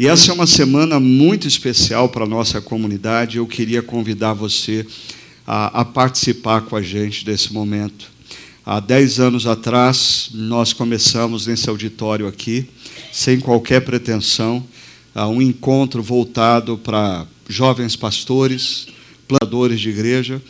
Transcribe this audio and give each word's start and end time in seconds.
E 0.00 0.06
essa 0.06 0.30
é 0.30 0.34
uma 0.34 0.46
semana 0.46 0.98
muito 0.98 1.46
especial 1.46 2.08
para 2.08 2.24
a 2.24 2.26
nossa 2.26 2.58
comunidade. 2.58 3.36
Eu 3.36 3.46
queria 3.46 3.82
convidar 3.82 4.32
você 4.32 4.86
a, 5.46 5.82
a, 5.82 5.84
participar 5.84 6.62
com 6.62 6.74
a 6.74 6.80
gente 6.80 7.22
desse 7.22 7.52
momento. 7.52 8.10
Há 8.64 8.80
dez 8.80 9.20
anos 9.20 9.46
atrás, 9.46 10.30
nós 10.32 10.72
começamos 10.72 11.46
nesse 11.46 11.68
auditório 11.68 12.26
aqui, 12.26 12.66
sem 13.12 13.38
qualquer 13.40 13.84
pretensão, 13.84 14.66
um 15.14 15.42
encontro 15.42 16.02
voltado 16.02 16.78
para 16.78 17.26
jovens 17.46 17.94
pastores, 17.94 18.86
plantadores 19.28 19.78
de 19.78 19.90
igreja. 19.90 20.40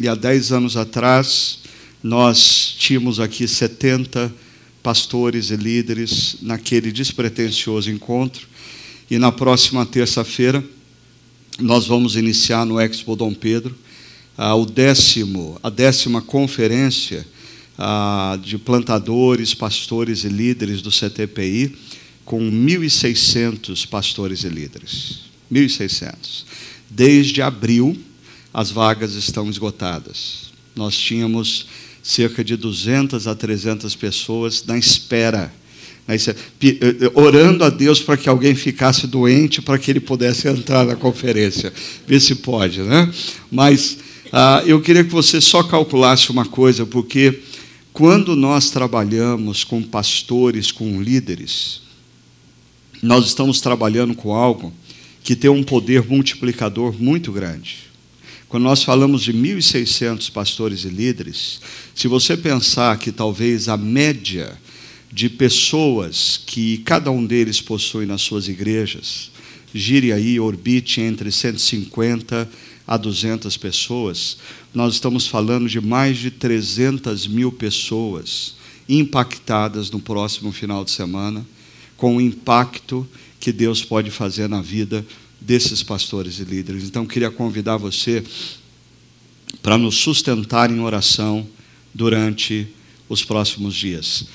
E 0.00 0.08
há 0.08 0.16
dez 0.16 0.50
anos 0.50 0.76
atrás, 0.76 1.60
nós 2.02 2.74
tínhamos 2.76 3.20
aqui 3.20 3.46
70 3.46 4.34
pastores 4.82 5.50
e 5.50 5.56
líderes 5.56 6.38
naquele 6.42 6.90
despretensioso 6.90 7.88
encontro. 7.88 8.55
E 9.08 9.18
na 9.18 9.30
próxima 9.30 9.86
terça-feira, 9.86 10.64
nós 11.60 11.86
vamos 11.86 12.16
iniciar 12.16 12.66
no 12.66 12.80
Expo 12.80 13.14
Dom 13.14 13.32
Pedro 13.32 13.76
ah, 14.36 14.54
o 14.56 14.66
décimo, 14.66 15.58
a 15.62 15.70
décima 15.70 16.20
conferência 16.20 17.24
ah, 17.78 18.36
de 18.42 18.58
plantadores, 18.58 19.54
pastores 19.54 20.24
e 20.24 20.28
líderes 20.28 20.82
do 20.82 20.90
CTPI, 20.90 21.76
com 22.24 22.40
1.600 22.50 23.86
pastores 23.86 24.42
e 24.42 24.48
líderes. 24.48 25.20
1.600. 25.52 26.44
Desde 26.90 27.40
abril, 27.40 27.96
as 28.52 28.72
vagas 28.72 29.14
estão 29.14 29.48
esgotadas. 29.48 30.50
Nós 30.74 30.96
tínhamos 30.96 31.66
cerca 32.02 32.42
de 32.42 32.56
200 32.56 33.28
a 33.28 33.34
300 33.34 33.94
pessoas 33.94 34.64
na 34.64 34.76
espera, 34.76 35.52
orando 37.14 37.64
a 37.64 37.70
Deus 37.70 38.00
para 38.00 38.16
que 38.16 38.28
alguém 38.28 38.54
ficasse 38.54 39.06
doente 39.06 39.60
para 39.60 39.78
que 39.78 39.90
ele 39.90 40.00
pudesse 40.00 40.46
entrar 40.46 40.84
na 40.84 40.94
conferência. 40.94 41.72
Ver 42.06 42.20
se 42.20 42.36
pode, 42.36 42.80
né? 42.82 43.10
Mas 43.50 43.98
ah, 44.32 44.62
eu 44.66 44.80
queria 44.80 45.04
que 45.04 45.10
você 45.10 45.40
só 45.40 45.62
calculasse 45.62 46.30
uma 46.30 46.44
coisa, 46.44 46.86
porque 46.86 47.40
quando 47.92 48.36
nós 48.36 48.70
trabalhamos 48.70 49.64
com 49.64 49.82
pastores, 49.82 50.70
com 50.70 51.00
líderes, 51.00 51.80
nós 53.02 53.26
estamos 53.26 53.60
trabalhando 53.60 54.14
com 54.14 54.34
algo 54.34 54.72
que 55.24 55.34
tem 55.34 55.50
um 55.50 55.62
poder 55.62 56.06
multiplicador 56.06 56.94
muito 57.00 57.32
grande. 57.32 57.78
Quando 58.48 58.62
nós 58.62 58.84
falamos 58.84 59.22
de 59.22 59.32
1.600 59.32 60.30
pastores 60.30 60.84
e 60.84 60.88
líderes, 60.88 61.60
se 61.94 62.06
você 62.06 62.36
pensar 62.36 62.96
que 62.98 63.10
talvez 63.10 63.68
a 63.68 63.76
média 63.76 64.56
de 65.12 65.28
pessoas 65.28 66.40
que 66.44 66.78
cada 66.78 67.10
um 67.10 67.24
deles 67.24 67.60
possui 67.60 68.06
nas 68.06 68.22
suas 68.22 68.48
igrejas 68.48 69.30
gire 69.76 70.12
aí, 70.12 70.40
orbite 70.40 71.00
entre 71.00 71.30
150 71.30 72.48
a 72.86 72.96
200 72.96 73.56
pessoas, 73.56 74.38
nós 74.72 74.94
estamos 74.94 75.26
falando 75.26 75.68
de 75.68 75.80
mais 75.80 76.18
de 76.18 76.30
300 76.30 77.26
mil 77.26 77.52
pessoas 77.52 78.54
impactadas 78.88 79.90
no 79.90 80.00
próximo 80.00 80.52
final 80.52 80.84
de 80.84 80.92
semana, 80.92 81.44
com 81.96 82.16
o 82.16 82.20
impacto 82.20 83.06
que 83.40 83.52
Deus 83.52 83.84
pode 83.84 84.10
fazer 84.10 84.48
na 84.48 84.62
vida 84.62 85.04
desses 85.40 85.82
pastores 85.82 86.38
e 86.38 86.44
líderes. 86.44 86.84
Então, 86.84 87.04
queria 87.04 87.30
convidar 87.30 87.76
você 87.76 88.22
para 89.62 89.76
nos 89.76 89.96
sustentar 89.96 90.70
em 90.70 90.80
oração 90.80 91.46
durante 91.92 92.68
os 93.08 93.24
próximos 93.24 93.74
dias. 93.74 94.26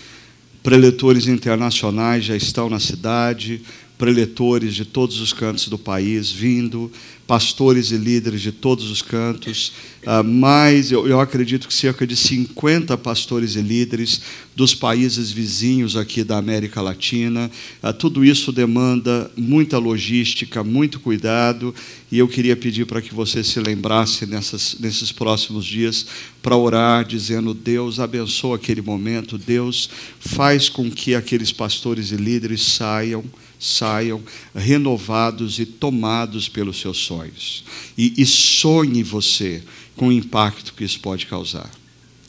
Preletores 0.63 1.27
internacionais 1.27 2.23
já 2.25 2.35
estão 2.35 2.69
na 2.69 2.79
cidade, 2.79 3.61
preletores 4.01 4.73
de 4.73 4.83
todos 4.83 5.19
os 5.19 5.31
cantos 5.31 5.67
do 5.67 5.77
país 5.77 6.31
vindo, 6.31 6.91
pastores 7.27 7.91
e 7.91 7.97
líderes 7.97 8.41
de 8.41 8.51
todos 8.51 8.89
os 8.89 8.99
cantos, 8.99 9.73
uh, 10.01 10.23
mais, 10.23 10.91
eu, 10.91 11.19
acredito 11.19 11.67
que 11.67 11.73
cerca 11.73 12.07
de 12.07 12.17
50 12.17 12.97
pastores 12.97 13.55
e 13.55 13.61
líderes 13.61 14.19
dos 14.55 14.73
países 14.73 15.31
vizinhos 15.31 15.95
aqui 15.95 16.23
da 16.23 16.39
América 16.39 16.81
Latina. 16.81 17.51
Uh, 17.83 17.93
tudo 17.93 18.25
isso 18.25 18.51
demanda 18.51 19.29
muita 19.37 19.77
logística, 19.77 20.63
muito 20.63 20.99
cuidado, 20.99 21.73
e 22.11 22.17
eu 22.17 22.27
queria 22.27 22.55
pedir 22.55 22.87
para 22.87 23.03
que 23.03 23.13
você 23.13 23.43
se 23.43 23.59
lembrasse 23.59 24.25
nessas, 24.25 24.77
nesses 24.79 25.11
próximos 25.11 25.63
dias 25.63 26.07
para 26.41 26.57
orar, 26.57 27.05
dizendo: 27.05 27.53
Deus 27.53 27.99
abençoa 27.99 28.55
aquele 28.55 28.81
momento, 28.81 29.37
Deus 29.37 29.91
faz 30.19 30.69
com 30.69 30.89
que 30.89 31.13
aqueles 31.13 31.51
pastores 31.51 32.11
e 32.11 32.15
líderes 32.15 32.63
saiam 32.63 33.23
saiam 33.61 34.19
renovados 34.55 35.59
e 35.59 35.67
tomados 35.67 36.49
pelos 36.49 36.79
seus 36.79 36.97
sonhos. 36.97 37.63
E, 37.95 38.11
e 38.17 38.25
sonhe 38.25 39.03
você 39.03 39.61
com 39.95 40.07
o 40.07 40.11
impacto 40.11 40.73
que 40.73 40.83
isso 40.83 40.99
pode 40.99 41.27
causar. 41.27 41.69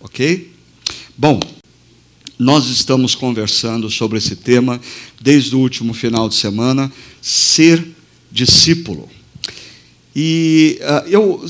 Ok? 0.00 0.52
Bom, 1.16 1.40
nós 2.38 2.68
estamos 2.68 3.14
conversando 3.14 3.88
sobre 3.88 4.18
esse 4.18 4.36
tema 4.36 4.78
desde 5.18 5.56
o 5.56 5.58
último 5.58 5.94
final 5.94 6.28
de 6.28 6.34
semana, 6.34 6.92
ser 7.22 7.82
discípulo. 8.30 9.08
E 10.14 10.78
uh, 10.82 11.08
eu, 11.08 11.46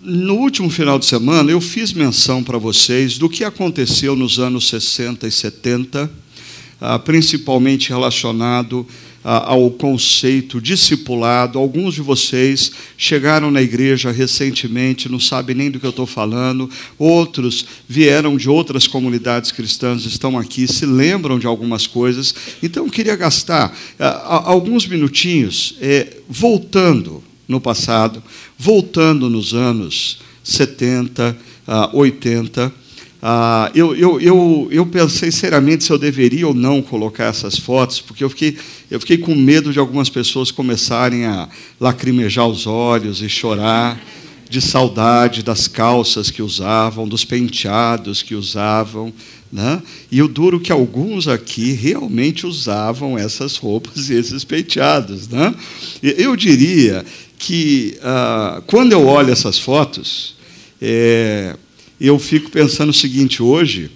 no 0.00 0.34
último 0.34 0.70
final 0.70 0.96
de 0.96 1.06
semana, 1.06 1.50
eu 1.50 1.60
fiz 1.60 1.92
menção 1.92 2.44
para 2.44 2.56
vocês 2.56 3.18
do 3.18 3.28
que 3.28 3.42
aconteceu 3.42 4.14
nos 4.14 4.38
anos 4.38 4.68
60 4.68 5.26
e 5.26 5.32
70, 5.32 6.04
uh, 6.04 6.98
principalmente 7.00 7.88
relacionado 7.88 8.86
ao 9.24 9.70
conceito 9.70 10.60
discipulado. 10.60 11.58
Alguns 11.58 11.94
de 11.94 12.02
vocês 12.02 12.70
chegaram 12.96 13.50
na 13.50 13.62
igreja 13.62 14.12
recentemente, 14.12 15.08
não 15.08 15.18
sabem 15.18 15.56
nem 15.56 15.70
do 15.70 15.80
que 15.80 15.86
eu 15.86 15.90
estou 15.90 16.06
falando. 16.06 16.68
Outros 16.98 17.64
vieram 17.88 18.36
de 18.36 18.50
outras 18.50 18.86
comunidades 18.86 19.50
cristãs, 19.50 20.04
estão 20.04 20.38
aqui, 20.38 20.68
se 20.68 20.84
lembram 20.84 21.38
de 21.38 21.46
algumas 21.46 21.86
coisas. 21.86 22.34
Então, 22.62 22.84
eu 22.84 22.92
queria 22.92 23.16
gastar 23.16 23.74
alguns 23.98 24.86
minutinhos 24.86 25.76
é, 25.80 26.18
voltando 26.28 27.24
no 27.48 27.60
passado, 27.60 28.22
voltando 28.58 29.30
nos 29.30 29.54
anos 29.54 30.18
70, 30.42 31.36
80 31.94 32.83
ah, 33.26 33.72
eu, 33.74 33.96
eu, 33.96 34.20
eu, 34.20 34.68
eu 34.70 34.84
pensei 34.84 35.32
seriamente 35.32 35.82
se 35.82 35.90
eu 35.90 35.96
deveria 35.96 36.46
ou 36.46 36.52
não 36.52 36.82
colocar 36.82 37.24
essas 37.24 37.58
fotos, 37.58 37.98
porque 37.98 38.22
eu 38.22 38.28
fiquei, 38.28 38.58
eu 38.90 39.00
fiquei 39.00 39.16
com 39.16 39.34
medo 39.34 39.72
de 39.72 39.78
algumas 39.78 40.10
pessoas 40.10 40.50
começarem 40.50 41.24
a 41.24 41.48
lacrimejar 41.80 42.46
os 42.46 42.66
olhos 42.66 43.22
e 43.22 43.28
chorar 43.30 43.98
de 44.50 44.60
saudade 44.60 45.42
das 45.42 45.66
calças 45.66 46.30
que 46.30 46.42
usavam, 46.42 47.08
dos 47.08 47.24
penteados 47.24 48.22
que 48.22 48.34
usavam. 48.34 49.10
Né? 49.50 49.82
E 50.12 50.20
o 50.20 50.28
duro 50.28 50.60
que 50.60 50.70
alguns 50.70 51.26
aqui 51.26 51.72
realmente 51.72 52.46
usavam 52.46 53.16
essas 53.16 53.56
roupas 53.56 54.10
e 54.10 54.14
esses 54.16 54.44
penteados. 54.44 55.28
Né? 55.28 55.54
Eu 56.02 56.36
diria 56.36 57.02
que, 57.38 57.96
ah, 58.02 58.62
quando 58.66 58.92
eu 58.92 59.06
olho 59.06 59.32
essas 59.32 59.58
fotos, 59.58 60.34
é, 60.78 61.56
eu 62.00 62.18
fico 62.18 62.50
pensando 62.50 62.90
o 62.90 62.94
seguinte: 62.94 63.42
hoje, 63.42 63.90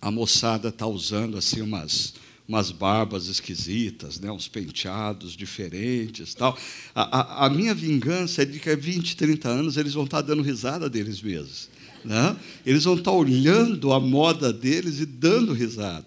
a 0.00 0.10
moçada 0.10 0.70
está 0.70 0.86
usando 0.86 1.36
assim 1.36 1.60
umas, 1.60 2.14
umas 2.48 2.72
barbas 2.72 3.26
esquisitas, 3.28 4.18
né, 4.18 4.30
uns 4.30 4.48
penteados 4.48 5.36
diferentes. 5.36 6.34
tal. 6.34 6.58
A, 6.94 7.20
a, 7.20 7.46
a 7.46 7.50
minha 7.50 7.74
vingança 7.74 8.42
é 8.42 8.44
de 8.44 8.58
que 8.58 8.70
há 8.70 8.76
20, 8.76 9.16
30 9.16 9.48
anos 9.48 9.76
eles 9.76 9.94
vão 9.94 10.04
estar 10.04 10.22
tá 10.22 10.28
dando 10.28 10.42
risada 10.42 10.88
deles 10.88 11.20
mesmos. 11.22 11.68
Né? 12.04 12.36
Eles 12.64 12.84
vão 12.84 12.94
estar 12.94 13.10
tá 13.10 13.16
olhando 13.16 13.92
a 13.92 14.00
moda 14.00 14.52
deles 14.52 15.00
e 15.00 15.06
dando 15.06 15.52
risada. 15.52 16.06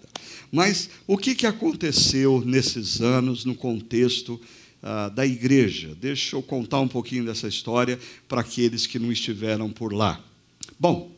Mas 0.50 0.90
o 1.06 1.16
que, 1.16 1.34
que 1.34 1.46
aconteceu 1.46 2.42
nesses 2.44 3.00
anos 3.00 3.44
no 3.44 3.54
contexto 3.54 4.40
ah, 4.82 5.08
da 5.08 5.24
igreja? 5.24 5.96
Deixa 6.00 6.36
eu 6.36 6.42
contar 6.42 6.80
um 6.80 6.88
pouquinho 6.88 7.24
dessa 7.24 7.48
história 7.48 7.98
para 8.28 8.40
aqueles 8.40 8.86
que 8.86 8.98
não 8.98 9.10
estiveram 9.10 9.70
por 9.70 9.92
lá. 9.92 10.22
Bom, 10.78 11.14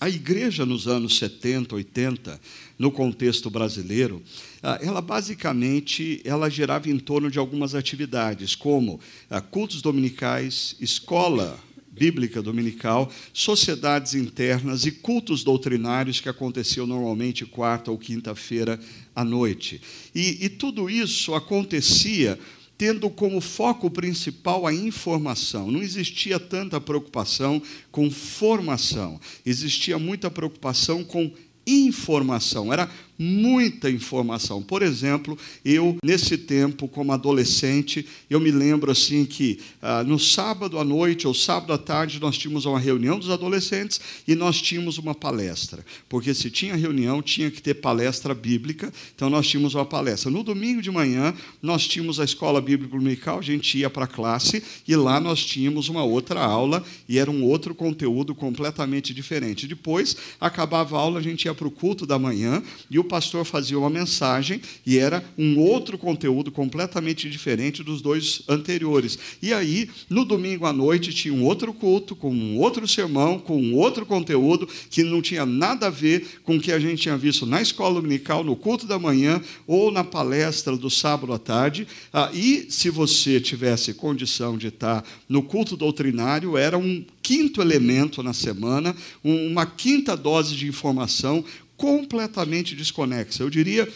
a 0.00 0.08
igreja 0.08 0.66
nos 0.66 0.86
anos 0.86 1.16
70, 1.18 1.74
80, 1.76 2.40
no 2.78 2.90
contexto 2.90 3.48
brasileiro, 3.48 4.22
ah, 4.62 4.78
ela 4.82 5.00
basicamente 5.00 6.20
ela 6.24 6.50
girava 6.50 6.90
em 6.90 6.98
torno 6.98 7.30
de 7.30 7.38
algumas 7.38 7.74
atividades, 7.74 8.54
como 8.54 9.00
ah, 9.30 9.40
cultos 9.40 9.80
dominicais, 9.80 10.76
escola 10.80 11.58
bíblica 11.94 12.42
dominical, 12.42 13.10
sociedades 13.32 14.14
internas 14.14 14.84
e 14.84 14.90
cultos 14.90 15.44
doutrinários 15.44 16.20
que 16.20 16.28
aconteciam 16.28 16.86
normalmente 16.86 17.46
quarta 17.46 17.90
ou 17.90 17.96
quinta-feira 17.96 18.80
à 19.14 19.24
noite. 19.24 19.80
E, 20.12 20.44
e 20.44 20.48
tudo 20.48 20.90
isso 20.90 21.34
acontecia 21.34 22.38
tendo 22.84 23.08
como 23.08 23.40
foco 23.40 23.90
principal 23.90 24.66
a 24.66 24.74
informação. 24.74 25.70
Não 25.70 25.80
existia 25.80 26.38
tanta 26.38 26.78
preocupação 26.78 27.62
com 27.90 28.10
formação, 28.10 29.18
existia 29.46 29.98
muita 29.98 30.30
preocupação 30.30 31.02
com 31.02 31.32
informação. 31.66 32.70
Era 32.70 32.90
muita 33.18 33.90
informação. 33.90 34.62
Por 34.62 34.82
exemplo, 34.82 35.38
eu, 35.64 35.96
nesse 36.04 36.36
tempo, 36.36 36.88
como 36.88 37.12
adolescente, 37.12 38.06
eu 38.28 38.40
me 38.40 38.50
lembro 38.50 38.90
assim 38.90 39.24
que 39.24 39.60
ah, 39.80 40.02
no 40.02 40.18
sábado 40.18 40.78
à 40.78 40.84
noite 40.84 41.26
ou 41.26 41.34
sábado 41.34 41.72
à 41.72 41.78
tarde 41.78 42.20
nós 42.20 42.36
tínhamos 42.36 42.64
uma 42.64 42.78
reunião 42.78 43.18
dos 43.18 43.30
adolescentes 43.30 44.00
e 44.26 44.34
nós 44.34 44.60
tínhamos 44.60 44.98
uma 44.98 45.14
palestra. 45.14 45.84
Porque 46.08 46.34
se 46.34 46.50
tinha 46.50 46.74
reunião, 46.74 47.22
tinha 47.22 47.50
que 47.50 47.62
ter 47.62 47.74
palestra 47.74 48.34
bíblica, 48.34 48.92
então 49.14 49.30
nós 49.30 49.46
tínhamos 49.46 49.74
uma 49.74 49.84
palestra. 49.84 50.30
No 50.30 50.42
domingo 50.42 50.82
de 50.82 50.90
manhã, 50.90 51.34
nós 51.62 51.86
tínhamos 51.86 52.18
a 52.18 52.24
escola 52.24 52.60
bíblica 52.60 52.96
dominical, 52.96 53.38
a 53.38 53.42
gente 53.42 53.78
ia 53.78 53.88
para 53.88 54.04
a 54.04 54.08
classe 54.08 54.62
e 54.86 54.96
lá 54.96 55.20
nós 55.20 55.44
tínhamos 55.44 55.88
uma 55.88 56.02
outra 56.02 56.40
aula 56.40 56.84
e 57.08 57.18
era 57.18 57.30
um 57.30 57.44
outro 57.44 57.74
conteúdo 57.74 58.34
completamente 58.34 59.14
diferente. 59.14 59.66
Depois, 59.66 60.16
acabava 60.40 60.96
a 60.96 61.00
aula, 61.00 61.20
a 61.20 61.22
gente 61.22 61.44
ia 61.44 61.54
para 61.54 61.68
o 61.68 61.70
culto 61.70 62.06
da 62.06 62.18
manhã 62.18 62.62
e 62.90 62.98
o 62.98 63.03
pastor 63.04 63.44
fazia 63.44 63.78
uma 63.78 63.90
mensagem 63.90 64.60
e 64.86 64.98
era 64.98 65.24
um 65.36 65.58
outro 65.58 65.96
conteúdo 65.98 66.50
completamente 66.50 67.28
diferente 67.28 67.82
dos 67.82 68.00
dois 68.00 68.42
anteriores. 68.48 69.18
E 69.42 69.52
aí, 69.52 69.88
no 70.08 70.24
domingo 70.24 70.66
à 70.66 70.72
noite, 70.72 71.12
tinha 71.12 71.34
um 71.34 71.44
outro 71.44 71.72
culto, 71.72 72.16
com 72.16 72.30
um 72.30 72.58
outro 72.58 72.86
sermão, 72.88 73.38
com 73.38 73.60
um 73.60 73.74
outro 73.74 74.06
conteúdo 74.06 74.68
que 74.90 75.02
não 75.02 75.20
tinha 75.20 75.46
nada 75.46 75.86
a 75.86 75.90
ver 75.90 76.40
com 76.42 76.56
o 76.56 76.60
que 76.60 76.72
a 76.72 76.78
gente 76.78 77.02
tinha 77.02 77.16
visto 77.16 77.46
na 77.46 77.60
escola 77.60 77.94
dominical, 77.94 78.44
no 78.44 78.56
culto 78.56 78.86
da 78.86 78.98
manhã 78.98 79.40
ou 79.66 79.90
na 79.90 80.04
palestra 80.04 80.76
do 80.76 80.90
sábado 80.90 81.32
à 81.32 81.38
tarde. 81.38 81.86
Ah, 82.12 82.30
e 82.32 82.66
se 82.68 82.90
você 82.90 83.40
tivesse 83.40 83.94
condição 83.94 84.56
de 84.56 84.68
estar 84.68 85.04
no 85.28 85.42
culto 85.42 85.76
doutrinário, 85.76 86.56
era 86.56 86.78
um 86.78 87.04
quinto 87.22 87.62
elemento 87.62 88.22
na 88.22 88.34
semana, 88.34 88.94
uma 89.22 89.64
quinta 89.64 90.14
dose 90.14 90.54
de 90.54 90.68
informação 90.68 91.42
completamente 91.76 92.74
desconexa. 92.74 93.42
Eu 93.42 93.50
diria 93.50 93.88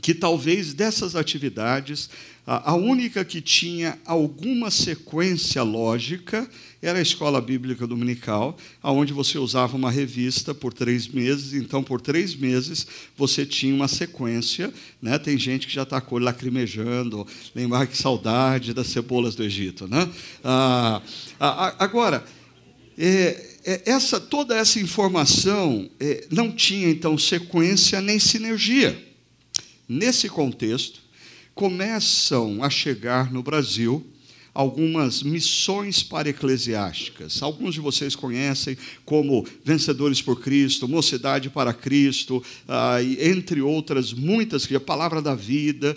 que 0.00 0.14
talvez 0.14 0.72
dessas 0.72 1.14
atividades, 1.14 2.08
a 2.46 2.74
única 2.74 3.24
que 3.24 3.40
tinha 3.40 3.98
alguma 4.06 4.70
sequência 4.70 5.62
lógica 5.62 6.48
era 6.80 6.98
a 6.98 7.02
escola 7.02 7.40
bíblica 7.40 7.86
dominical, 7.86 8.56
onde 8.82 9.12
você 9.12 9.38
usava 9.38 9.76
uma 9.76 9.90
revista 9.90 10.54
por 10.54 10.72
três 10.72 11.06
meses. 11.06 11.52
Então, 11.52 11.84
por 11.84 12.00
três 12.00 12.34
meses, 12.34 12.86
você 13.16 13.44
tinha 13.44 13.74
uma 13.74 13.86
sequência. 13.86 14.72
Né? 15.00 15.18
Tem 15.18 15.38
gente 15.38 15.66
que 15.66 15.74
já 15.74 15.82
está 15.82 16.00
com 16.00 16.18
lacrimejando, 16.18 17.26
lembrar 17.54 17.86
que 17.86 17.96
saudade 17.96 18.72
das 18.72 18.88
cebolas 18.88 19.34
do 19.34 19.44
Egito. 19.44 19.86
Né? 19.86 20.10
Ah, 20.42 21.02
agora, 21.78 22.24
é, 22.98 23.51
essa, 23.64 24.20
toda 24.20 24.56
essa 24.56 24.80
informação 24.80 25.88
é, 26.00 26.26
não 26.30 26.50
tinha, 26.50 26.88
então, 26.88 27.16
sequência 27.16 28.00
nem 28.00 28.18
sinergia. 28.18 29.00
Nesse 29.88 30.28
contexto, 30.28 31.00
começam 31.54 32.62
a 32.62 32.70
chegar 32.70 33.32
no 33.32 33.42
Brasil 33.42 34.06
algumas 34.54 35.22
missões 35.22 36.02
para-eclesiásticas. 36.02 37.42
Alguns 37.42 37.74
de 37.74 37.80
vocês 37.80 38.14
conhecem 38.14 38.76
como 39.04 39.46
Vencedores 39.64 40.20
por 40.20 40.40
Cristo, 40.40 40.86
Mocidade 40.86 41.48
para 41.48 41.72
Cristo, 41.72 42.42
ah, 42.68 42.98
entre 43.02 43.62
outras 43.62 44.12
muitas, 44.12 44.66
que 44.66 44.74
é 44.74 44.76
a 44.76 44.80
Palavra 44.80 45.22
da 45.22 45.34
Vida. 45.34 45.96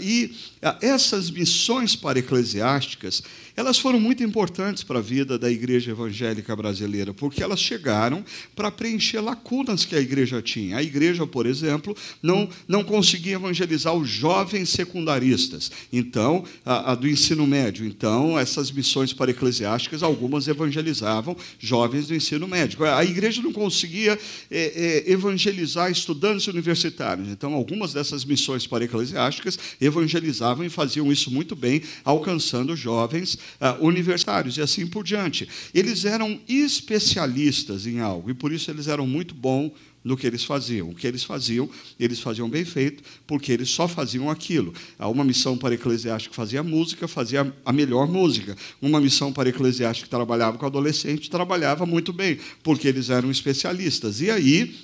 E 0.00 0.32
ah, 0.62 0.78
essas 0.80 1.30
missões 1.30 1.96
para-eclesiásticas, 1.96 3.22
elas 3.56 3.78
foram 3.78 3.98
muito 3.98 4.22
importantes 4.22 4.82
para 4.82 4.98
a 4.98 5.02
vida 5.02 5.38
da 5.38 5.50
igreja 5.50 5.90
evangélica 5.90 6.54
brasileira, 6.54 7.14
porque 7.14 7.42
elas 7.42 7.58
chegaram 7.58 8.22
para 8.54 8.70
preencher 8.70 9.20
lacunas 9.20 9.84
que 9.84 9.96
a 9.96 10.00
igreja 10.00 10.42
tinha. 10.42 10.76
A 10.76 10.82
igreja, 10.82 11.26
por 11.26 11.46
exemplo, 11.46 11.96
não, 12.22 12.48
não 12.68 12.84
conseguia 12.84 13.34
evangelizar 13.36 13.94
os 13.94 14.08
jovens 14.08 14.68
secundaristas, 14.68 15.72
então, 15.90 16.44
a, 16.64 16.92
a 16.92 16.94
do 16.94 17.08
ensino 17.08 17.46
médio. 17.46 17.86
Então, 17.86 18.38
essas 18.38 18.70
missões 18.70 19.12
para 19.12 19.30
eclesiásticas, 19.30 20.02
algumas 20.02 20.46
evangelizavam 20.48 21.34
jovens 21.58 22.08
do 22.08 22.14
ensino 22.14 22.46
médio. 22.46 22.84
A 22.84 23.04
igreja 23.04 23.40
não 23.40 23.52
conseguia 23.52 24.18
é, 24.50 25.04
é, 25.06 25.10
evangelizar 25.10 25.90
estudantes 25.90 26.46
universitários. 26.46 27.28
Então, 27.28 27.54
algumas 27.54 27.94
dessas 27.94 28.24
missões 28.24 28.66
para 28.66 28.84
eclesiásticas 28.84 29.58
evangelizavam 29.80 30.64
e 30.64 30.68
faziam 30.68 31.10
isso 31.10 31.30
muito 31.30 31.56
bem, 31.56 31.82
alcançando 32.04 32.76
jovens 32.76 33.38
uh, 33.60 33.84
universitários 33.84 34.56
e 34.56 34.60
assim 34.60 34.86
por 34.86 35.04
diante. 35.04 35.48
Eles 35.74 36.04
eram 36.04 36.40
especialistas 36.48 37.86
em 37.86 38.00
algo 38.00 38.30
e 38.30 38.34
por 38.34 38.52
isso 38.52 38.70
eles 38.70 38.88
eram 38.88 39.06
muito 39.06 39.34
bons 39.34 39.72
no 40.06 40.16
que 40.16 40.24
eles 40.24 40.44
faziam. 40.44 40.90
O 40.90 40.94
que 40.94 41.04
eles 41.04 41.24
faziam, 41.24 41.68
eles 41.98 42.20
faziam 42.20 42.48
bem 42.48 42.64
feito, 42.64 43.02
porque 43.26 43.50
eles 43.50 43.68
só 43.68 43.88
faziam 43.88 44.30
aquilo. 44.30 44.72
Uma 45.00 45.24
missão 45.24 45.58
para 45.58 45.74
eclesiástico 45.74 46.30
que 46.30 46.36
fazia 46.36 46.62
música, 46.62 47.08
fazia 47.08 47.52
a 47.64 47.72
melhor 47.72 48.06
música. 48.06 48.56
Uma 48.80 49.00
missão 49.00 49.32
para 49.32 49.48
eclesiástico 49.48 50.06
que 50.06 50.10
trabalhava 50.10 50.58
com 50.58 50.64
adolescente, 50.64 51.28
trabalhava 51.28 51.84
muito 51.84 52.12
bem, 52.12 52.38
porque 52.62 52.86
eles 52.86 53.10
eram 53.10 53.32
especialistas. 53.32 54.20
E 54.20 54.30
aí 54.30 54.76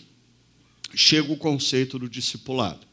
chega 0.92 1.32
o 1.32 1.36
conceito 1.36 2.00
do 2.00 2.08
discipulado. 2.08 2.91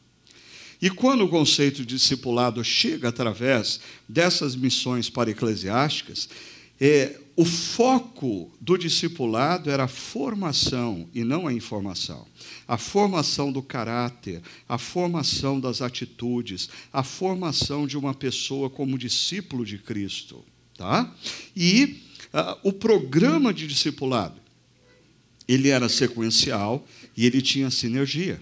E 0.80 0.88
quando 0.88 1.24
o 1.24 1.28
conceito 1.28 1.84
de 1.84 1.96
discipulado 1.96 2.64
chega 2.64 3.08
através 3.08 3.80
dessas 4.08 4.56
missões 4.56 5.10
para 5.10 5.30
eclesiásticas, 5.30 6.28
é, 6.80 7.20
o 7.36 7.44
foco 7.44 8.50
do 8.60 8.78
discipulado 8.78 9.70
era 9.70 9.84
a 9.84 9.88
formação 9.88 11.06
e 11.14 11.22
não 11.22 11.46
a 11.46 11.52
informação. 11.52 12.26
A 12.66 12.78
formação 12.78 13.52
do 13.52 13.62
caráter, 13.62 14.40
a 14.66 14.78
formação 14.78 15.60
das 15.60 15.82
atitudes, 15.82 16.70
a 16.90 17.02
formação 17.02 17.86
de 17.86 17.98
uma 17.98 18.14
pessoa 18.14 18.70
como 18.70 18.96
discípulo 18.96 19.64
de 19.64 19.76
Cristo. 19.76 20.42
Tá? 20.76 21.14
E 21.54 22.02
uh, 22.32 22.58
o 22.62 22.72
programa 22.72 23.52
de 23.52 23.66
discipulado, 23.66 24.40
ele 25.46 25.68
era 25.68 25.88
sequencial 25.88 26.86
e 27.14 27.26
ele 27.26 27.42
tinha 27.42 27.70
sinergia. 27.70 28.40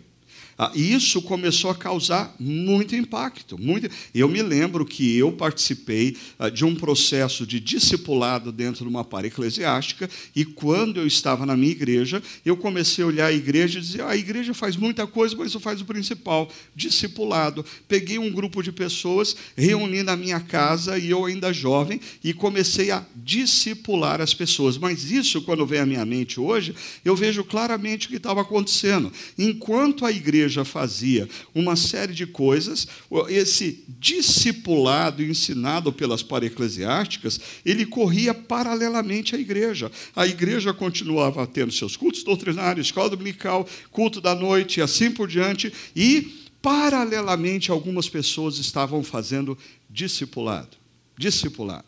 Ah, 0.60 0.72
isso 0.74 1.22
começou 1.22 1.70
a 1.70 1.74
causar 1.74 2.34
muito 2.36 2.96
impacto. 2.96 3.56
Muito... 3.56 3.88
Eu 4.12 4.28
me 4.28 4.42
lembro 4.42 4.84
que 4.84 5.16
eu 5.16 5.30
participei 5.30 6.16
ah, 6.36 6.48
de 6.48 6.64
um 6.64 6.74
processo 6.74 7.46
de 7.46 7.60
discipulado 7.60 8.50
dentro 8.50 8.84
de 8.84 8.90
uma 8.90 9.04
para 9.04 9.28
eclesiástica, 9.28 10.10
e 10.34 10.44
quando 10.44 10.98
eu 10.98 11.06
estava 11.06 11.46
na 11.46 11.56
minha 11.56 11.70
igreja, 11.70 12.20
eu 12.44 12.56
comecei 12.56 13.04
a 13.04 13.06
olhar 13.06 13.26
a 13.26 13.32
igreja 13.32 13.78
e 13.78 13.82
dizer: 13.82 14.00
ah, 14.00 14.10
a 14.10 14.16
igreja 14.16 14.52
faz 14.52 14.76
muita 14.76 15.06
coisa, 15.06 15.36
mas 15.36 15.50
isso 15.50 15.60
faz 15.60 15.80
o 15.80 15.84
principal, 15.84 16.50
discipulado. 16.74 17.64
Peguei 17.86 18.18
um 18.18 18.32
grupo 18.32 18.60
de 18.60 18.72
pessoas, 18.72 19.36
reuni 19.56 20.02
na 20.02 20.16
minha 20.16 20.40
casa, 20.40 20.98
e 20.98 21.10
eu 21.10 21.24
ainda 21.24 21.52
jovem, 21.52 22.00
e 22.24 22.34
comecei 22.34 22.90
a 22.90 23.06
discipular 23.14 24.20
as 24.20 24.34
pessoas. 24.34 24.76
Mas 24.76 25.08
isso, 25.08 25.40
quando 25.42 25.64
vem 25.64 25.78
à 25.78 25.86
minha 25.86 26.04
mente 26.04 26.40
hoje, 26.40 26.74
eu 27.04 27.14
vejo 27.14 27.44
claramente 27.44 28.06
o 28.06 28.10
que 28.10 28.16
estava 28.16 28.40
acontecendo. 28.40 29.12
Enquanto 29.38 30.04
a 30.04 30.10
igreja 30.10 30.47
igreja 30.48 30.64
fazia 30.64 31.28
uma 31.54 31.76
série 31.76 32.14
de 32.14 32.26
coisas, 32.26 32.88
esse 33.28 33.84
discipulado 33.86 35.22
ensinado 35.22 35.92
pelas 35.92 36.22
para-eclesiásticas, 36.22 37.38
ele 37.64 37.84
corria 37.84 38.32
paralelamente 38.32 39.36
à 39.36 39.38
igreja. 39.38 39.92
A 40.16 40.26
igreja 40.26 40.72
continuava 40.72 41.46
tendo 41.46 41.70
seus 41.70 41.96
cultos 41.96 42.24
doutrinários, 42.24 42.86
escola 42.86 43.10
dominical, 43.10 43.68
culto 43.90 44.20
da 44.20 44.34
noite 44.34 44.80
e 44.80 44.82
assim 44.82 45.10
por 45.10 45.28
diante, 45.28 45.72
e 45.94 46.46
paralelamente 46.62 47.70
algumas 47.70 48.08
pessoas 48.08 48.58
estavam 48.58 49.02
fazendo 49.02 49.56
discipulado. 49.88 50.76
Discipulado. 51.16 51.84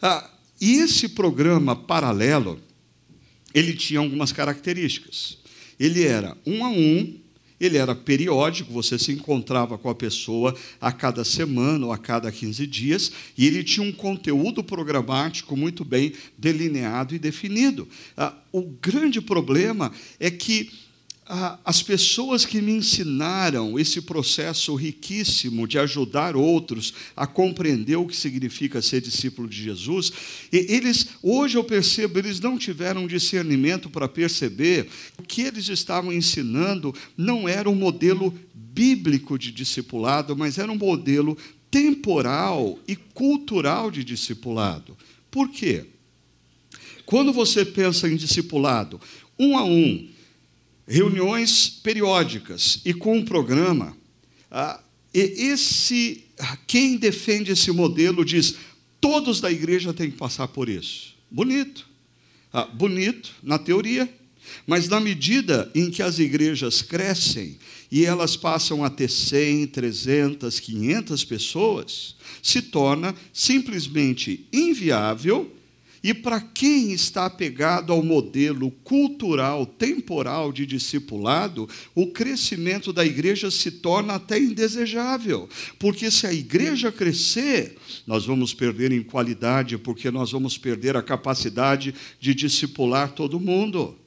Ah, 0.00 0.28
e 0.60 0.74
esse 0.80 1.08
programa 1.08 1.76
paralelo, 1.76 2.60
ele 3.54 3.74
tinha 3.74 4.00
algumas 4.00 4.32
características. 4.32 5.38
Ele 5.78 6.04
era 6.04 6.36
um 6.46 6.64
a 6.64 6.68
um, 6.68 7.21
ele 7.64 7.78
era 7.78 7.94
periódico, 7.94 8.72
você 8.72 8.98
se 8.98 9.12
encontrava 9.12 9.78
com 9.78 9.88
a 9.88 9.94
pessoa 9.94 10.54
a 10.80 10.90
cada 10.90 11.24
semana 11.24 11.86
ou 11.86 11.92
a 11.92 11.98
cada 11.98 12.30
15 12.32 12.66
dias, 12.66 13.12
e 13.38 13.46
ele 13.46 13.62
tinha 13.62 13.86
um 13.86 13.92
conteúdo 13.92 14.64
programático 14.64 15.56
muito 15.56 15.84
bem 15.84 16.12
delineado 16.36 17.14
e 17.14 17.18
definido. 17.18 17.88
Ah, 18.16 18.34
o 18.50 18.62
grande 18.62 19.20
problema 19.20 19.92
é 20.18 20.30
que 20.30 20.70
as 21.24 21.82
pessoas 21.82 22.44
que 22.44 22.60
me 22.60 22.72
ensinaram 22.72 23.78
esse 23.78 24.02
processo 24.02 24.74
riquíssimo 24.74 25.68
de 25.68 25.78
ajudar 25.78 26.34
outros 26.34 26.92
a 27.16 27.26
compreender 27.26 27.96
o 27.96 28.06
que 28.06 28.16
significa 28.16 28.82
ser 28.82 29.00
discípulo 29.00 29.48
de 29.48 29.62
Jesus, 29.62 30.12
eles, 30.52 31.08
hoje 31.22 31.56
eu 31.56 31.64
percebo, 31.64 32.18
eles 32.18 32.40
não 32.40 32.58
tiveram 32.58 33.06
discernimento 33.06 33.88
para 33.88 34.08
perceber 34.08 34.88
o 35.16 35.22
que 35.22 35.42
eles 35.42 35.68
estavam 35.68 36.12
ensinando 36.12 36.92
não 37.16 37.48
era 37.48 37.70
um 37.70 37.74
modelo 37.74 38.36
bíblico 38.52 39.38
de 39.38 39.52
discipulado, 39.52 40.36
mas 40.36 40.58
era 40.58 40.72
um 40.72 40.76
modelo 40.76 41.38
temporal 41.70 42.78
e 42.86 42.96
cultural 42.96 43.90
de 43.90 44.02
discipulado. 44.02 44.96
Por 45.30 45.48
quê? 45.48 45.86
Quando 47.06 47.32
você 47.32 47.64
pensa 47.64 48.08
em 48.08 48.16
discipulado, 48.16 49.00
um 49.38 49.56
a 49.56 49.64
um, 49.64 50.08
reuniões 50.86 51.68
periódicas 51.68 52.80
e 52.84 52.92
com 52.92 53.18
um 53.18 53.24
programa. 53.24 53.96
Ah, 54.50 54.80
esse, 55.12 56.24
quem 56.66 56.96
defende 56.96 57.52
esse 57.52 57.70
modelo 57.70 58.24
diz: 58.24 58.56
todos 59.00 59.40
da 59.40 59.50
igreja 59.50 59.92
têm 59.92 60.10
que 60.10 60.16
passar 60.16 60.48
por 60.48 60.68
isso. 60.68 61.14
Bonito. 61.30 61.90
Ah, 62.52 62.66
bonito 62.66 63.30
na 63.42 63.58
teoria, 63.58 64.12
mas 64.66 64.88
na 64.88 65.00
medida 65.00 65.70
em 65.74 65.90
que 65.90 66.02
as 66.02 66.18
igrejas 66.18 66.82
crescem 66.82 67.58
e 67.90 68.04
elas 68.04 68.36
passam 68.36 68.84
a 68.84 68.90
ter 68.90 69.08
100, 69.08 69.68
300, 69.68 70.60
500 70.60 71.24
pessoas, 71.24 72.16
se 72.42 72.60
torna 72.60 73.14
simplesmente 73.32 74.46
inviável 74.52 75.50
e 76.02 76.12
para 76.12 76.40
quem 76.40 76.92
está 76.92 77.26
apegado 77.26 77.92
ao 77.92 78.02
modelo 78.02 78.70
cultural, 78.82 79.64
temporal 79.64 80.52
de 80.52 80.66
discipulado, 80.66 81.68
o 81.94 82.08
crescimento 82.08 82.92
da 82.92 83.04
igreja 83.04 83.50
se 83.50 83.70
torna 83.70 84.14
até 84.14 84.38
indesejável. 84.38 85.48
Porque 85.78 86.10
se 86.10 86.26
a 86.26 86.32
igreja 86.32 86.90
crescer, 86.90 87.76
nós 88.06 88.26
vamos 88.26 88.52
perder 88.52 88.90
em 88.90 89.02
qualidade, 89.02 89.78
porque 89.78 90.10
nós 90.10 90.32
vamos 90.32 90.58
perder 90.58 90.96
a 90.96 91.02
capacidade 91.02 91.94
de 92.18 92.34
discipular 92.34 93.12
todo 93.12 93.38
mundo. 93.38 94.01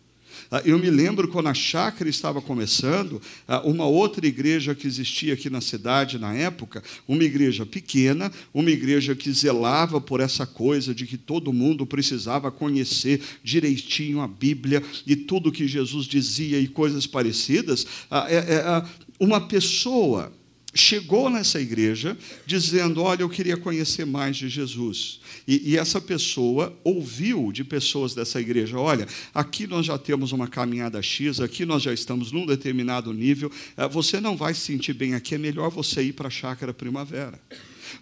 Ah, 0.55 0.61
eu 0.63 0.79
me 0.79 0.89
lembro 0.89 1.27
quando 1.27 1.47
a 1.47 1.53
chácara 1.53 2.09
estava 2.09 2.41
começando, 2.41 3.21
ah, 3.45 3.59
uma 3.65 3.85
outra 3.85 4.25
igreja 4.25 4.73
que 4.73 4.87
existia 4.87 5.33
aqui 5.33 5.49
na 5.49 5.59
cidade 5.59 6.17
na 6.17 6.33
época, 6.33 6.81
uma 7.05 7.25
igreja 7.25 7.65
pequena, 7.65 8.31
uma 8.53 8.71
igreja 8.71 9.13
que 9.13 9.29
zelava 9.33 9.99
por 9.99 10.21
essa 10.21 10.45
coisa 10.45 10.95
de 10.95 11.05
que 11.05 11.17
todo 11.17 11.51
mundo 11.51 11.85
precisava 11.85 12.49
conhecer 12.49 13.21
direitinho 13.43 14.21
a 14.21 14.29
Bíblia 14.29 14.81
e 15.05 15.17
tudo 15.17 15.51
que 15.51 15.67
Jesus 15.67 16.05
dizia 16.05 16.57
e 16.57 16.69
coisas 16.69 17.05
parecidas. 17.05 17.85
Ah, 18.09 18.25
é, 18.29 18.35
é, 18.37 18.85
uma 19.19 19.41
pessoa 19.41 20.31
chegou 20.75 21.29
nessa 21.29 21.59
igreja 21.59 22.17
dizendo: 22.45 23.01
Olha, 23.01 23.21
eu 23.21 23.29
queria 23.29 23.55
conhecer 23.55 24.05
mais 24.05 24.35
de 24.35 24.49
Jesus. 24.49 25.21
E, 25.47 25.71
e, 25.71 25.77
essa 25.77 26.01
pessoa 26.01 26.77
ouviu 26.83 27.51
de 27.51 27.63
pessoas 27.63 28.13
dessa 28.13 28.39
igreja: 28.41 28.77
Olha, 28.77 29.07
aqui 29.33 29.65
nós 29.65 29.85
já 29.85 29.97
temos 29.97 30.33
uma 30.33 30.47
caminhada 30.47 31.01
X, 31.01 31.39
aqui 31.39 31.65
nós 31.65 31.81
já 31.81 31.93
estamos 31.93 32.31
num 32.31 32.45
determinado 32.45 33.13
nível, 33.13 33.49
eh, 33.77 33.87
você 33.87 34.19
não 34.19 34.35
vai 34.35 34.53
se 34.53 34.61
sentir 34.61 34.93
bem 34.93 35.15
aqui, 35.15 35.35
é 35.35 35.37
melhor 35.37 35.71
você 35.71 36.03
ir 36.03 36.13
para 36.13 36.27
a 36.27 36.31
chácara 36.31 36.73
primavera. 36.73 37.39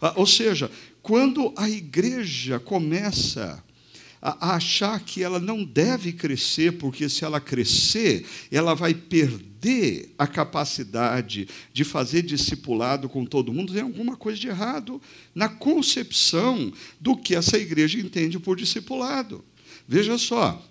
Ah, 0.02 0.14
ou 0.16 0.26
seja, 0.26 0.72
quando 1.02 1.54
a 1.56 1.70
igreja 1.70 2.60
começa 2.60 3.64
a 4.26 4.56
achar 4.56 5.02
que 5.02 5.22
ela 5.22 5.38
não 5.38 5.66
deve 5.66 6.14
crescer, 6.14 6.78
porque 6.78 7.10
se 7.10 7.26
ela 7.26 7.42
crescer, 7.42 8.26
ela 8.50 8.74
vai 8.74 8.94
perder 8.94 10.14
a 10.18 10.26
capacidade 10.26 11.46
de 11.74 11.84
fazer 11.84 12.22
discipulado 12.22 13.10
com 13.10 13.26
todo 13.26 13.52
mundo, 13.52 13.74
tem 13.74 13.82
alguma 13.82 14.16
coisa 14.16 14.40
de 14.40 14.48
errado 14.48 15.02
na 15.36 15.50
concepção 15.50 16.72
do 17.02 17.18
que 17.18 17.36
essa 17.36 17.58
igreja 17.58 18.00
entende 18.00 18.40
por 18.40 18.56
discipulado. 18.56 19.44
Veja 19.86 20.18
só, 20.18 20.66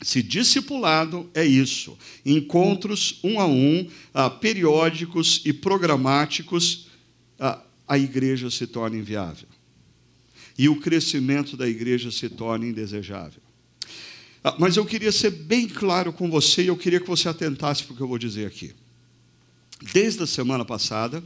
se 0.00 0.20
discipulado 0.20 1.30
é 1.34 1.44
isso, 1.44 1.96
encontros 2.26 3.20
um 3.22 3.38
a 3.38 3.46
um, 3.46 3.88
ah, 4.12 4.28
periódicos 4.28 5.40
e 5.44 5.52
programáticos, 5.52 6.88
ah, 7.38 7.62
a 7.86 7.96
igreja 7.96 8.50
se 8.50 8.66
torna 8.66 8.96
inviável 8.96 9.51
e 10.58 10.68
o 10.68 10.76
crescimento 10.76 11.56
da 11.56 11.68
igreja 11.68 12.10
se 12.10 12.28
torna 12.28 12.66
indesejável. 12.66 13.40
Ah, 14.44 14.56
mas 14.58 14.76
eu 14.76 14.84
queria 14.84 15.12
ser 15.12 15.30
bem 15.30 15.68
claro 15.68 16.12
com 16.12 16.28
você 16.28 16.64
e 16.64 16.66
eu 16.66 16.76
queria 16.76 17.00
que 17.00 17.06
você 17.06 17.28
atentasse 17.28 17.84
para 17.84 17.94
o 17.94 17.96
que 17.96 18.02
eu 18.02 18.08
vou 18.08 18.18
dizer 18.18 18.46
aqui. 18.46 18.72
Desde 19.92 20.22
a 20.22 20.26
semana 20.26 20.64
passada, 20.64 21.22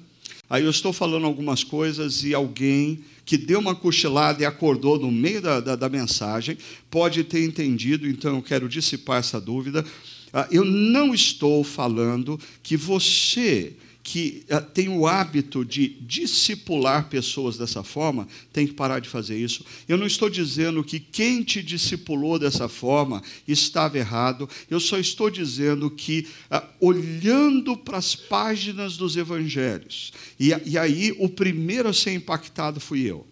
aí 0.48 0.64
eu 0.64 0.70
estou 0.70 0.92
falando 0.92 1.24
algumas 1.24 1.64
coisas 1.64 2.24
e 2.24 2.34
alguém 2.34 3.04
que 3.24 3.36
deu 3.36 3.58
uma 3.58 3.74
cochilada 3.74 4.42
e 4.42 4.46
acordou 4.46 4.98
no 4.98 5.10
meio 5.10 5.40
da, 5.40 5.60
da, 5.60 5.76
da 5.76 5.88
mensagem 5.88 6.56
pode 6.90 7.24
ter 7.24 7.44
entendido, 7.44 8.06
então 8.06 8.36
eu 8.36 8.42
quero 8.42 8.68
dissipar 8.68 9.18
essa 9.18 9.40
dúvida. 9.40 9.84
Ah, 10.32 10.46
eu 10.50 10.64
não 10.64 11.14
estou 11.14 11.64
falando 11.64 12.38
que 12.62 12.76
você 12.76 13.74
que 14.06 14.44
eh, 14.48 14.60
tem 14.60 14.88
o 14.88 15.04
hábito 15.04 15.64
de 15.64 15.88
discipular 15.88 17.08
pessoas 17.08 17.58
dessa 17.58 17.82
forma, 17.82 18.28
tem 18.52 18.64
que 18.64 18.72
parar 18.72 19.00
de 19.00 19.08
fazer 19.08 19.36
isso. 19.36 19.66
Eu 19.88 19.98
não 19.98 20.06
estou 20.06 20.30
dizendo 20.30 20.84
que 20.84 21.00
quem 21.00 21.42
te 21.42 21.60
discipulou 21.60 22.38
dessa 22.38 22.68
forma 22.68 23.20
estava 23.48 23.98
errado, 23.98 24.48
eu 24.70 24.78
só 24.78 24.96
estou 24.96 25.28
dizendo 25.28 25.90
que, 25.90 26.28
ah, 26.48 26.64
olhando 26.78 27.76
para 27.76 27.98
as 27.98 28.14
páginas 28.14 28.96
dos 28.96 29.16
evangelhos, 29.16 30.12
e, 30.38 30.52
e 30.64 30.78
aí 30.78 31.12
o 31.18 31.28
primeiro 31.28 31.88
a 31.88 31.92
ser 31.92 32.12
impactado 32.12 32.78
fui 32.78 33.00
eu, 33.00 33.26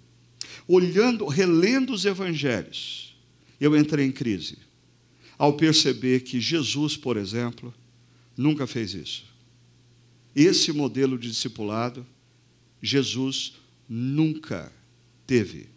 olhando, 0.67 1.25
relendo 1.27 1.93
os 1.93 2.05
evangelhos, 2.05 3.17
eu 3.61 3.77
entrei 3.77 4.07
em 4.07 4.13
crise, 4.13 4.59
ao 5.39 5.53
perceber 5.53 6.25
que 6.25 6.41
Jesus, 6.41 6.97
por 6.97 7.17
exemplo, 7.17 7.73
nunca 8.37 8.67
fez 8.67 8.93
isso. 8.93 9.34
Esse 10.35 10.73
modelo 10.73 11.19
de 11.19 11.29
discipulado, 11.29 12.07
Jesus 12.83 13.55
nunca 13.89 14.73
teve. 15.27 15.69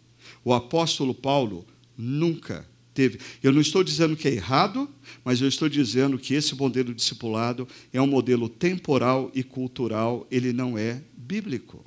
O 0.44 0.52
apóstolo 0.52 1.14
Paulo 1.14 1.66
nunca 1.96 2.68
teve. 2.92 3.18
Eu 3.42 3.52
não 3.52 3.60
estou 3.60 3.84
dizendo 3.84 4.16
que 4.16 4.26
é 4.26 4.34
errado, 4.34 4.88
mas 5.24 5.40
eu 5.40 5.46
estou 5.46 5.68
dizendo 5.68 6.18
que 6.18 6.34
esse 6.34 6.54
modelo 6.54 6.88
de 6.88 6.96
discipulado 6.96 7.68
é 7.92 8.02
um 8.02 8.06
modelo 8.06 8.48
temporal 8.48 9.30
e 9.34 9.42
cultural, 9.42 10.26
ele 10.30 10.52
não 10.52 10.76
é 10.76 11.02
bíblico. 11.16 11.84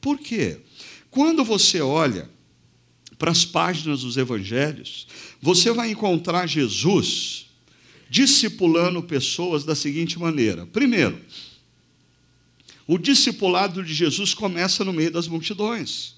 Por 0.00 0.18
quê? 0.18 0.58
Quando 1.10 1.42
você 1.42 1.80
olha 1.80 2.28
para 3.18 3.30
as 3.30 3.44
páginas 3.44 4.02
dos 4.02 4.18
evangelhos, 4.18 5.08
você 5.40 5.72
vai 5.72 5.90
encontrar 5.90 6.46
Jesus 6.46 7.46
discipulando 8.10 9.02
pessoas 9.02 9.64
da 9.64 9.74
seguinte 9.74 10.18
maneira: 10.18 10.66
primeiro, 10.66 11.18
o 12.86 12.98
discipulado 12.98 13.82
de 13.82 13.92
Jesus 13.92 14.32
começa 14.32 14.84
no 14.84 14.92
meio 14.92 15.10
das 15.10 15.26
multidões. 15.26 16.14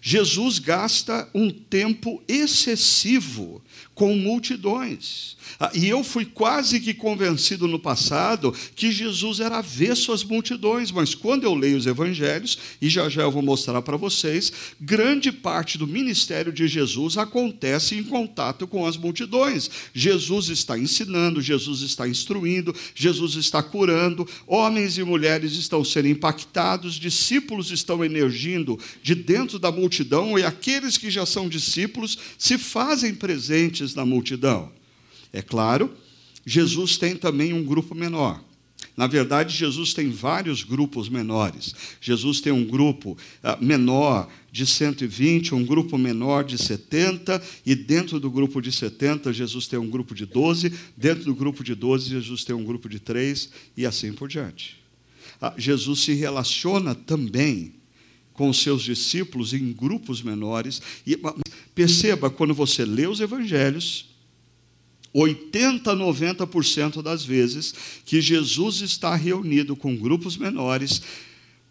Jesus 0.00 0.58
gasta 0.58 1.28
um 1.34 1.50
tempo 1.50 2.22
excessivo 2.28 3.62
com 3.94 4.14
multidões. 4.16 5.36
Ah, 5.60 5.70
e 5.72 5.88
eu 5.88 6.02
fui 6.02 6.24
quase 6.24 6.80
que 6.80 6.92
convencido 6.92 7.68
no 7.68 7.78
passado 7.78 8.52
que 8.74 8.90
Jesus 8.90 9.40
era 9.40 9.58
avesso 9.58 10.12
às 10.12 10.24
multidões, 10.24 10.90
mas 10.90 11.14
quando 11.14 11.44
eu 11.44 11.54
leio 11.54 11.76
os 11.76 11.86
evangelhos, 11.86 12.58
e 12.80 12.88
já 12.88 13.08
já 13.08 13.22
eu 13.22 13.30
vou 13.30 13.42
mostrar 13.42 13.80
para 13.82 13.96
vocês, 13.96 14.52
grande 14.80 15.30
parte 15.30 15.78
do 15.78 15.86
ministério 15.86 16.52
de 16.52 16.66
Jesus 16.66 17.16
acontece 17.16 17.94
em 17.94 18.02
contato 18.02 18.66
com 18.66 18.86
as 18.86 18.96
multidões. 18.96 19.70
Jesus 19.92 20.48
está 20.48 20.76
ensinando, 20.78 21.40
Jesus 21.40 21.82
está 21.82 22.08
instruindo, 22.08 22.74
Jesus 22.94 23.34
está 23.34 23.62
curando, 23.62 24.28
homens 24.46 24.98
e 24.98 25.04
mulheres 25.04 25.52
estão 25.52 25.84
sendo 25.84 26.08
impactados, 26.08 26.94
discípulos 26.94 27.70
estão 27.70 28.04
emergindo 28.04 28.78
de 29.02 29.14
dentro 29.14 29.58
da 29.58 29.70
multidão, 29.70 30.38
e 30.38 30.42
aqueles 30.42 30.98
que 30.98 31.10
já 31.10 31.24
são 31.24 31.48
discípulos 31.48 32.18
se 32.36 32.58
fazem 32.58 33.14
presentes 33.14 33.63
na 33.94 34.04
multidão. 34.04 34.70
É 35.32 35.42
claro, 35.42 35.90
Jesus 36.46 36.96
tem 36.96 37.16
também 37.16 37.52
um 37.52 37.64
grupo 37.64 37.94
menor. 37.94 38.42
Na 38.96 39.06
verdade, 39.06 39.56
Jesus 39.56 39.92
tem 39.92 40.10
vários 40.10 40.62
grupos 40.62 41.08
menores. 41.08 41.74
Jesus 42.00 42.40
tem 42.40 42.52
um 42.52 42.64
grupo 42.64 43.18
uh, 43.42 43.64
menor 43.64 44.28
de 44.52 44.64
120, 44.64 45.54
um 45.54 45.64
grupo 45.64 45.98
menor 45.98 46.44
de 46.44 46.56
70, 46.56 47.42
e 47.66 47.74
dentro 47.74 48.20
do 48.20 48.30
grupo 48.30 48.60
de 48.60 48.70
70, 48.70 49.32
Jesus 49.32 49.66
tem 49.66 49.78
um 49.78 49.90
grupo 49.90 50.14
de 50.14 50.24
12, 50.26 50.72
dentro 50.96 51.24
do 51.24 51.34
grupo 51.34 51.64
de 51.64 51.74
12, 51.74 52.10
Jesus 52.10 52.44
tem 52.44 52.54
um 52.54 52.64
grupo 52.64 52.88
de 52.88 53.00
3, 53.00 53.50
e 53.76 53.84
assim 53.84 54.12
por 54.12 54.28
diante. 54.28 54.76
Uh, 55.42 55.58
Jesus 55.58 56.00
se 56.00 56.12
relaciona 56.14 56.94
também 56.94 57.74
com 58.34 58.50
os 58.50 58.60
seus 58.60 58.82
discípulos 58.82 59.54
em 59.54 59.72
grupos 59.72 60.20
menores. 60.20 60.82
E 61.06 61.18
perceba, 61.74 62.28
quando 62.28 62.52
você 62.52 62.84
lê 62.84 63.06
os 63.06 63.20
evangelhos, 63.20 64.10
80, 65.14 65.94
90% 65.94 67.00
das 67.00 67.24
vezes 67.24 67.72
que 68.04 68.20
Jesus 68.20 68.80
está 68.80 69.14
reunido 69.14 69.76
com 69.76 69.96
grupos 69.96 70.36
menores, 70.36 71.00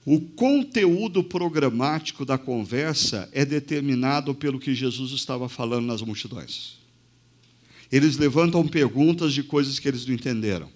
o 0.06 0.20
conteúdo 0.20 1.24
programático 1.24 2.26
da 2.26 2.38
conversa 2.38 3.30
é 3.34 3.46
determinado 3.46 4.34
pelo 4.34 4.60
que 4.60 4.74
Jesus 4.74 5.12
estava 5.12 5.48
falando 5.50 5.86
nas 5.86 6.02
multidões. 6.02 6.78
Eles 7.92 8.18
levantam 8.18 8.66
perguntas 8.66 9.34
de 9.34 9.44
coisas 9.44 9.78
que 9.78 9.88
eles 9.88 10.06
não 10.06 10.16
entenderam. 10.16 10.70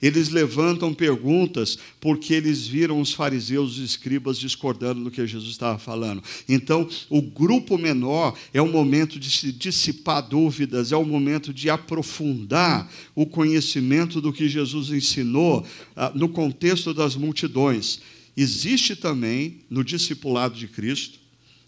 Eles 0.00 0.30
levantam 0.30 0.94
perguntas 0.94 1.78
porque 2.00 2.32
eles 2.32 2.66
viram 2.66 3.00
os 3.00 3.12
fariseus 3.12 3.76
e 3.76 3.80
os 3.82 3.90
escribas 3.90 4.38
discordando 4.38 5.04
do 5.04 5.10
que 5.10 5.26
Jesus 5.26 5.50
estava 5.50 5.78
falando. 5.78 6.22
Então, 6.48 6.88
o 7.10 7.20
grupo 7.20 7.76
menor 7.76 8.34
é 8.54 8.62
o 8.62 8.68
momento 8.68 9.18
de 9.18 9.30
se 9.30 9.52
dissipar 9.52 10.26
dúvidas, 10.26 10.90
é 10.90 10.96
o 10.96 11.04
momento 11.04 11.52
de 11.52 11.68
aprofundar 11.68 12.90
o 13.14 13.26
conhecimento 13.26 14.20
do 14.20 14.32
que 14.32 14.48
Jesus 14.48 14.90
ensinou 14.90 15.66
ah, 15.94 16.10
no 16.14 16.30
contexto 16.30 16.94
das 16.94 17.14
multidões. 17.14 18.00
Existe 18.34 18.96
também 18.96 19.60
no 19.68 19.84
discipulado 19.84 20.54
de 20.54 20.66
Cristo 20.66 21.18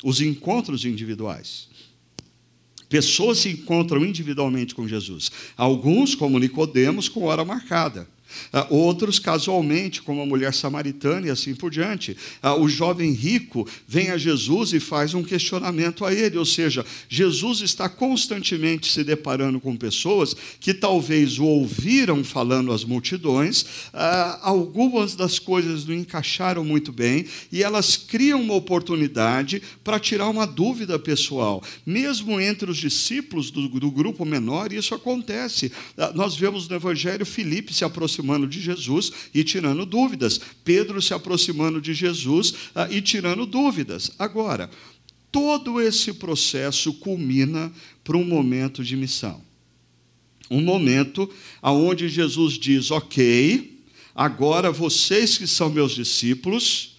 os 0.03 0.21
encontros 0.21 0.85
individuais. 0.87 1.69
Pessoas 2.89 3.39
se 3.39 3.49
encontram 3.49 4.05
individualmente 4.05 4.75
com 4.75 4.87
Jesus. 4.87 5.31
Alguns, 5.57 6.15
como 6.15 6.39
Nicodemos, 6.39 7.09
com 7.09 7.25
hora 7.25 7.45
marcada. 7.45 8.07
Ah, 8.53 8.67
outros 8.71 9.19
casualmente, 9.19 10.03
como 10.03 10.23
a 10.23 10.27
mulher 10.27 10.53
samaritana 10.55 11.27
e 11.27 11.31
assim 11.31 11.55
por 11.55 11.71
diante. 11.71 12.17
Ah, 12.43 12.55
o 12.55 12.69
jovem 12.69 13.12
rico 13.12 13.69
vem 13.87 14.11
a 14.11 14.19
Jesus 14.19 14.73
e 14.73 14.81
faz 14.81 15.15
um 15.15 15.23
questionamento 15.23 16.05
a 16.05 16.12
ele, 16.12 16.39
ou 16.39 16.45
seja, 16.45 16.85
Jesus 17.09 17.61
está 17.61 17.89
constantemente 17.89 18.91
se 18.91 19.05
deparando 19.05 19.61
com 19.61 19.77
pessoas 19.77 20.35
que 20.61 20.75
talvez 20.75 21.39
o 21.39 21.45
ouviram 21.45 22.25
falando 22.25 22.73
às 22.73 22.85
multidões, 22.85 23.65
ah, 23.93 24.41
algumas 24.43 25.15
das 25.15 25.39
coisas 25.39 25.87
não 25.87 25.95
encaixaram 25.95 26.65
muito 26.65 26.93
bem 26.93 27.27
e 27.51 27.62
elas 27.62 27.97
criam 27.97 28.41
uma 28.41 28.55
oportunidade 28.55 29.62
para 29.85 30.01
tirar 30.01 30.29
uma 30.29 30.47
dúvida 30.47 30.99
pessoal, 30.99 31.62
mesmo 31.85 32.41
entre 32.41 32.71
os 32.71 32.77
discípulos 32.77 33.51
do, 33.51 33.91
grupo 33.91 34.25
menor, 34.25 34.73
isso 34.73 34.95
acontece. 34.95 35.71
Nós 36.15 36.37
vemos 36.37 36.69
no 36.69 36.77
Evangelho 36.77 37.27
Filipe 37.27 37.73
se 37.73 37.85
aproximando 37.85 38.22
aproximando 38.23 38.47
de 38.47 38.61
Jesus 38.61 39.12
e 39.35 39.43
tirando 39.43 39.85
dúvidas. 39.85 40.41
Pedro 40.64 41.02
se 41.02 41.12
aproximando 41.12 41.81
de 41.81 41.93
Jesus 41.93 42.55
ah, 42.75 42.88
e 42.91 43.02
tirando 43.02 43.45
dúvidas. 43.45 44.12
Agora, 44.19 44.71
todo 45.31 45.81
esse 45.81 46.12
processo 46.14 46.93
culmina 46.95 47.73
para 48.05 48.17
um 48.17 48.25
momento 48.25 48.85
de 48.85 48.97
missão. 48.97 49.43
Um 50.50 50.62
momento 50.62 51.29
aonde 51.61 52.09
Jesus 52.09 52.55
diz: 52.55 52.91
Ok, 52.91 53.81
agora 54.14 54.71
vocês 54.71 55.37
que 55.37 55.47
são 55.47 55.69
meus 55.69 55.93
discípulos, 55.93 56.97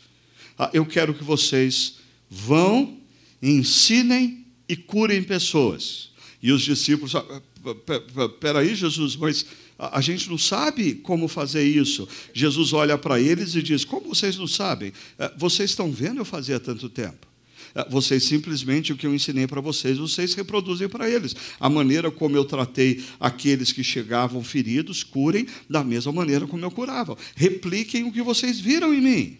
ah, 0.57 0.69
eu 0.73 0.85
quero 0.85 1.13
que 1.13 1.23
vocês 1.23 1.95
vão, 2.29 2.97
ensinem 3.41 4.45
e 4.67 4.75
curem 4.75 5.23
pessoas. 5.23 6.09
E 6.41 6.51
os 6.51 6.63
discípulos, 6.63 7.15
ah, 7.15 7.23
peraí, 8.39 8.75
Jesus, 8.75 9.15
mas 9.15 9.45
a 9.91 10.01
gente 10.01 10.29
não 10.29 10.37
sabe 10.37 10.95
como 10.95 11.27
fazer 11.27 11.63
isso. 11.63 12.07
Jesus 12.33 12.73
olha 12.73 12.97
para 12.97 13.19
eles 13.19 13.55
e 13.55 13.61
diz: 13.61 13.83
Como 13.83 14.09
vocês 14.09 14.37
não 14.37 14.47
sabem? 14.47 14.93
É, 15.17 15.31
vocês 15.37 15.71
estão 15.71 15.91
vendo 15.91 16.19
eu 16.19 16.25
fazer 16.25 16.53
há 16.53 16.59
tanto 16.59 16.87
tempo. 16.89 17.27
É, 17.75 17.89
vocês 17.89 18.23
simplesmente 18.23 18.93
o 18.93 18.97
que 18.97 19.07
eu 19.07 19.13
ensinei 19.13 19.47
para 19.47 19.59
vocês, 19.59 19.97
vocês 19.97 20.33
reproduzem 20.33 20.87
para 20.87 21.09
eles. 21.09 21.35
A 21.59 21.69
maneira 21.69 22.11
como 22.11 22.37
eu 22.37 22.45
tratei 22.45 23.03
aqueles 23.19 23.71
que 23.71 23.83
chegavam 23.83 24.43
feridos, 24.43 25.03
curem 25.03 25.47
da 25.69 25.83
mesma 25.83 26.11
maneira 26.11 26.45
como 26.45 26.63
eu 26.63 26.71
curava. 26.71 27.17
Repliquem 27.35 28.03
o 28.03 28.11
que 28.11 28.21
vocês 28.21 28.59
viram 28.59 28.93
em 28.93 29.01
mim. 29.01 29.37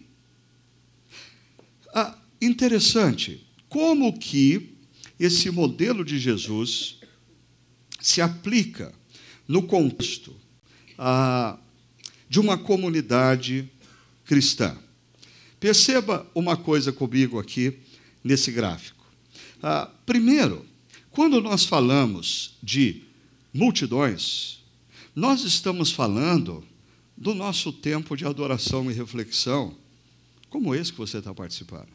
Ah, 1.94 2.18
interessante, 2.42 3.46
como 3.68 4.18
que 4.18 4.74
esse 5.18 5.50
modelo 5.50 6.04
de 6.04 6.18
Jesus 6.18 6.96
se 8.00 8.20
aplica 8.20 8.92
no 9.46 9.62
contexto 9.62 10.34
ah, 10.98 11.58
de 12.28 12.40
uma 12.40 12.56
comunidade 12.56 13.68
cristã. 14.24 14.76
Perceba 15.60 16.26
uma 16.34 16.56
coisa 16.56 16.92
comigo 16.92 17.38
aqui 17.38 17.78
nesse 18.22 18.50
gráfico. 18.50 19.04
Ah, 19.62 19.90
primeiro, 20.04 20.66
quando 21.10 21.40
nós 21.40 21.64
falamos 21.64 22.56
de 22.62 23.02
multidões, 23.52 24.58
nós 25.14 25.42
estamos 25.44 25.92
falando 25.92 26.64
do 27.16 27.34
nosso 27.34 27.72
tempo 27.72 28.16
de 28.16 28.26
adoração 28.26 28.90
e 28.90 28.94
reflexão, 28.94 29.76
como 30.50 30.74
esse 30.74 30.92
que 30.92 30.98
você 30.98 31.18
está 31.18 31.32
participando. 31.32 31.88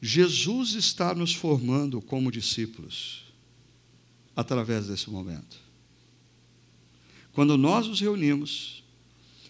Jesus 0.00 0.74
está 0.74 1.14
nos 1.14 1.32
formando 1.32 2.02
como 2.02 2.32
discípulos 2.32 3.24
através 4.34 4.88
desse 4.88 5.08
momento. 5.08 5.56
Quando 7.32 7.56
nós 7.56 7.86
nos 7.86 8.00
reunimos 8.00 8.82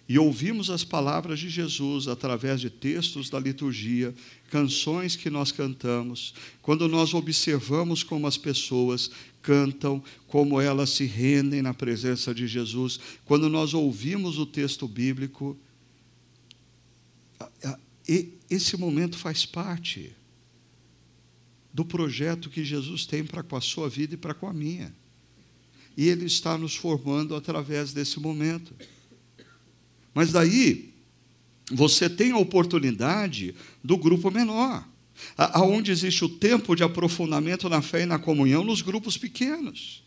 e 0.08 0.18
ouvimos 0.18 0.70
as 0.70 0.84
palavras 0.84 1.38
de 1.38 1.48
Jesus 1.48 2.06
através 2.06 2.60
de 2.60 2.68
textos 2.68 3.30
da 3.30 3.38
liturgia, 3.38 4.14
canções 4.50 5.16
que 5.16 5.30
nós 5.30 5.50
cantamos, 5.50 6.34
quando 6.60 6.88
nós 6.88 7.14
observamos 7.14 8.02
como 8.02 8.26
as 8.26 8.36
pessoas 8.36 9.10
cantam, 9.40 10.02
como 10.26 10.60
elas 10.60 10.90
se 10.90 11.04
rendem 11.04 11.62
na 11.62 11.74
presença 11.74 12.34
de 12.34 12.46
Jesus, 12.46 13.00
quando 13.24 13.48
nós 13.48 13.74
ouvimos 13.74 14.38
o 14.38 14.46
texto 14.46 14.86
bíblico, 14.86 15.56
esse 18.50 18.76
momento 18.76 19.16
faz 19.16 19.46
parte 19.46 20.12
do 21.72 21.84
projeto 21.84 22.50
que 22.50 22.64
Jesus 22.64 23.06
tem 23.06 23.24
para 23.24 23.42
com 23.42 23.56
a 23.56 23.60
sua 23.60 23.88
vida 23.88 24.14
e 24.14 24.18
para 24.18 24.34
com 24.34 24.46
a 24.46 24.52
minha. 24.52 24.94
E 25.96 26.08
Ele 26.08 26.26
está 26.26 26.56
nos 26.56 26.74
formando 26.74 27.34
através 27.34 27.92
desse 27.92 28.18
momento. 28.18 28.74
Mas 30.14 30.32
daí, 30.32 30.92
você 31.70 32.08
tem 32.08 32.32
a 32.32 32.38
oportunidade 32.38 33.54
do 33.82 33.96
grupo 33.96 34.30
menor, 34.30 34.86
aonde 35.36 35.90
existe 35.90 36.24
o 36.24 36.28
tempo 36.28 36.74
de 36.74 36.82
aprofundamento 36.82 37.68
na 37.68 37.80
fé 37.80 38.02
e 38.02 38.06
na 38.06 38.18
comunhão 38.18 38.64
nos 38.64 38.82
grupos 38.82 39.16
pequenos. 39.16 40.02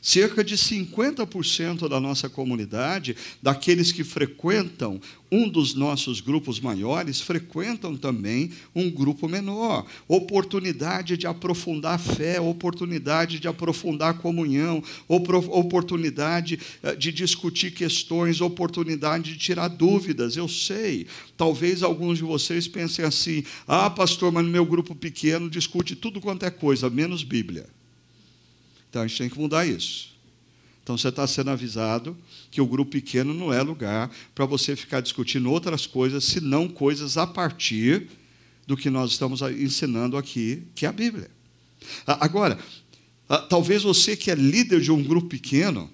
Cerca 0.00 0.44
de 0.44 0.56
50% 0.56 1.88
da 1.88 2.00
nossa 2.00 2.28
comunidade, 2.28 3.16
daqueles 3.42 3.92
que 3.92 4.04
frequentam 4.04 5.00
um 5.30 5.48
dos 5.48 5.74
nossos 5.74 6.20
grupos 6.20 6.58
maiores, 6.60 7.20
frequentam 7.20 7.96
também 7.96 8.50
um 8.74 8.90
grupo 8.90 9.28
menor. 9.28 9.86
Oportunidade 10.06 11.16
de 11.16 11.26
aprofundar 11.26 11.94
a 11.94 11.98
fé, 11.98 12.40
oportunidade 12.40 13.38
de 13.38 13.48
aprofundar 13.48 14.10
a 14.10 14.14
comunhão, 14.14 14.82
oportunidade 15.06 16.58
eh, 16.82 16.96
de 16.96 17.12
discutir 17.12 17.72
questões, 17.72 18.40
oportunidade 18.40 19.32
de 19.32 19.38
tirar 19.38 19.68
dúvidas. 19.68 20.36
Eu 20.36 20.48
sei, 20.48 21.06
talvez 21.36 21.82
alguns 21.82 22.18
de 22.18 22.24
vocês 22.24 22.66
pensem 22.66 23.04
assim: 23.04 23.44
ah, 23.66 23.90
pastor, 23.90 24.32
mas 24.32 24.44
no 24.44 24.50
meu 24.50 24.64
grupo 24.64 24.94
pequeno 24.94 25.50
discute 25.50 25.94
tudo 25.94 26.20
quanto 26.20 26.44
é 26.44 26.50
coisa, 26.50 26.88
menos 26.88 27.22
Bíblia. 27.22 27.77
Então 28.88 29.02
a 29.02 29.06
gente 29.06 29.18
tem 29.18 29.28
que 29.28 29.38
mudar 29.38 29.66
isso. 29.66 30.16
Então 30.82 30.96
você 30.96 31.08
está 31.08 31.26
sendo 31.26 31.50
avisado 31.50 32.16
que 32.50 32.60
o 32.60 32.66
grupo 32.66 32.92
pequeno 32.92 33.34
não 33.34 33.52
é 33.52 33.62
lugar 33.62 34.10
para 34.34 34.46
você 34.46 34.74
ficar 34.74 35.00
discutindo 35.00 35.50
outras 35.50 35.86
coisas, 35.86 36.24
senão 36.24 36.66
coisas 36.66 37.18
a 37.18 37.26
partir 37.26 38.08
do 38.66 38.76
que 38.76 38.88
nós 38.88 39.12
estamos 39.12 39.42
ensinando 39.42 40.16
aqui, 40.16 40.62
que 40.74 40.86
é 40.86 40.88
a 40.88 40.92
Bíblia. 40.92 41.30
Agora, 42.06 42.58
talvez 43.48 43.82
você 43.82 44.16
que 44.16 44.30
é 44.30 44.34
líder 44.34 44.80
de 44.80 44.90
um 44.90 45.02
grupo 45.02 45.28
pequeno, 45.28 45.90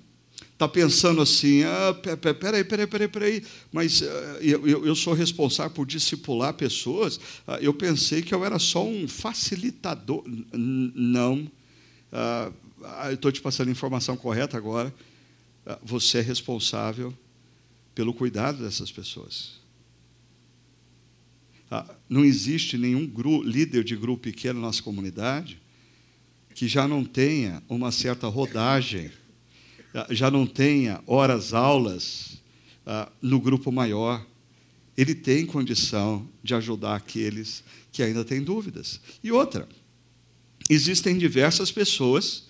está 0.52 0.68
pensando 0.68 1.20
assim, 1.20 1.64
ah, 1.64 1.94
peraí, 2.16 2.62
peraí, 2.64 2.86
peraí, 2.86 3.08
peraí, 3.08 3.42
mas 3.72 4.00
uh, 4.00 4.06
eu, 4.40 4.94
sou 4.94 5.12
responsável 5.12 5.72
por 5.72 5.86
discipular 5.86 6.54
pessoas, 6.54 7.16
uh, 7.16 7.58
eu 7.60 7.74
pensei 7.74 8.22
que 8.22 8.32
eu 8.32 8.44
era 8.44 8.58
só 8.58 8.84
um 8.84 9.08
facilitador. 9.08 10.22
Não. 10.52 11.50
Ah, 12.12 12.52
eu 13.06 13.14
estou 13.14 13.32
te 13.32 13.40
passando 13.40 13.68
a 13.68 13.72
informação 13.72 14.16
correta 14.16 14.56
agora, 14.56 14.94
ah, 15.66 15.78
você 15.82 16.18
é 16.18 16.20
responsável 16.20 17.16
pelo 17.94 18.12
cuidado 18.12 18.62
dessas 18.62 18.90
pessoas. 18.90 19.60
Ah, 21.70 21.94
não 22.08 22.24
existe 22.24 22.76
nenhum 22.76 23.10
líder 23.42 23.84
de 23.84 23.96
grupo 23.96 24.24
pequeno 24.24 24.60
na 24.60 24.66
nossa 24.66 24.82
comunidade 24.82 25.60
que 26.54 26.68
já 26.68 26.86
não 26.86 27.04
tenha 27.04 27.62
uma 27.68 27.90
certa 27.90 28.28
rodagem, 28.28 29.10
já 30.10 30.30
não 30.30 30.46
tenha 30.46 31.02
horas 31.04 31.52
aulas 31.52 32.40
no 33.20 33.40
grupo 33.40 33.72
maior. 33.72 34.24
Ele 34.96 35.16
tem 35.16 35.44
condição 35.44 36.28
de 36.44 36.54
ajudar 36.54 36.94
aqueles 36.94 37.64
que 37.90 38.04
ainda 38.04 38.24
têm 38.24 38.40
dúvidas. 38.40 39.00
E 39.22 39.32
outra, 39.32 39.68
existem 40.70 41.18
diversas 41.18 41.72
pessoas 41.72 42.44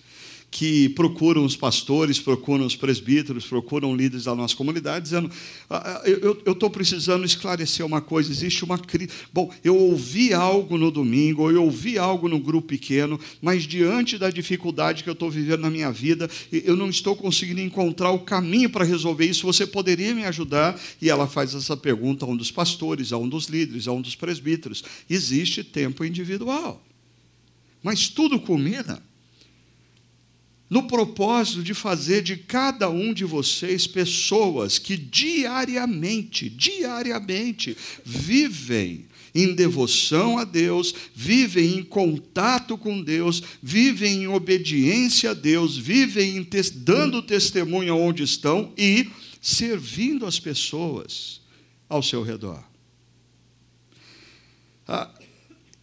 que 0.51 0.87
procuram 0.89 1.43
os 1.43 1.55
pastores, 1.55 2.19
procuram 2.19 2.65
os 2.65 2.75
presbíteros, 2.75 3.45
procuram 3.45 3.95
líderes 3.95 4.23
da 4.23 4.33
nossa 4.33 4.55
comunidade, 4.55 5.03
dizendo: 5.03 5.29
ah, 5.69 6.01
ah, 6.01 6.09
eu 6.09 6.53
estou 6.53 6.69
precisando 6.69 7.25
esclarecer 7.25 7.85
uma 7.85 7.99
coisa, 7.99 8.31
existe 8.31 8.63
uma 8.63 8.77
crise. 8.77 9.09
Bom, 9.33 9.51
eu 9.63 9.75
ouvi 9.75 10.33
algo 10.33 10.77
no 10.77 10.89
domingo, 10.89 11.43
ou 11.43 11.51
eu 11.51 11.63
ouvi 11.63 11.97
algo 11.97 12.29
no 12.29 12.39
grupo 12.39 12.69
pequeno, 12.69 13.19
mas 13.41 13.63
diante 13.63 14.17
da 14.17 14.29
dificuldade 14.29 15.03
que 15.03 15.09
eu 15.09 15.13
estou 15.13 15.29
vivendo 15.29 15.61
na 15.61 15.69
minha 15.69 15.91
vida, 15.91 16.29
eu 16.51 16.75
não 16.75 16.89
estou 16.89 17.15
conseguindo 17.15 17.59
encontrar 17.59 18.11
o 18.11 18.19
caminho 18.19 18.69
para 18.69 18.85
resolver 18.85 19.25
isso. 19.25 19.45
Você 19.45 19.67
poderia 19.67 20.15
me 20.15 20.23
ajudar? 20.23 20.79
E 21.01 21.09
ela 21.09 21.27
faz 21.27 21.53
essa 21.53 21.75
pergunta 21.75 22.25
a 22.25 22.29
um 22.29 22.37
dos 22.37 22.49
pastores, 22.49 23.11
a 23.11 23.17
um 23.17 23.27
dos 23.27 23.47
líderes, 23.47 23.87
a 23.87 23.91
um 23.91 24.01
dos 24.01 24.15
presbíteros. 24.15 24.83
Existe 25.09 25.63
tempo 25.63 26.05
individual. 26.05 26.81
Mas 27.83 28.07
tudo 28.07 28.39
culmina 28.39 29.03
no 30.69 30.87
propósito 30.87 31.61
de 31.61 31.73
fazer 31.73 32.21
de 32.21 32.37
cada 32.37 32.89
um 32.89 33.13
de 33.13 33.23
vocês 33.23 33.85
pessoas 33.85 34.79
que 34.79 34.97
diariamente, 34.97 36.49
diariamente, 36.49 37.77
vivem 38.03 39.05
em 39.33 39.53
devoção 39.53 40.37
a 40.37 40.45
Deus, 40.45 40.95
vivem 41.13 41.77
em 41.79 41.83
contato 41.83 42.77
com 42.77 43.03
Deus, 43.03 43.43
vivem 43.61 44.23
em 44.23 44.27
obediência 44.27 45.31
a 45.31 45.33
Deus, 45.33 45.77
vivem 45.77 46.41
te 46.43 46.61
dando 46.71 47.21
testemunho 47.21 47.97
onde 47.97 48.23
estão 48.23 48.71
e 48.77 49.09
servindo 49.41 50.25
as 50.25 50.39
pessoas 50.39 51.41
ao 51.87 52.01
seu 52.01 52.23
redor. 52.23 52.63
Ah, 54.87 55.11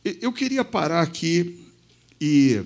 eu 0.03 0.33
queria 0.33 0.64
parar 0.64 1.03
aqui 1.03 1.61
e 2.21 2.61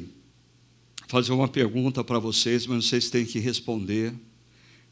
fazer 1.06 1.32
uma 1.32 1.48
pergunta 1.48 2.02
para 2.02 2.18
vocês, 2.18 2.66
mas 2.66 2.86
vocês 2.86 3.08
têm 3.10 3.24
que 3.24 3.38
responder 3.38 4.12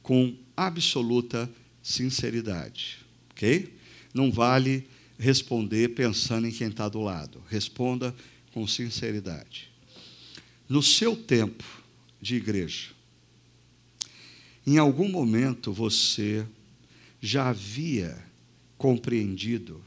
com 0.02 0.34
absoluta 0.56 1.50
sinceridade, 1.82 2.98
ok? 3.30 3.74
Não 4.12 4.30
vale 4.30 4.86
responder 5.18 5.88
pensando 5.88 6.46
em 6.46 6.52
quem 6.52 6.68
está 6.68 6.88
do 6.88 7.00
lado. 7.00 7.42
Responda 7.48 8.14
com 8.52 8.66
sinceridade. 8.66 9.70
No 10.68 10.82
seu 10.82 11.16
tempo 11.16 11.64
de 12.20 12.36
igreja, 12.36 12.90
em 14.66 14.78
algum 14.78 15.08
momento 15.08 15.72
você 15.72 16.46
já 17.20 17.48
havia 17.48 18.16
compreendido 18.78 19.82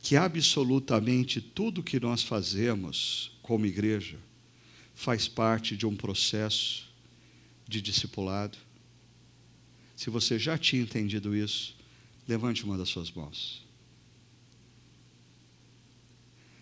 que 0.00 0.16
absolutamente 0.16 1.40
tudo 1.40 1.82
que 1.82 1.98
nós 1.98 2.22
fazemos 2.22 3.32
como 3.40 3.66
igreja 3.66 4.18
faz 5.02 5.26
parte 5.26 5.76
de 5.76 5.84
um 5.84 5.96
processo 5.96 6.84
de 7.66 7.82
discipulado? 7.82 8.56
Se 9.96 10.08
você 10.10 10.38
já 10.38 10.56
tinha 10.56 10.80
entendido 10.80 11.34
isso, 11.34 11.76
levante 12.26 12.64
uma 12.64 12.78
das 12.78 12.88
suas 12.88 13.10
mãos. 13.10 13.66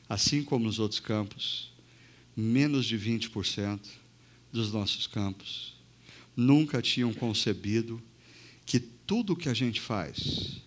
Assim 0.09 0.42
como 0.42 0.64
nos 0.64 0.79
outros 0.79 1.00
campos, 1.00 1.70
menos 2.35 2.87
de 2.87 2.98
20% 2.98 3.79
dos 4.50 4.72
nossos 4.72 5.07
campos 5.07 5.74
nunca 6.35 6.81
tinham 6.81 7.12
concebido 7.12 8.03
que 8.64 8.81
tudo 8.81 9.37
que 9.37 9.50
a 9.50 9.55
gente 9.55 9.83
faz 9.83 10.62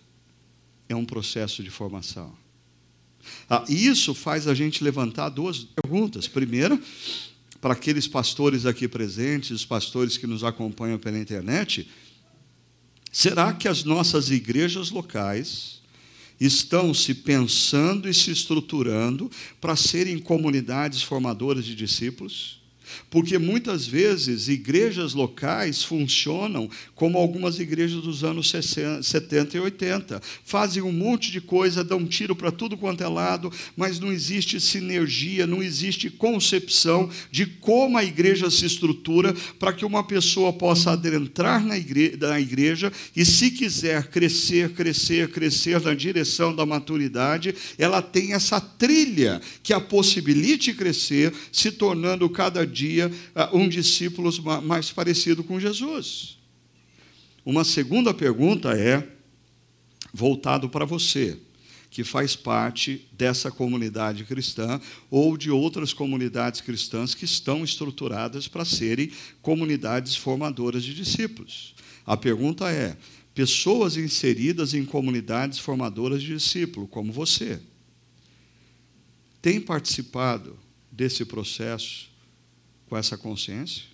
é 0.88 0.94
um 0.94 1.04
processo 1.04 1.60
de 1.60 1.70
formação. 1.70 2.36
Ah, 3.50 3.64
isso 3.68 4.14
faz 4.14 4.46
a 4.46 4.54
gente 4.54 4.84
levantar 4.84 5.28
duas 5.28 5.64
perguntas. 5.64 6.28
Primeiro, 6.28 6.80
para 7.64 7.72
aqueles 7.72 8.06
pastores 8.06 8.66
aqui 8.66 8.86
presentes, 8.86 9.50
os 9.50 9.64
pastores 9.64 10.18
que 10.18 10.26
nos 10.26 10.44
acompanham 10.44 10.98
pela 10.98 11.18
internet, 11.18 11.88
será 13.10 13.54
que 13.54 13.66
as 13.66 13.84
nossas 13.84 14.30
igrejas 14.30 14.90
locais 14.90 15.80
estão 16.38 16.92
se 16.92 17.14
pensando 17.14 18.06
e 18.06 18.12
se 18.12 18.30
estruturando 18.30 19.30
para 19.62 19.76
serem 19.76 20.18
comunidades 20.18 21.02
formadoras 21.02 21.64
de 21.64 21.74
discípulos? 21.74 22.60
Porque 23.10 23.38
muitas 23.38 23.86
vezes 23.86 24.48
igrejas 24.48 25.14
locais 25.14 25.82
funcionam 25.82 26.68
como 26.94 27.18
algumas 27.18 27.58
igrejas 27.58 28.02
dos 28.02 28.24
anos 28.24 28.52
70 29.02 29.56
e 29.56 29.60
80. 29.60 30.20
Fazem 30.44 30.82
um 30.82 30.92
monte 30.92 31.30
de 31.30 31.40
coisa, 31.40 31.84
dão 31.84 32.06
tiro 32.06 32.34
para 32.34 32.50
tudo 32.50 32.76
quanto 32.76 33.02
é 33.02 33.08
lado, 33.08 33.52
mas 33.76 33.98
não 33.98 34.12
existe 34.12 34.60
sinergia, 34.60 35.46
não 35.46 35.62
existe 35.62 36.10
concepção 36.10 37.08
de 37.30 37.46
como 37.46 37.98
a 37.98 38.04
igreja 38.04 38.50
se 38.50 38.66
estrutura 38.66 39.34
para 39.58 39.72
que 39.72 39.84
uma 39.84 40.04
pessoa 40.04 40.52
possa 40.52 40.92
adentrar 40.92 41.64
na 41.64 41.76
igreja, 41.76 42.16
na 42.20 42.40
igreja 42.40 42.92
e, 43.14 43.24
se 43.24 43.50
quiser 43.50 44.08
crescer, 44.08 44.70
crescer, 44.70 45.30
crescer 45.30 45.80
na 45.80 45.94
direção 45.94 46.54
da 46.54 46.66
maturidade, 46.66 47.54
ela 47.78 48.02
tem 48.02 48.32
essa 48.32 48.60
trilha 48.60 49.40
que 49.62 49.72
a 49.72 49.80
possibilite 49.80 50.72
crescer, 50.72 51.32
se 51.52 51.70
tornando 51.70 52.28
cada 52.28 52.66
dia 52.74 53.10
ah, 53.34 53.48
um 53.54 53.68
discípulo 53.68 54.30
mais 54.62 54.90
parecido 54.90 55.42
com 55.42 55.58
Jesus. 55.58 56.36
Uma 57.44 57.62
segunda 57.62 58.12
pergunta 58.12 58.72
é 58.72 59.06
voltado 60.12 60.68
para 60.68 60.84
você, 60.84 61.38
que 61.90 62.02
faz 62.02 62.34
parte 62.34 63.06
dessa 63.12 63.50
comunidade 63.50 64.24
cristã 64.24 64.80
ou 65.10 65.36
de 65.36 65.50
outras 65.50 65.92
comunidades 65.92 66.60
cristãs 66.60 67.14
que 67.14 67.24
estão 67.24 67.62
estruturadas 67.62 68.48
para 68.48 68.64
serem 68.64 69.10
comunidades 69.42 70.16
formadoras 70.16 70.82
de 70.82 70.94
discípulos. 70.94 71.74
A 72.06 72.16
pergunta 72.16 72.70
é: 72.70 72.96
pessoas 73.34 73.96
inseridas 73.96 74.72
em 74.72 74.84
comunidades 74.84 75.58
formadoras 75.58 76.22
de 76.22 76.34
discípulo, 76.34 76.88
como 76.88 77.12
você, 77.12 77.60
têm 79.42 79.60
participado 79.60 80.58
desse 80.90 81.24
processo 81.24 82.13
com 82.86 82.96
essa 82.96 83.16
consciência? 83.16 83.84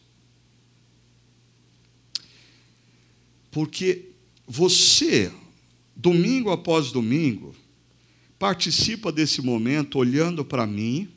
Porque 3.50 4.11
você, 4.46 5.33
domingo 5.94 6.50
após 6.50 6.92
domingo, 6.92 7.55
participa 8.38 9.12
desse 9.12 9.42
momento 9.42 9.98
olhando 9.98 10.44
para 10.44 10.66
mim, 10.66 11.09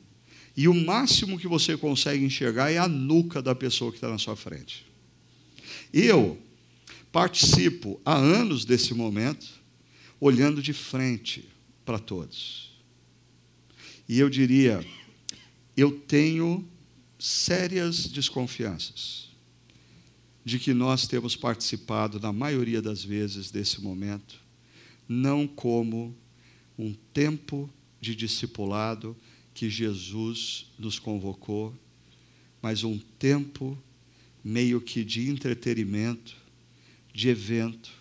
e 0.55 0.67
o 0.67 0.73
máximo 0.73 1.39
que 1.39 1.47
você 1.47 1.75
consegue 1.75 2.23
enxergar 2.23 2.71
é 2.71 2.77
a 2.77 2.88
nuca 2.88 3.41
da 3.41 3.55
pessoa 3.55 3.91
que 3.91 3.97
está 3.97 4.09
na 4.09 4.17
sua 4.19 4.36
frente. 4.36 4.86
Eu 5.91 6.38
participo 7.12 7.99
há 8.05 8.15
anos 8.15 8.65
desse 8.65 8.93
momento, 8.93 9.47
olhando 10.19 10.62
de 10.62 10.73
frente 10.73 11.47
para 11.86 11.97
todos. 11.97 12.71
E 14.07 14.19
eu 14.19 14.29
diria, 14.29 14.86
eu 15.75 15.91
tenho 15.91 16.67
sérias 17.23 18.07
desconfianças 18.07 19.29
de 20.43 20.59
que 20.59 20.73
nós 20.73 21.07
temos 21.07 21.38
participado, 21.38 22.19
na 22.19 22.33
maioria 22.33 22.81
das 22.81 23.01
vezes, 23.01 23.49
desse 23.49 23.81
momento, 23.81 24.36
não 25.07 25.47
como 25.47 26.13
um 26.77 26.93
tempo 27.13 27.69
de 28.01 28.13
discipulado 28.13 29.15
que 29.53 29.69
Jesus 29.69 30.69
nos 30.77 30.99
convocou, 30.99 31.73
mas 32.62 32.83
um 32.83 32.99
tempo 33.17 33.81
meio 34.43 34.81
que 34.81 35.01
de 35.01 35.29
entretenimento, 35.29 36.36
de 37.13 37.29
evento, 37.29 37.93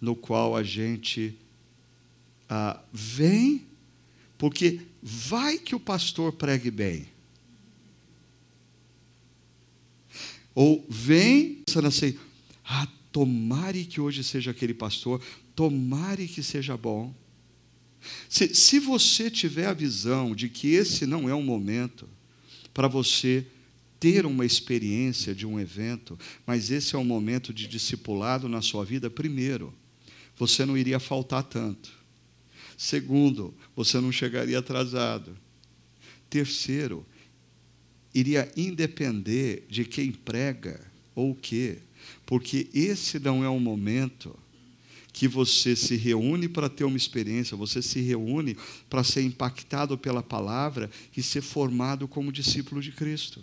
no 0.00 0.16
qual 0.16 0.56
a 0.56 0.64
gente 0.64 1.38
ah, 2.48 2.82
vem, 2.92 3.64
porque 4.36 4.80
vai 5.00 5.56
que 5.56 5.76
o 5.76 5.78
pastor 5.78 6.32
pregue 6.32 6.72
bem 6.72 7.19
Ou 10.54 10.84
vem 10.88 11.62
pensando 11.64 11.88
assim, 11.88 12.16
ah, 12.64 12.88
tomare 13.12 13.84
que 13.84 14.00
hoje 14.00 14.22
seja 14.22 14.50
aquele 14.50 14.74
pastor, 14.74 15.20
tomare 15.54 16.26
que 16.28 16.42
seja 16.42 16.76
bom. 16.76 17.14
Se, 18.28 18.54
se 18.54 18.78
você 18.78 19.30
tiver 19.30 19.66
a 19.66 19.74
visão 19.74 20.34
de 20.34 20.48
que 20.48 20.68
esse 20.68 21.06
não 21.06 21.28
é 21.28 21.34
um 21.34 21.42
momento 21.42 22.08
para 22.72 22.88
você 22.88 23.46
ter 23.98 24.24
uma 24.24 24.46
experiência 24.46 25.34
de 25.34 25.46
um 25.46 25.60
evento, 25.60 26.18
mas 26.46 26.70
esse 26.70 26.94
é 26.94 26.98
um 26.98 27.04
momento 27.04 27.52
de 27.52 27.66
discipulado 27.66 28.48
na 28.48 28.62
sua 28.62 28.84
vida, 28.84 29.10
primeiro, 29.10 29.74
você 30.36 30.64
não 30.64 30.78
iria 30.78 30.98
faltar 30.98 31.42
tanto. 31.42 31.92
Segundo, 32.78 33.54
você 33.76 34.00
não 34.00 34.10
chegaria 34.10 34.58
atrasado. 34.58 35.36
Terceiro, 36.30 37.04
iria 38.14 38.50
independer 38.56 39.64
de 39.68 39.84
quem 39.84 40.10
prega 40.10 40.80
ou 41.14 41.32
o 41.32 41.34
quê, 41.34 41.78
porque 42.26 42.68
esse 42.72 43.18
não 43.18 43.44
é 43.44 43.50
um 43.50 43.60
momento 43.60 44.36
que 45.12 45.26
você 45.26 45.74
se 45.74 45.96
reúne 45.96 46.48
para 46.48 46.68
ter 46.68 46.84
uma 46.84 46.96
experiência, 46.96 47.56
você 47.56 47.82
se 47.82 48.00
reúne 48.00 48.56
para 48.88 49.02
ser 49.02 49.22
impactado 49.22 49.98
pela 49.98 50.22
palavra 50.22 50.90
e 51.16 51.22
ser 51.22 51.42
formado 51.42 52.06
como 52.06 52.32
discípulo 52.32 52.80
de 52.80 52.92
Cristo. 52.92 53.42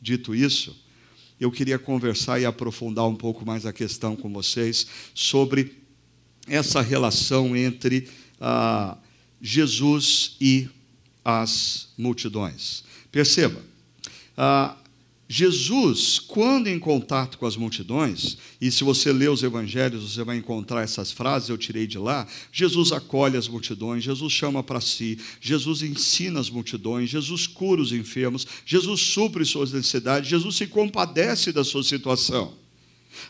dito 0.00 0.34
isso, 0.34 0.74
eu 1.38 1.50
queria 1.50 1.78
conversar 1.78 2.40
e 2.40 2.44
aprofundar 2.44 3.06
um 3.06 3.16
pouco 3.16 3.46
mais 3.46 3.64
a 3.64 3.72
questão 3.72 4.16
com 4.16 4.32
vocês 4.32 4.86
sobre 5.14 5.76
essa 6.46 6.80
relação 6.80 7.56
entre 7.56 8.08
ah, 8.40 8.98
Jesus 9.40 10.36
e 10.40 10.68
as 11.24 11.88
multidões. 11.96 12.84
Perceba, 13.10 13.60
ah, 14.36 14.76
Jesus, 15.32 16.18
quando 16.18 16.66
em 16.66 16.76
contato 16.76 17.38
com 17.38 17.46
as 17.46 17.56
multidões, 17.56 18.36
e 18.60 18.68
se 18.68 18.82
você 18.82 19.12
ler 19.12 19.30
os 19.30 19.44
evangelhos, 19.44 20.12
você 20.12 20.24
vai 20.24 20.36
encontrar 20.36 20.82
essas 20.82 21.12
frases, 21.12 21.48
eu 21.48 21.56
tirei 21.56 21.86
de 21.86 21.98
lá. 21.98 22.26
Jesus 22.50 22.90
acolhe 22.90 23.36
as 23.36 23.46
multidões, 23.46 24.02
Jesus 24.02 24.32
chama 24.32 24.60
para 24.60 24.80
si, 24.80 25.20
Jesus 25.40 25.82
ensina 25.82 26.40
as 26.40 26.50
multidões, 26.50 27.10
Jesus 27.10 27.46
cura 27.46 27.80
os 27.80 27.92
enfermos, 27.92 28.44
Jesus 28.66 29.00
supre 29.02 29.44
suas 29.44 29.72
necessidades, 29.72 30.28
Jesus 30.28 30.56
se 30.56 30.66
compadece 30.66 31.52
da 31.52 31.62
sua 31.62 31.84
situação. 31.84 32.52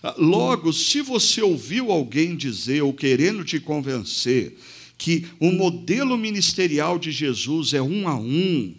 Ah, 0.03 0.15
logo, 0.17 0.73
se 0.73 1.03
você 1.03 1.43
ouviu 1.43 1.93
alguém 1.93 2.35
dizer 2.35 2.83
ou 2.83 2.95
querendo 2.95 3.45
te 3.45 3.61
convencer 3.61 4.57
que 5.01 5.27
o 5.41 5.51
modelo 5.51 6.19
ministerial 6.19 6.99
de 6.99 7.11
Jesus 7.11 7.73
é 7.73 7.81
um 7.81 8.07
a 8.07 8.15
um, 8.17 8.75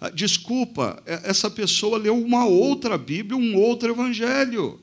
ah, 0.00 0.08
desculpa, 0.08 1.02
é, 1.04 1.20
essa 1.24 1.50
pessoa 1.50 1.98
leu 1.98 2.18
uma 2.18 2.46
outra 2.46 2.96
Bíblia, 2.96 3.36
um 3.36 3.54
outro 3.56 3.90
Evangelho, 3.90 4.80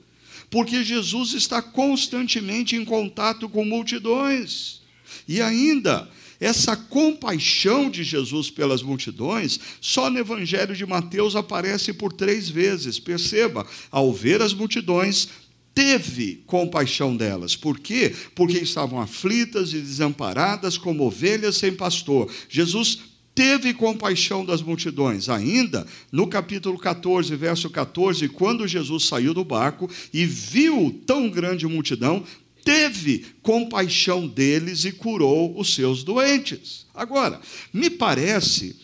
porque 0.52 0.84
Jesus 0.84 1.34
está 1.34 1.64
constantemente 1.64 2.76
em 2.76 2.86
contato 2.86 3.50
com 3.50 3.66
multidões. 3.66 4.82
E 5.28 5.42
ainda, 5.42 6.08
essa 6.40 6.78
compaixão 6.78 7.90
de 7.90 8.04
Jesus 8.04 8.52
pelas 8.52 8.84
multidões, 8.84 9.60
só 9.82 10.12
no 10.12 10.20
Evangelho 10.20 10.76
de 10.76 10.86
Mateus 10.86 11.36
aparece 11.36 11.92
por 11.92 12.14
três 12.14 12.50
vezes. 12.50 13.00
Perceba, 13.00 13.66
ao 13.90 14.14
ver 14.14 14.44
as 14.44 14.54
multidões, 14.54 15.28
teve 15.74 16.44
compaixão 16.46 17.16
delas. 17.16 17.56
Por 17.56 17.80
quê? 17.80 18.14
Porque 18.36 18.58
estavam 18.58 19.00
aflitas 19.00 19.74
e 19.74 19.80
desamparadas 19.80 20.78
como 20.78 21.04
ovelhas 21.04 21.58
sem 21.58 21.74
pastor. 21.74 22.32
Jesus 22.50 23.00
teve 23.36 23.74
compaixão 23.74 24.46
das 24.46 24.62
multidões. 24.62 25.30
Ainda 25.30 25.86
no 26.12 26.28
capítulo 26.28 26.78
14, 26.78 27.36
verso 27.36 27.70
14, 27.70 28.30
quando 28.30 28.68
Jesus 28.68 29.06
saiu 29.06 29.34
do 29.34 29.44
barco 29.44 29.90
e 30.14 30.26
viu 30.26 31.02
tão 31.06 31.30
grande 31.30 31.66
multidão, 31.68 32.24
teve 32.64 33.26
compaixão 33.42 34.28
deles 34.28 34.86
e 34.86 34.92
curou 34.92 35.60
os 35.60 35.74
seus 35.74 36.04
doentes. 36.04 36.86
Agora, 36.94 37.42
me 37.74 37.90
parece 37.90 38.76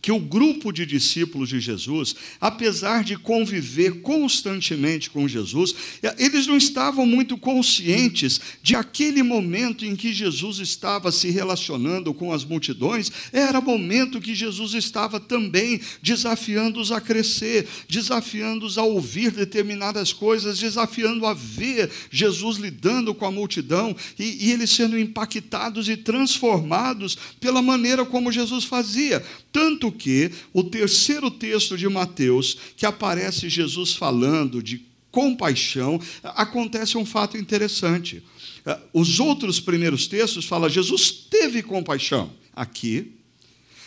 que 0.00 0.10
o 0.10 0.18
grupo 0.18 0.72
de 0.72 0.86
discípulos 0.86 1.48
de 1.48 1.60
Jesus, 1.60 2.14
apesar 2.40 3.04
de 3.04 3.16
conviver 3.16 4.00
constantemente 4.00 5.10
com 5.10 5.28
Jesus, 5.28 5.74
eles 6.18 6.46
não 6.46 6.56
estavam 6.56 7.06
muito 7.06 7.36
conscientes 7.36 8.40
de 8.62 8.74
aquele 8.74 9.22
momento 9.22 9.84
em 9.84 9.94
que 9.94 10.12
Jesus 10.12 10.58
estava 10.58 11.12
se 11.12 11.30
relacionando 11.30 12.14
com 12.14 12.32
as 12.32 12.44
multidões, 12.44 13.10
era 13.32 13.60
momento 13.60 14.20
que 14.20 14.34
Jesus 14.34 14.74
estava 14.74 15.20
também 15.20 15.80
desafiando-os 16.00 16.92
a 16.92 17.00
crescer, 17.00 17.66
desafiando-os 17.88 18.78
a 18.78 18.82
ouvir 18.82 19.30
determinadas 19.30 20.12
coisas, 20.12 20.58
desafiando 20.58 21.26
a 21.26 21.34
ver 21.34 21.90
Jesus 22.10 22.56
lidando 22.58 23.14
com 23.14 23.26
a 23.26 23.30
multidão 23.30 23.94
e, 24.18 24.46
e 24.46 24.52
eles 24.52 24.70
sendo 24.70 24.98
impactados 24.98 25.88
e 25.88 25.96
transformados 25.96 27.16
pela 27.40 27.62
maneira 27.62 28.04
como 28.04 28.32
Jesus 28.32 28.64
fazia. 28.64 29.24
Tanto 29.52 29.81
que 29.90 30.30
o 30.52 30.62
terceiro 30.62 31.30
texto 31.30 31.76
de 31.76 31.88
Mateus, 31.88 32.56
que 32.76 32.86
aparece 32.86 33.48
Jesus 33.48 33.94
falando 33.94 34.62
de 34.62 34.86
compaixão, 35.10 36.00
acontece 36.22 36.96
um 36.96 37.04
fato 37.04 37.36
interessante. 37.36 38.22
Ah, 38.64 38.80
os 38.92 39.20
outros 39.20 39.60
primeiros 39.60 40.06
textos 40.06 40.44
falam, 40.44 40.68
Jesus 40.68 41.10
teve 41.10 41.62
compaixão. 41.62 42.32
Aqui, 42.54 43.16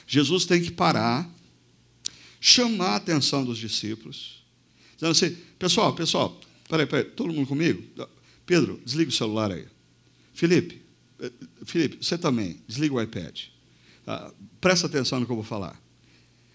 Jesus 0.07 0.45
tem 0.45 0.61
que 0.61 0.71
parar, 0.71 1.29
chamar 2.39 2.89
a 2.89 2.95
atenção 2.97 3.43
dos 3.43 3.57
discípulos, 3.57 4.43
dizendo 4.95 5.11
assim: 5.11 5.37
pessoal, 5.57 5.93
pessoal, 5.93 6.39
peraí, 6.69 6.85
peraí, 6.85 7.05
todo 7.05 7.33
mundo 7.33 7.47
comigo? 7.47 7.83
Pedro, 8.45 8.79
desliga 8.85 9.09
o 9.09 9.13
celular 9.13 9.51
aí. 9.51 9.65
Felipe, 10.33 10.81
eh, 11.19 11.31
Felipe, 11.65 11.97
você 12.01 12.17
também, 12.17 12.59
desliga 12.67 12.93
o 12.93 13.01
iPad. 13.01 13.39
Ah, 14.05 14.31
presta 14.61 14.85
atenção 14.85 15.19
no 15.19 15.25
que 15.25 15.31
eu 15.31 15.35
vou 15.35 15.45
falar. 15.45 15.81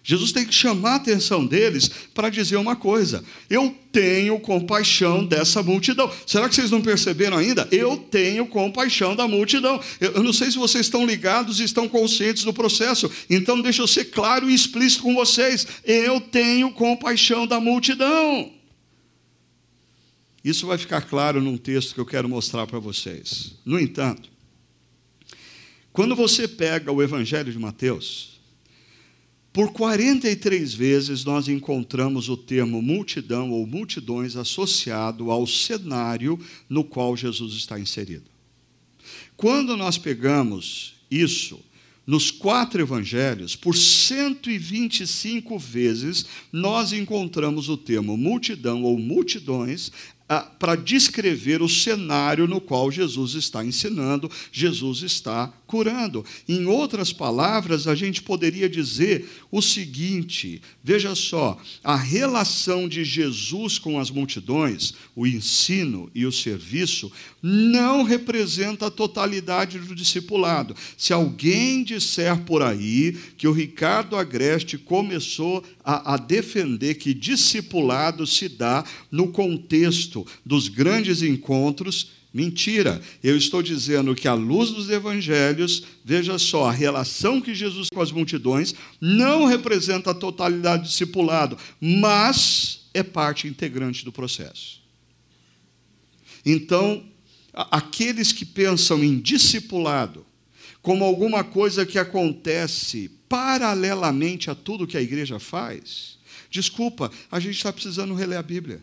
Jesus 0.02 0.32
tem 0.32 0.46
que 0.46 0.54
chamar 0.54 0.92
a 0.92 0.96
atenção 0.96 1.44
deles 1.44 1.90
para 2.14 2.30
dizer 2.30 2.56
uma 2.56 2.74
coisa: 2.74 3.22
eu 3.50 3.74
tenho 3.92 4.40
compaixão 4.40 5.24
dessa 5.24 5.62
multidão. 5.62 6.10
Será 6.26 6.48
que 6.48 6.54
vocês 6.54 6.70
não 6.70 6.80
perceberam 6.80 7.36
ainda? 7.36 7.68
Eu 7.70 7.96
tenho 7.96 8.46
compaixão 8.46 9.14
da 9.14 9.28
multidão. 9.28 9.80
Eu 10.00 10.22
não 10.22 10.32
sei 10.32 10.50
se 10.50 10.56
vocês 10.56 10.86
estão 10.86 11.04
ligados 11.04 11.60
e 11.60 11.64
estão 11.64 11.88
conscientes 11.88 12.44
do 12.44 12.52
processo, 12.52 13.10
então 13.28 13.60
deixa 13.60 13.82
eu 13.82 13.86
ser 13.86 14.06
claro 14.06 14.50
e 14.50 14.54
explícito 14.54 15.02
com 15.02 15.14
vocês: 15.14 15.66
eu 15.84 16.20
tenho 16.20 16.72
compaixão 16.72 17.46
da 17.46 17.60
multidão. 17.60 18.52
Isso 20.42 20.66
vai 20.66 20.78
ficar 20.78 21.02
claro 21.02 21.42
num 21.42 21.58
texto 21.58 21.92
que 21.94 22.00
eu 22.00 22.06
quero 22.06 22.26
mostrar 22.26 22.66
para 22.66 22.78
vocês. 22.78 23.52
No 23.62 23.78
entanto, 23.78 24.30
quando 25.92 26.16
você 26.16 26.48
pega 26.48 26.90
o 26.90 27.02
Evangelho 27.02 27.52
de 27.52 27.58
Mateus, 27.58 28.29
por 29.52 29.72
43 29.72 30.72
vezes 30.74 31.24
nós 31.24 31.48
encontramos 31.48 32.28
o 32.28 32.36
termo 32.36 32.80
multidão 32.80 33.50
ou 33.50 33.66
multidões 33.66 34.36
associado 34.36 35.30
ao 35.30 35.46
cenário 35.46 36.38
no 36.68 36.84
qual 36.84 37.16
Jesus 37.16 37.54
está 37.54 37.78
inserido. 37.78 38.30
Quando 39.36 39.76
nós 39.76 39.98
pegamos 39.98 40.94
isso 41.10 41.58
nos 42.06 42.30
quatro 42.30 42.80
evangelhos, 42.80 43.54
por 43.54 43.76
125 43.76 45.58
vezes, 45.58 46.26
nós 46.52 46.92
encontramos 46.92 47.68
o 47.68 47.76
termo 47.76 48.16
multidão 48.16 48.82
ou 48.82 48.98
multidões 48.98 49.92
para 50.60 50.76
descrever 50.76 51.60
o 51.60 51.68
cenário 51.68 52.46
no 52.46 52.60
qual 52.60 52.90
Jesus 52.90 53.34
está 53.34 53.64
ensinando, 53.64 54.30
Jesus 54.52 55.02
está 55.02 55.52
curando. 55.66 56.24
Em 56.48 56.66
outras 56.66 57.12
palavras, 57.12 57.88
a 57.88 57.96
gente 57.96 58.22
poderia 58.22 58.68
dizer 58.68 59.28
o 59.50 59.60
seguinte: 59.60 60.62
veja 60.84 61.16
só, 61.16 61.60
a 61.82 61.96
relação 61.96 62.88
de 62.88 63.02
Jesus 63.04 63.78
com 63.78 63.98
as 63.98 64.10
multidões, 64.10 64.94
o 65.16 65.26
ensino 65.26 66.08
e 66.14 66.24
o 66.24 66.30
serviço, 66.32 67.10
não 67.42 68.04
representa 68.04 68.86
a 68.86 68.90
totalidade 68.90 69.78
do 69.80 69.94
discipulado. 69.94 70.76
Se 70.96 71.12
alguém 71.12 71.82
disser 71.82 72.38
por 72.42 72.62
aí 72.62 73.18
que 73.36 73.48
o 73.48 73.52
Ricardo 73.52 74.14
Agreste 74.14 74.78
começou 74.78 75.64
a, 75.84 76.14
a 76.14 76.16
defender 76.16 76.94
que 76.94 77.12
discipulado 77.12 78.26
se 78.26 78.48
dá 78.48 78.84
no 79.10 79.28
contexto 79.28 80.19
dos 80.44 80.68
grandes 80.68 81.22
encontros, 81.22 82.10
Mentira, 82.32 83.02
eu 83.24 83.36
estou 83.36 83.60
dizendo 83.60 84.14
que, 84.14 84.28
à 84.28 84.34
luz 84.34 84.70
dos 84.70 84.88
evangelhos, 84.88 85.82
veja 86.04 86.38
só, 86.38 86.66
a 86.66 86.72
relação 86.72 87.40
que 87.40 87.54
Jesus 87.54 87.88
com 87.92 88.00
as 88.00 88.12
multidões 88.12 88.72
não 89.00 89.46
representa 89.46 90.12
a 90.12 90.14
totalidade 90.14 90.84
do 90.84 90.88
discipulado, 90.88 91.58
mas 91.80 92.88
é 92.94 93.02
parte 93.02 93.48
integrante 93.48 94.04
do 94.04 94.12
processo. 94.12 94.80
Então, 96.46 97.04
aqueles 97.52 98.32
que 98.32 98.44
pensam 98.44 99.02
em 99.02 99.18
discipulado 99.18 100.24
como 100.80 101.04
alguma 101.04 101.42
coisa 101.42 101.84
que 101.84 101.98
acontece 101.98 103.10
paralelamente 103.28 104.50
a 104.50 104.54
tudo 104.54 104.86
que 104.86 104.96
a 104.96 105.02
igreja 105.02 105.38
faz, 105.40 106.16
desculpa, 106.48 107.10
a 107.30 107.40
gente 107.40 107.56
está 107.56 107.72
precisando 107.72 108.14
reler 108.14 108.38
a 108.38 108.42
Bíblia. 108.42 108.82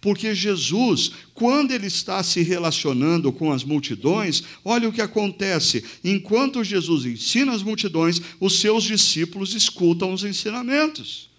Porque 0.00 0.34
Jesus, 0.34 1.12
quando 1.34 1.72
ele 1.72 1.86
está 1.86 2.22
se 2.22 2.42
relacionando 2.42 3.32
com 3.32 3.52
as 3.52 3.64
multidões, 3.64 4.42
olha 4.64 4.88
o 4.88 4.92
que 4.92 5.02
acontece. 5.02 5.84
Enquanto 6.02 6.64
Jesus 6.64 7.04
ensina 7.04 7.52
as 7.52 7.62
multidões, 7.62 8.20
os 8.40 8.60
seus 8.60 8.84
discípulos 8.84 9.54
escutam 9.54 10.12
os 10.12 10.24
ensinamentos. 10.24 11.33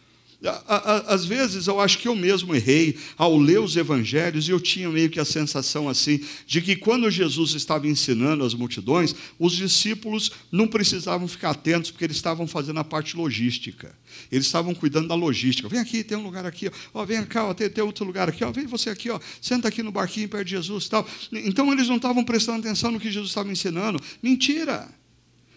Às 1.08 1.26
vezes 1.26 1.68
eu 1.68 1.80
acho 1.80 1.98
que 2.00 2.08
eu 2.08 2.16
mesmo 2.16 2.56
errei 2.56 2.98
ao 3.18 3.38
ler 3.38 3.60
os 3.60 3.76
evangelhos 3.76 4.48
e 4.48 4.52
eu 4.52 4.60
tinha 4.60 4.90
meio 4.90 5.10
que 5.10 5.20
a 5.20 5.26
sensação 5.26 5.88
assim 5.90 6.20
de 6.46 6.62
que 6.62 6.76
quando 6.76 7.10
Jesus 7.10 7.54
estava 7.54 7.88
ensinando 7.88 8.44
as 8.44 8.54
multidões, 8.54 9.16
os 9.40 9.54
discípulos 9.54 10.32
não 10.52 10.68
precisavam 10.68 11.28
ficar 11.28 11.52
atentos 11.52 11.92
porque 11.92 12.04
eles 12.04 12.18
estavam 12.18 12.48
fazendo 12.48 12.80
a 12.80 12.84
parte 12.84 13.16
logística. 13.16 13.96
Eles 14.32 14.46
estavam 14.46 14.74
cuidando 14.74 15.08
da 15.08 15.16
logística. 15.16 15.68
Vem 15.68 15.80
aqui, 15.80 16.04
tem 16.04 16.18
um 16.18 16.24
lugar 16.24 16.46
aqui, 16.46 16.70
ó, 16.94 17.06
vem 17.06 17.24
cá, 17.26 17.46
ó, 17.46 17.54
tem, 17.54 17.70
tem 17.70 17.84
outro 17.84 18.06
lugar 18.06 18.30
aqui, 18.30 18.44
ó, 18.44 18.52
vem 18.52 18.66
você 18.66 18.90
aqui, 18.90 19.10
ó, 19.10 19.20
senta 19.42 19.68
aqui 19.68 19.82
no 19.82 19.92
barquinho 19.92 20.30
perto 20.30 20.46
de 20.46 20.52
Jesus, 20.52 20.88
tal. 20.88 21.08
Então 21.32 21.72
eles 21.72 21.88
não 21.88 21.98
estavam 21.98 22.24
prestando 22.24 22.60
atenção 22.60 22.92
no 22.92 23.00
que 23.00 23.12
Jesus 23.12 23.30
estava 23.30 23.52
ensinando. 23.52 24.00
Mentira. 24.22 24.88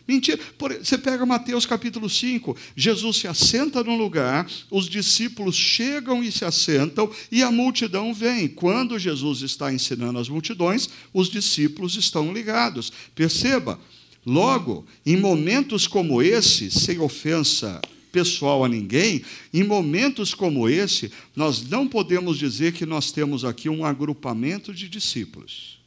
Mentira. 0.08 0.40
Você 0.82 0.96
pega 0.96 1.26
Mateus 1.26 1.66
capítulo 1.66 2.08
5, 2.08 2.56
Jesus 2.74 3.18
se 3.18 3.28
assenta 3.28 3.84
num 3.84 3.98
lugar, 3.98 4.50
os 4.70 4.88
discípulos 4.88 5.54
chegam 5.54 6.24
e 6.24 6.32
se 6.32 6.46
assentam, 6.46 7.10
e 7.30 7.42
a 7.42 7.50
multidão 7.50 8.14
vem. 8.14 8.48
Quando 8.48 8.98
Jesus 8.98 9.42
está 9.42 9.70
ensinando 9.70 10.18
as 10.18 10.30
multidões, 10.30 10.88
os 11.12 11.28
discípulos 11.28 11.94
estão 11.94 12.32
ligados. 12.32 12.90
Perceba, 13.14 13.78
logo, 14.24 14.86
em 15.04 15.18
momentos 15.18 15.86
como 15.86 16.22
esse, 16.22 16.70
sem 16.70 16.98
ofensa 16.98 17.78
pessoal 18.10 18.64
a 18.64 18.68
ninguém, 18.68 19.22
em 19.52 19.62
momentos 19.62 20.32
como 20.32 20.70
esse, 20.70 21.12
nós 21.36 21.68
não 21.68 21.86
podemos 21.86 22.38
dizer 22.38 22.72
que 22.72 22.86
nós 22.86 23.12
temos 23.12 23.44
aqui 23.44 23.68
um 23.68 23.84
agrupamento 23.84 24.72
de 24.72 24.88
discípulos. 24.88 25.78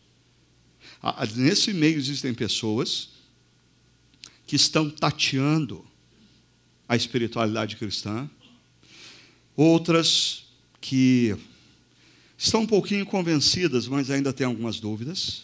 Ah, 1.02 1.28
nesse 1.36 1.74
meio 1.74 1.98
existem 1.98 2.36
pessoas 2.36 3.11
que 4.52 4.58
estão 4.58 4.90
tateando 4.90 5.82
a 6.86 6.94
espiritualidade 6.94 7.78
cristã, 7.78 8.30
outras 9.56 10.44
que 10.82 11.34
estão 12.38 12.64
um 12.64 12.68
pouquinho 12.68 13.06
convencidas, 13.06 13.88
mas 13.88 14.12
ainda 14.12 14.34
têm 14.34 14.46
algumas 14.46 14.78
dúvidas. 14.78 15.44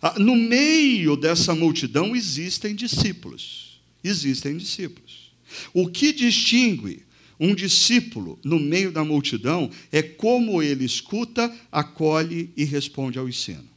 Ah, 0.00 0.18
no 0.18 0.34
meio 0.34 1.16
dessa 1.16 1.54
multidão 1.54 2.16
existem 2.16 2.74
discípulos. 2.74 3.78
Existem 4.02 4.56
discípulos. 4.56 5.34
O 5.74 5.90
que 5.90 6.10
distingue 6.10 7.04
um 7.38 7.54
discípulo 7.54 8.38
no 8.42 8.58
meio 8.58 8.90
da 8.90 9.04
multidão 9.04 9.70
é 9.92 10.02
como 10.02 10.62
ele 10.62 10.86
escuta, 10.86 11.54
acolhe 11.70 12.54
e 12.56 12.64
responde 12.64 13.18
ao 13.18 13.28
ensino. 13.28 13.68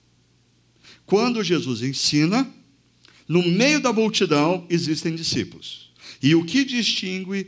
Quando 1.05 1.43
Jesus 1.43 1.81
ensina, 1.81 2.49
no 3.27 3.43
meio 3.43 3.79
da 3.79 3.93
multidão 3.93 4.65
existem 4.69 5.15
discípulos. 5.15 5.91
E 6.21 6.35
o 6.35 6.45
que 6.45 6.63
distingue 6.63 7.47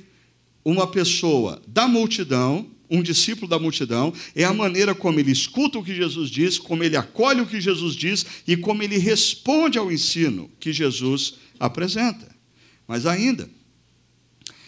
uma 0.63 0.87
pessoa 0.87 1.61
da 1.67 1.87
multidão, 1.87 2.69
um 2.89 3.01
discípulo 3.01 3.47
da 3.47 3.59
multidão, 3.59 4.13
é 4.35 4.43
a 4.43 4.53
maneira 4.53 4.95
como 4.95 5.19
ele 5.19 5.31
escuta 5.31 5.77
o 5.77 5.83
que 5.83 5.95
Jesus 5.95 6.29
diz, 6.29 6.57
como 6.57 6.83
ele 6.83 6.97
acolhe 6.97 7.41
o 7.41 7.45
que 7.45 7.61
Jesus 7.61 7.95
diz 7.95 8.25
e 8.47 8.57
como 8.57 8.83
ele 8.83 8.97
responde 8.97 9.77
ao 9.77 9.91
ensino 9.91 10.49
que 10.59 10.73
Jesus 10.73 11.35
apresenta. 11.59 12.33
Mas 12.87 13.05
ainda, 13.05 13.49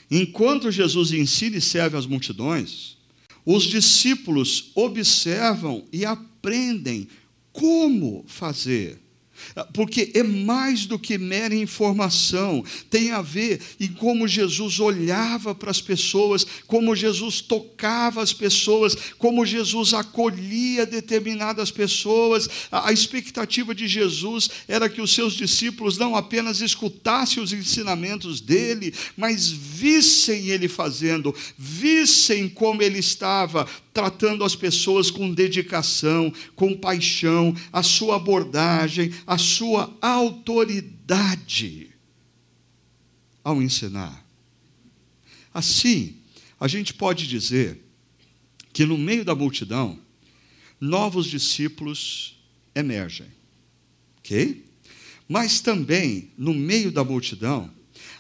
enquanto 0.09 0.71
Jesus 0.71 1.11
ensina 1.11 1.57
e 1.57 1.61
serve 1.61 1.97
as 1.97 2.05
multidões, 2.05 2.97
os 3.45 3.63
discípulos 3.63 4.71
observam 4.75 5.85
e 5.91 6.05
aprendem 6.05 7.07
como 7.51 8.23
fazer 8.27 8.99
porque 9.73 10.11
é 10.13 10.23
mais 10.23 10.85
do 10.85 10.99
que 10.99 11.17
mera 11.17 11.55
informação, 11.55 12.63
tem 12.89 13.11
a 13.11 13.21
ver 13.21 13.61
em 13.79 13.87
como 13.87 14.27
Jesus 14.27 14.79
olhava 14.79 15.53
para 15.55 15.71
as 15.71 15.81
pessoas, 15.81 16.45
como 16.65 16.95
Jesus 16.95 17.41
tocava 17.41 18.21
as 18.21 18.33
pessoas, 18.33 18.95
como 19.17 19.45
Jesus 19.45 19.93
acolhia 19.93 20.85
determinadas 20.85 21.71
pessoas. 21.71 22.49
A 22.71 22.91
expectativa 22.91 23.73
de 23.73 23.87
Jesus 23.87 24.49
era 24.67 24.89
que 24.89 25.01
os 25.01 25.13
seus 25.13 25.33
discípulos 25.33 25.97
não 25.97 26.15
apenas 26.15 26.61
escutassem 26.61 27.41
os 27.41 27.53
ensinamentos 27.53 28.41
dele, 28.41 28.93
mas 29.15 29.49
vissem 29.49 30.47
ele 30.49 30.67
fazendo, 30.67 31.33
vissem 31.57 32.49
como 32.49 32.81
ele 32.81 32.99
estava 32.99 33.67
tratando 33.97 34.43
as 34.43 34.55
pessoas 34.55 35.09
com 35.09 35.33
dedicação, 35.33 36.31
com 36.55 36.77
paixão, 36.77 37.55
a 37.73 37.81
sua 37.81 38.17
abordagem, 38.17 39.11
a 39.25 39.39
sua 39.39 39.91
autoridade 39.99 41.89
ao 43.43 43.59
ensinar. 43.59 44.23
Assim, 45.51 46.17
a 46.59 46.67
gente 46.67 46.93
pode 46.93 47.27
dizer 47.27 47.83
que 48.71 48.85
no 48.85 48.99
meio 48.99 49.25
da 49.25 49.33
multidão, 49.33 49.99
novos 50.79 51.25
discípulos 51.25 52.39
emergem. 52.75 53.31
Ok? 54.19 54.63
Mas 55.27 55.59
também, 55.59 56.29
no 56.37 56.53
meio 56.53 56.91
da 56.91 57.03
multidão, 57.03 57.73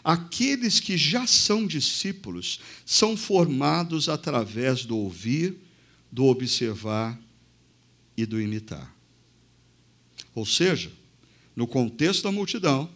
aqueles 0.03 0.79
que 0.79 0.97
já 0.97 1.27
são 1.27 1.67
discípulos 1.67 2.61
são 2.83 3.15
formados 3.15 4.09
através 4.09 4.83
do 4.83 4.97
ouvir 4.97 5.66
do 6.11 6.25
observar 6.25 7.19
e 8.15 8.25
do 8.25 8.41
imitar. 8.41 8.95
Ou 10.33 10.45
seja, 10.45 10.91
no 11.55 11.67
contexto 11.67 12.23
da 12.23 12.31
multidão, 12.31 12.89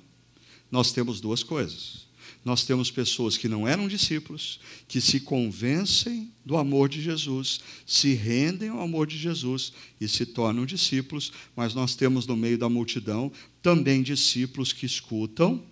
nós 0.72 0.92
temos 0.92 1.20
duas 1.20 1.44
coisas. 1.44 2.08
Nós 2.44 2.64
temos 2.64 2.90
pessoas 2.90 3.38
que 3.38 3.48
não 3.48 3.68
eram 3.68 3.88
discípulos, 3.88 4.60
que 4.88 5.00
se 5.00 5.20
convencem 5.20 6.32
do 6.44 6.58
amor 6.58 6.90
de 6.90 7.00
Jesus, 7.00 7.60
se 7.86 8.14
rendem 8.14 8.70
ao 8.70 8.82
amor 8.82 9.06
de 9.06 9.16
Jesus 9.16 9.72
e 10.00 10.08
se 10.08 10.26
tornam 10.26 10.66
discípulos, 10.66 11.32
mas 11.56 11.76
nós 11.76 11.96
temos 11.96 12.26
no 12.26 12.36
meio 12.36 12.58
da 12.58 12.68
multidão 12.68 13.32
também 13.62 14.02
discípulos 14.02 14.74
que 14.74 14.88
escutam, 14.88 15.64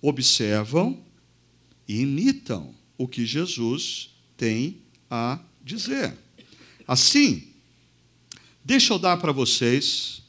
observam 0.00 1.04
e 1.86 2.00
imitam 2.00 2.74
o 2.96 3.06
que 3.06 3.26
Jesus 3.26 4.10
tem 4.38 4.78
a 5.10 5.38
dizer. 5.62 6.16
Assim, 6.86 7.42
deixa 8.64 8.92
eu 8.94 8.98
dar 8.98 9.16
para 9.16 9.32
vocês 9.32 10.22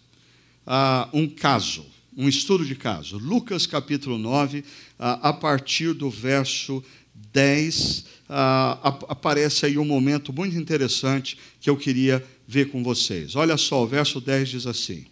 uh, 0.65 1.08
um 1.13 1.28
caso, 1.28 1.86
um 2.15 2.28
estudo 2.28 2.65
de 2.65 2.76
caso. 2.76 3.17
Lucas 3.17 3.67
capítulo 3.67 4.17
9, 4.17 4.60
uh, 4.60 4.63
a 4.98 5.34
partir 5.34 5.93
do 5.93 6.10
verso 6.10 6.84
10, 7.32 8.00
uh, 8.00 8.04
ah, 8.30 9.00
aparece 9.10 9.65
aí 9.65 9.78
um 9.78 9.86
momento 9.86 10.34
muito 10.34 10.58
interessante 10.58 11.38
que 11.60 11.70
eu 11.70 11.78
queria 11.78 12.26
ver 12.48 12.72
com 12.72 12.84
vocês. 12.84 13.36
Olha 13.36 13.58
só, 13.58 13.84
o 13.84 13.88
verso 13.88 14.20
10 14.20 14.50
diz 14.50 14.65
assim. 14.65 15.06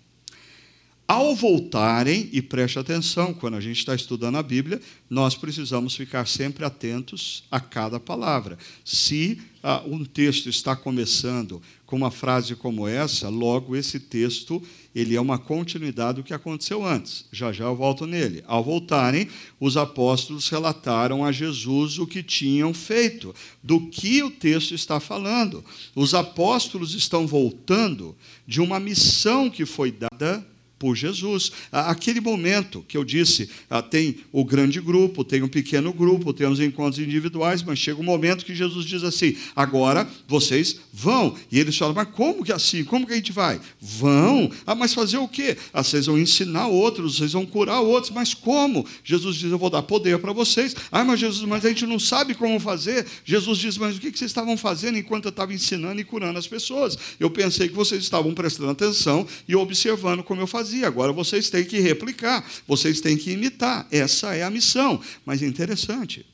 Ao 1.07 1.35
voltarem, 1.35 2.29
e 2.33 2.41
preste 2.41 2.79
atenção, 2.79 3.31
quando 3.31 3.53
a 3.53 3.61
gente 3.61 3.77
está 3.77 3.93
estudando 3.93 4.37
a 4.37 4.43
Bíblia, 4.43 4.81
nós 5.07 5.35
precisamos 5.35 5.95
ficar 5.95 6.27
sempre 6.27 6.65
atentos 6.65 7.43
a 7.51 7.59
cada 7.59 7.99
palavra. 7.99 8.57
Se 8.83 9.39
ah, 9.61 9.83
um 9.85 10.03
texto 10.03 10.49
está 10.49 10.75
começando 10.75 11.61
com 11.85 11.95
uma 11.95 12.09
frase 12.09 12.55
como 12.55 12.87
essa, 12.87 13.29
logo 13.29 13.75
esse 13.75 13.99
texto 13.99 14.63
ele 14.95 15.15
é 15.15 15.21
uma 15.21 15.37
continuidade 15.37 16.15
do 16.15 16.23
que 16.23 16.33
aconteceu 16.33 16.83
antes. 16.83 17.25
Já 17.31 17.51
já 17.51 17.65
eu 17.65 17.75
volto 17.75 18.07
nele. 18.07 18.43
Ao 18.47 18.63
voltarem, 18.63 19.27
os 19.59 19.77
apóstolos 19.77 20.49
relataram 20.49 21.23
a 21.23 21.31
Jesus 21.31 21.99
o 21.99 22.07
que 22.07 22.23
tinham 22.23 22.73
feito, 22.73 23.35
do 23.61 23.79
que 23.89 24.23
o 24.23 24.31
texto 24.31 24.73
está 24.73 24.99
falando. 24.99 25.63
Os 25.93 26.15
apóstolos 26.15 26.95
estão 26.95 27.27
voltando 27.27 28.15
de 28.47 28.59
uma 28.59 28.79
missão 28.79 29.51
que 29.51 29.67
foi 29.67 29.91
dada 29.91 30.43
por 30.77 30.95
Jesus. 30.95 31.51
Aquele 31.71 32.19
momento 32.19 32.83
que 32.87 32.97
eu 32.97 33.03
disse, 33.03 33.49
ah, 33.69 33.81
tem 33.81 34.17
o 34.31 34.43
grande 34.43 34.81
grupo, 34.81 35.23
tem 35.23 35.41
um 35.41 35.47
pequeno 35.47 35.93
grupo, 35.93 36.33
tem 36.33 36.47
os 36.47 36.59
encontros 36.59 36.99
individuais, 36.99 37.63
mas 37.63 37.79
chega 37.79 37.99
um 37.99 38.03
momento 38.03 38.45
que 38.45 38.53
Jesus 38.53 38.85
diz 38.85 39.03
assim: 39.03 39.35
agora 39.55 40.07
vocês 40.27 40.79
vão. 40.91 41.35
E 41.51 41.59
eles 41.59 41.77
falam, 41.77 41.95
mas 41.95 42.09
como 42.09 42.43
que 42.43 42.51
é 42.51 42.55
assim? 42.55 42.83
Como 42.83 43.07
que 43.07 43.13
a 43.13 43.15
gente 43.15 43.31
vai? 43.31 43.59
Vão. 43.79 44.51
Ah, 44.65 44.75
mas 44.75 44.93
fazer 44.93 45.17
o 45.17 45.27
quê? 45.27 45.57
Ah, 45.73 45.83
vocês 45.83 46.05
vão 46.05 46.19
ensinar 46.19 46.67
outros, 46.67 47.17
vocês 47.17 47.33
vão 47.33 47.45
curar 47.45 47.79
outros, 47.79 48.11
mas 48.11 48.33
como? 48.33 48.85
Jesus 49.03 49.37
diz: 49.37 49.51
eu 49.51 49.57
vou 49.57 49.69
dar 49.69 49.81
poder 49.81 50.19
para 50.19 50.33
vocês. 50.33 50.75
Ah, 50.91 51.03
mas 51.03 51.19
Jesus, 51.19 51.47
mas 51.47 51.65
a 51.65 51.69
gente 51.69 51.85
não 51.85 51.99
sabe 51.99 52.33
como 52.33 52.59
fazer. 52.59 53.05
Jesus 53.23 53.57
diz: 53.57 53.77
mas 53.77 53.95
o 53.97 53.99
que 53.99 54.11
vocês 54.11 54.31
estavam 54.31 54.57
fazendo 54.57 54.97
enquanto 54.97 55.25
eu 55.25 55.29
estava 55.29 55.53
ensinando 55.53 56.01
e 56.01 56.03
curando 56.03 56.37
as 56.37 56.47
pessoas? 56.47 56.97
Eu 57.19 57.29
pensei 57.29 57.69
que 57.69 57.75
vocês 57.75 58.03
estavam 58.03 58.33
prestando 58.33 58.71
atenção 58.71 59.25
e 59.47 59.55
observando 59.55 60.23
como 60.23 60.41
eu 60.41 60.47
fazia 60.47 60.64
fazia, 60.65 60.87
agora 60.87 61.13
vocês 61.13 61.49
têm 61.51 61.63
que 61.63 61.79
replicar, 61.79 62.43
vocês 62.67 62.99
têm 62.99 63.15
que 63.15 63.31
imitar. 63.31 63.87
Essa 63.91 64.35
é 64.35 64.43
a 64.43 64.49
missão. 64.49 64.99
Mas 65.23 65.43
é 65.43 65.45
interessante. 65.45 66.25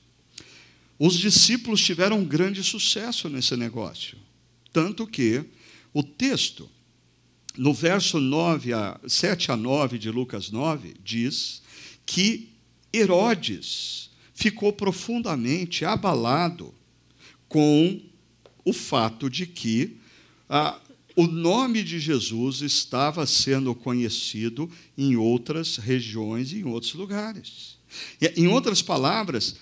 Os 0.97 1.17
discípulos 1.17 1.81
tiveram 1.81 2.19
um 2.19 2.25
grande 2.25 2.63
sucesso 2.63 3.27
nesse 3.27 3.57
negócio. 3.57 4.17
Tanto 4.71 5.05
que 5.05 5.43
o 5.93 6.01
texto, 6.01 6.69
no 7.57 7.73
verso 7.73 8.19
9 8.19 8.71
a, 8.73 8.99
7 9.05 9.51
a 9.51 9.57
9 9.57 9.99
de 9.99 10.09
Lucas 10.09 10.49
9, 10.49 10.95
diz 11.03 11.61
que 12.05 12.49
Herodes 12.93 14.09
ficou 14.33 14.71
profundamente 14.71 15.83
abalado 15.83 16.73
com 17.49 17.99
o 18.63 18.71
fato 18.71 19.29
de 19.29 19.45
que 19.45 19.97
ah, 20.49 20.79
o 21.15 21.27
nome 21.27 21.83
de 21.83 21.99
Jesus 21.99 22.61
estava 22.61 23.25
sendo 23.25 23.75
conhecido 23.75 24.69
em 24.97 25.15
outras 25.15 25.77
regiões 25.77 26.53
e 26.53 26.59
em 26.59 26.63
outros 26.63 26.93
lugares. 26.93 27.77
Em 28.37 28.47
outras 28.47 28.81
palavras, 28.81 29.57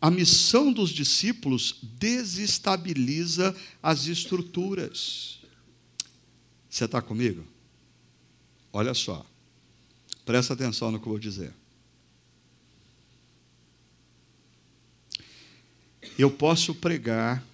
a 0.00 0.10
missão 0.10 0.72
dos 0.72 0.90
discípulos 0.90 1.76
desestabiliza 1.82 3.54
as 3.82 4.06
estruturas. 4.06 5.38
Você 6.68 6.86
está 6.86 7.00
comigo? 7.00 7.44
Olha 8.72 8.94
só. 8.94 9.24
Presta 10.24 10.54
atenção 10.54 10.90
no 10.90 10.98
que 10.98 11.06
eu 11.06 11.10
vou 11.10 11.18
dizer. 11.18 11.54
Eu 16.18 16.30
posso 16.30 16.74
pregar 16.74 17.44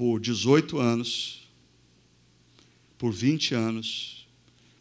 por 0.00 0.18
18 0.18 0.78
anos, 0.78 1.46
por 2.96 3.12
20 3.12 3.54
anos, 3.54 4.26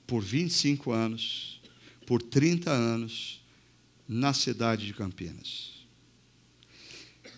por 0.08 0.24
25 0.24 0.94
anos, 0.94 1.60
por 2.08 2.22
30 2.22 2.72
anos, 2.72 3.44
na 4.08 4.32
cidade 4.32 4.86
de 4.86 4.94
Campinas. 4.94 5.72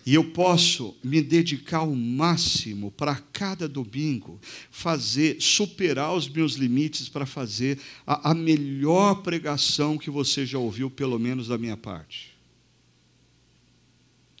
E 0.06 0.14
eu 0.14 0.30
posso 0.30 0.96
me 1.02 1.20
dedicar 1.20 1.78
ao 1.78 1.92
máximo 1.92 2.92
para 2.92 3.16
cada 3.16 3.68
domingo 3.68 4.40
fazer, 4.70 5.42
superar 5.42 6.14
os 6.14 6.28
meus 6.28 6.52
limites 6.54 7.08
para 7.08 7.26
fazer 7.26 7.80
a, 8.06 8.30
a, 8.30 8.32
melhor 8.34 9.22
pregação 9.22 9.98
que 9.98 10.08
você 10.08 10.46
já 10.46 10.56
ouviu, 10.56 10.88
pelo 10.88 11.18
menos 11.18 11.48
da 11.48 11.58
minha 11.58 11.76
parte. 11.76 12.32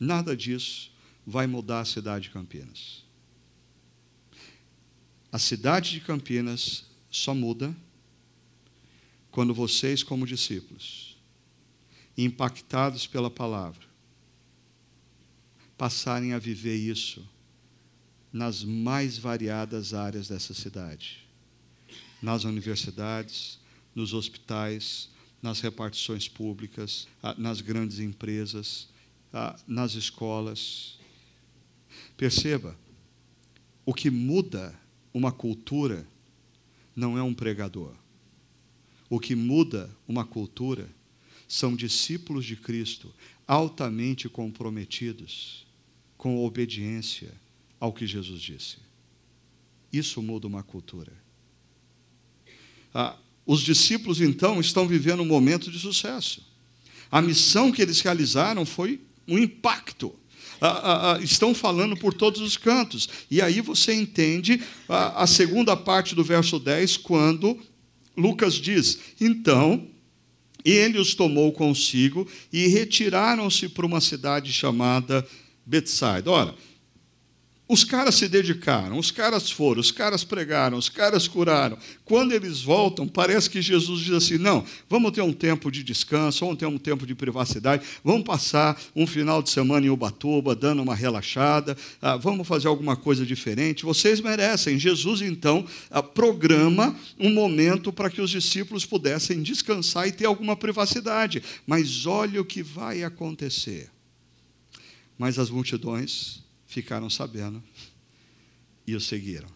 Nada 0.00 0.36
disso 0.36 0.92
vai 1.26 1.48
mudar 1.48 1.80
a 1.80 1.84
cidade 1.84 2.26
de 2.26 2.30
Campinas. 2.30 3.01
A 5.32 5.38
cidade 5.38 5.90
de 5.92 6.00
Campinas 6.00 6.84
só 7.10 7.34
muda 7.34 7.74
quando 9.30 9.52
vocês, 9.52 10.02
como 10.02 10.26
discípulos, 10.26 11.16
impactados 12.16 13.06
pela 13.06 13.30
palavra, 13.30 13.86
passarem 15.76 16.34
a 16.34 16.38
viver 16.38 16.76
isso 16.76 17.26
nas 18.30 18.62
mais 18.62 19.18
variadas 19.18 19.94
áreas 19.94 20.28
dessa 20.28 20.54
cidade 20.54 21.22
nas 22.22 22.44
universidades, 22.44 23.58
nos 23.92 24.14
hospitais, 24.14 25.10
nas 25.42 25.60
repartições 25.60 26.28
públicas, 26.28 27.08
nas 27.36 27.60
grandes 27.60 27.98
empresas, 27.98 28.88
nas 29.66 29.94
escolas. 29.94 30.98
Perceba, 32.16 32.78
o 33.84 33.92
que 33.92 34.08
muda 34.08 34.78
uma 35.12 35.32
cultura 35.32 36.06
não 36.94 37.16
é 37.16 37.22
um 37.22 37.34
pregador. 37.34 37.94
O 39.08 39.20
que 39.20 39.34
muda 39.34 39.94
uma 40.08 40.24
cultura 40.24 40.88
são 41.46 41.76
discípulos 41.76 42.44
de 42.44 42.56
Cristo 42.56 43.12
altamente 43.46 44.28
comprometidos 44.28 45.66
com 46.16 46.44
obediência 46.44 47.34
ao 47.78 47.92
que 47.92 48.06
Jesus 48.06 48.40
disse. 48.40 48.76
Isso 49.92 50.22
muda 50.22 50.46
uma 50.46 50.62
cultura. 50.62 51.12
Ah, 52.94 53.16
os 53.44 53.60
discípulos, 53.60 54.20
então, 54.20 54.60
estão 54.60 54.86
vivendo 54.86 55.20
um 55.20 55.26
momento 55.26 55.70
de 55.70 55.78
sucesso. 55.78 56.42
A 57.10 57.20
missão 57.20 57.70
que 57.70 57.82
eles 57.82 58.00
realizaram 58.00 58.64
foi 58.64 59.00
um 59.26 59.38
impacto. 59.38 60.14
Ah, 60.60 60.68
ah, 60.68 61.12
ah 61.12 61.22
estão 61.22 61.54
falando 61.54 61.96
por 61.96 62.14
todos 62.14 62.40
os 62.40 62.56
cantos. 62.56 63.08
E 63.30 63.40
aí 63.40 63.60
você 63.60 63.94
entende 63.94 64.60
a 64.88 65.26
segunda 65.26 65.76
parte 65.76 66.14
do 66.14 66.24
verso 66.24 66.58
10, 66.58 66.98
quando 66.98 67.58
Lucas 68.16 68.54
diz: 68.54 68.98
Então 69.20 69.88
ele 70.64 70.98
os 70.98 71.14
tomou 71.14 71.52
consigo 71.52 72.26
e 72.52 72.68
retiraram-se 72.68 73.68
para 73.68 73.86
uma 73.86 74.00
cidade 74.00 74.52
chamada 74.52 75.26
Betsaida. 75.66 76.30
Ora, 76.30 76.54
os 77.72 77.84
caras 77.84 78.16
se 78.16 78.28
dedicaram, 78.28 78.98
os 78.98 79.10
caras 79.10 79.50
foram, 79.50 79.80
os 79.80 79.90
caras 79.90 80.22
pregaram, 80.22 80.76
os 80.76 80.90
caras 80.90 81.26
curaram. 81.26 81.78
Quando 82.04 82.32
eles 82.32 82.60
voltam, 82.60 83.08
parece 83.08 83.48
que 83.48 83.62
Jesus 83.62 84.00
diz 84.00 84.12
assim: 84.12 84.36
não, 84.36 84.62
vamos 84.90 85.10
ter 85.12 85.22
um 85.22 85.32
tempo 85.32 85.70
de 85.70 85.82
descanso, 85.82 86.44
vamos 86.44 86.58
ter 86.58 86.66
um 86.66 86.76
tempo 86.76 87.06
de 87.06 87.14
privacidade, 87.14 87.82
vamos 88.04 88.24
passar 88.24 88.78
um 88.94 89.06
final 89.06 89.42
de 89.42 89.48
semana 89.48 89.86
em 89.86 89.88
Ubatuba, 89.88 90.54
dando 90.54 90.82
uma 90.82 90.94
relaxada, 90.94 91.74
ah, 92.02 92.18
vamos 92.18 92.46
fazer 92.46 92.68
alguma 92.68 92.94
coisa 92.94 93.24
diferente. 93.24 93.86
Vocês 93.86 94.20
merecem. 94.20 94.78
Jesus, 94.78 95.22
então, 95.22 95.64
ah, 95.90 96.02
programa 96.02 96.94
um 97.18 97.32
momento 97.32 97.90
para 97.90 98.10
que 98.10 98.20
os 98.20 98.28
discípulos 98.28 98.84
pudessem 98.84 99.42
descansar 99.42 100.06
e 100.06 100.12
ter 100.12 100.26
alguma 100.26 100.54
privacidade. 100.56 101.42
Mas 101.66 102.04
olha 102.04 102.42
o 102.42 102.44
que 102.44 102.62
vai 102.62 103.02
acontecer. 103.02 103.88
Mas 105.16 105.38
as 105.38 105.48
multidões 105.48 106.41
ficaram 106.72 107.10
sabendo 107.10 107.62
e 108.86 108.96
o 108.96 109.00
seguiram. 109.00 109.48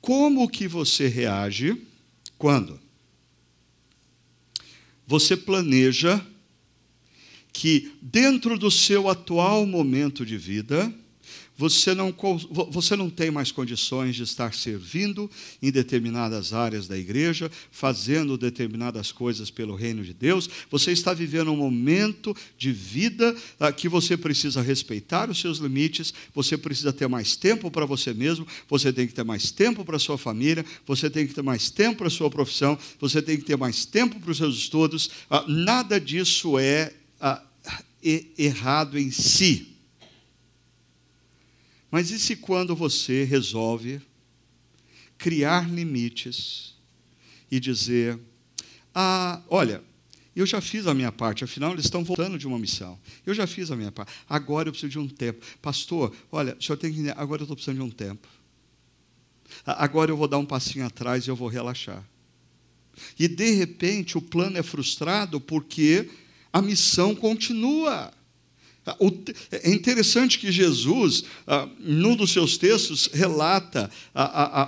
Como 0.00 0.48
que 0.48 0.66
você 0.66 1.08
reage 1.08 1.86
quando 2.38 2.80
você 5.06 5.36
planeja 5.36 6.24
que 7.52 7.94
dentro 8.00 8.58
do 8.58 8.70
seu 8.70 9.08
atual 9.08 9.66
momento 9.66 10.24
de 10.24 10.38
vida, 10.38 10.90
você 11.60 11.94
não, 11.94 12.14
você 12.70 12.96
não 12.96 13.10
tem 13.10 13.30
mais 13.30 13.52
condições 13.52 14.16
de 14.16 14.22
estar 14.22 14.54
servindo 14.54 15.30
em 15.60 15.70
determinadas 15.70 16.54
áreas 16.54 16.88
da 16.88 16.96
igreja, 16.96 17.52
fazendo 17.70 18.38
determinadas 18.38 19.12
coisas 19.12 19.50
pelo 19.50 19.74
reino 19.74 20.02
de 20.02 20.14
Deus. 20.14 20.48
Você 20.70 20.90
está 20.90 21.12
vivendo 21.12 21.52
um 21.52 21.56
momento 21.56 22.34
de 22.56 22.72
vida 22.72 23.36
ah, 23.58 23.70
que 23.70 23.90
você 23.90 24.16
precisa 24.16 24.62
respeitar 24.62 25.28
os 25.28 25.38
seus 25.38 25.58
limites, 25.58 26.14
você 26.34 26.56
precisa 26.56 26.94
ter 26.94 27.08
mais 27.08 27.36
tempo 27.36 27.70
para 27.70 27.84
você 27.84 28.14
mesmo, 28.14 28.46
você 28.66 28.90
tem 28.90 29.06
que 29.06 29.12
ter 29.12 29.22
mais 29.22 29.50
tempo 29.50 29.84
para 29.84 29.98
sua 29.98 30.16
família, 30.16 30.64
você 30.86 31.10
tem 31.10 31.26
que 31.26 31.34
ter 31.34 31.42
mais 31.42 31.68
tempo 31.68 31.98
para 31.98 32.08
sua 32.08 32.30
profissão, 32.30 32.78
você 32.98 33.20
tem 33.20 33.36
que 33.36 33.44
ter 33.44 33.58
mais 33.58 33.84
tempo 33.84 34.18
para 34.18 34.30
os 34.30 34.38
seus 34.38 34.56
estudos. 34.56 35.10
Ah, 35.28 35.44
nada 35.46 36.00
disso 36.00 36.58
é 36.58 36.94
ah, 37.20 37.42
errado 38.02 38.98
em 38.98 39.10
si. 39.10 39.69
Mas 41.90 42.10
e 42.10 42.18
se 42.18 42.36
quando 42.36 42.74
você 42.76 43.24
resolve 43.24 44.00
criar 45.18 45.70
limites 45.70 46.74
e 47.50 47.58
dizer: 47.58 48.18
ah, 48.94 49.42
olha, 49.48 49.82
eu 50.34 50.46
já 50.46 50.60
fiz 50.60 50.86
a 50.86 50.94
minha 50.94 51.10
parte, 51.10 51.44
afinal 51.44 51.72
eles 51.72 51.84
estão 51.84 52.04
voltando 52.04 52.38
de 52.38 52.46
uma 52.46 52.58
missão. 52.58 52.98
Eu 53.26 53.34
já 53.34 53.46
fiz 53.46 53.70
a 53.70 53.76
minha 53.76 53.90
parte. 53.90 54.12
Agora 54.28 54.68
eu 54.68 54.72
preciso 54.72 54.90
de 54.90 54.98
um 54.98 55.08
tempo. 55.08 55.44
Pastor, 55.60 56.14
olha, 56.30 56.56
o 56.58 56.62
senhor 56.62 56.76
tem 56.76 56.92
que. 56.92 57.10
Agora 57.10 57.42
eu 57.42 57.44
estou 57.44 57.56
precisando 57.56 57.76
de 57.76 57.82
um 57.82 57.90
tempo. 57.90 58.28
Agora 59.66 60.10
eu 60.10 60.16
vou 60.16 60.28
dar 60.28 60.38
um 60.38 60.46
passinho 60.46 60.86
atrás 60.86 61.26
e 61.26 61.28
eu 61.28 61.36
vou 61.36 61.48
relaxar. 61.48 62.04
E 63.18 63.26
de 63.26 63.50
repente 63.52 64.16
o 64.16 64.22
plano 64.22 64.56
é 64.56 64.62
frustrado 64.62 65.40
porque 65.40 66.08
a 66.52 66.62
missão 66.62 67.14
continua. 67.14 68.12
Ah, 68.90 68.96
é 69.52 69.70
interessante 69.70 70.36
que 70.36 70.50
Jesus, 70.50 71.24
ah, 71.46 71.68
num 71.78 72.16
dos 72.16 72.32
seus 72.32 72.58
textos, 72.58 73.08
relata 73.12 73.88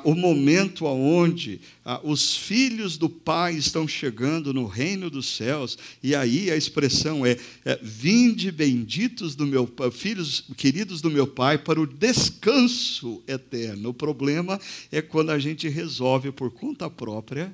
o 0.05 0.14
momento 0.14 0.85
onde 0.87 1.61
ah, 1.85 2.01
os 2.05 2.37
filhos 2.37 2.97
do 2.97 3.09
Pai 3.09 3.57
estão 3.57 3.89
chegando 3.89 4.55
no 4.55 4.66
reino 4.66 5.11
dos 5.11 5.27
céus, 5.27 5.77
e 6.01 6.14
aí 6.14 6.53
a 6.53 6.57
expressão 6.57 7.27
é, 7.27 7.37
é 7.64 7.81
vinde 7.83 8.53
benditos 8.53 9.35
do 9.35 9.45
meu 9.45 9.68
filhos 9.91 10.45
queridos 10.57 11.01
do 11.01 11.11
meu 11.11 11.27
Pai 11.27 11.59
para 11.59 11.81
o 11.81 11.87
descanso 11.87 13.23
eterno. 13.27 13.89
O 13.89 13.95
problema 13.95 14.61
é 14.93 15.03
quando 15.03 15.31
a 15.31 15.39
gente 15.39 15.68
resolve 15.68 16.31
por 16.31 16.53
conta 16.53 16.89
própria 16.89 17.53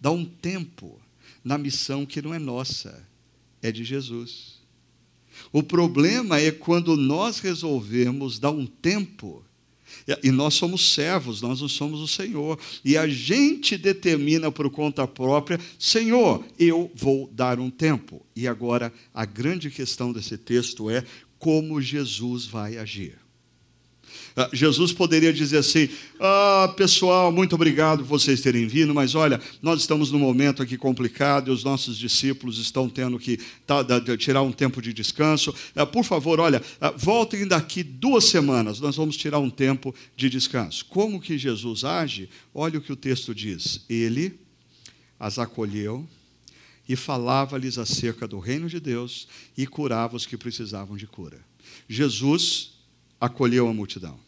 dar 0.00 0.10
um 0.10 0.24
tempo 0.24 1.00
na 1.44 1.56
missão 1.56 2.04
que 2.04 2.20
não 2.20 2.34
é 2.34 2.38
nossa, 2.38 3.06
é 3.62 3.70
de 3.70 3.84
Jesus. 3.84 4.53
O 5.52 5.62
problema 5.62 6.40
é 6.40 6.50
quando 6.50 6.96
nós 6.96 7.38
resolvemos 7.38 8.38
dar 8.38 8.50
um 8.50 8.66
tempo, 8.66 9.44
e 10.22 10.30
nós 10.30 10.54
somos 10.54 10.92
servos, 10.92 11.40
nós 11.40 11.60
não 11.60 11.68
somos 11.68 12.00
o 12.00 12.08
Senhor, 12.08 12.58
e 12.84 12.96
a 12.96 13.06
gente 13.06 13.78
determina 13.78 14.50
por 14.50 14.68
conta 14.70 15.06
própria: 15.06 15.58
Senhor, 15.78 16.44
eu 16.58 16.90
vou 16.94 17.28
dar 17.32 17.58
um 17.58 17.70
tempo. 17.70 18.24
E 18.36 18.46
agora, 18.46 18.92
a 19.12 19.24
grande 19.24 19.70
questão 19.70 20.12
desse 20.12 20.36
texto 20.36 20.90
é 20.90 21.04
como 21.38 21.80
Jesus 21.80 22.46
vai 22.46 22.76
agir. 22.76 23.23
Ah, 24.36 24.50
Jesus 24.52 24.92
poderia 24.92 25.32
dizer 25.32 25.58
assim: 25.58 25.88
ah, 26.18 26.72
pessoal, 26.76 27.30
muito 27.30 27.54
obrigado 27.54 27.98
por 27.98 28.18
vocês 28.18 28.40
terem 28.40 28.66
vindo, 28.66 28.92
mas 28.92 29.14
olha, 29.14 29.40
nós 29.62 29.80
estamos 29.80 30.10
num 30.10 30.18
momento 30.18 30.60
aqui 30.60 30.76
complicado 30.76 31.48
e 31.48 31.50
os 31.52 31.62
nossos 31.62 31.96
discípulos 31.96 32.58
estão 32.58 32.88
tendo 32.88 33.16
que 33.18 33.38
tirar 34.18 34.42
um 34.42 34.50
tempo 34.50 34.82
de 34.82 34.92
descanso. 34.92 35.54
Ah, 35.76 35.86
por 35.86 36.04
favor, 36.04 36.40
olha, 36.40 36.60
ah, 36.80 36.92
voltem 36.96 37.46
daqui 37.46 37.84
duas 37.84 38.24
semanas, 38.24 38.80
nós 38.80 38.96
vamos 38.96 39.16
tirar 39.16 39.38
um 39.38 39.50
tempo 39.50 39.94
de 40.16 40.28
descanso. 40.28 40.84
Como 40.86 41.20
que 41.20 41.38
Jesus 41.38 41.84
age? 41.84 42.28
Olha 42.52 42.78
o 42.78 42.82
que 42.82 42.92
o 42.92 42.96
texto 42.96 43.32
diz: 43.32 43.84
Ele 43.88 44.34
as 45.18 45.38
acolheu 45.38 46.04
e 46.88 46.96
falava-lhes 46.96 47.78
acerca 47.78 48.26
do 48.26 48.40
reino 48.40 48.68
de 48.68 48.80
Deus 48.80 49.28
e 49.56 49.64
curava 49.64 50.16
os 50.16 50.26
que 50.26 50.36
precisavam 50.36 50.96
de 50.96 51.06
cura. 51.06 51.38
Jesus 51.88 52.73
acolheu 53.24 53.68
a 53.68 53.74
multidão. 53.74 54.18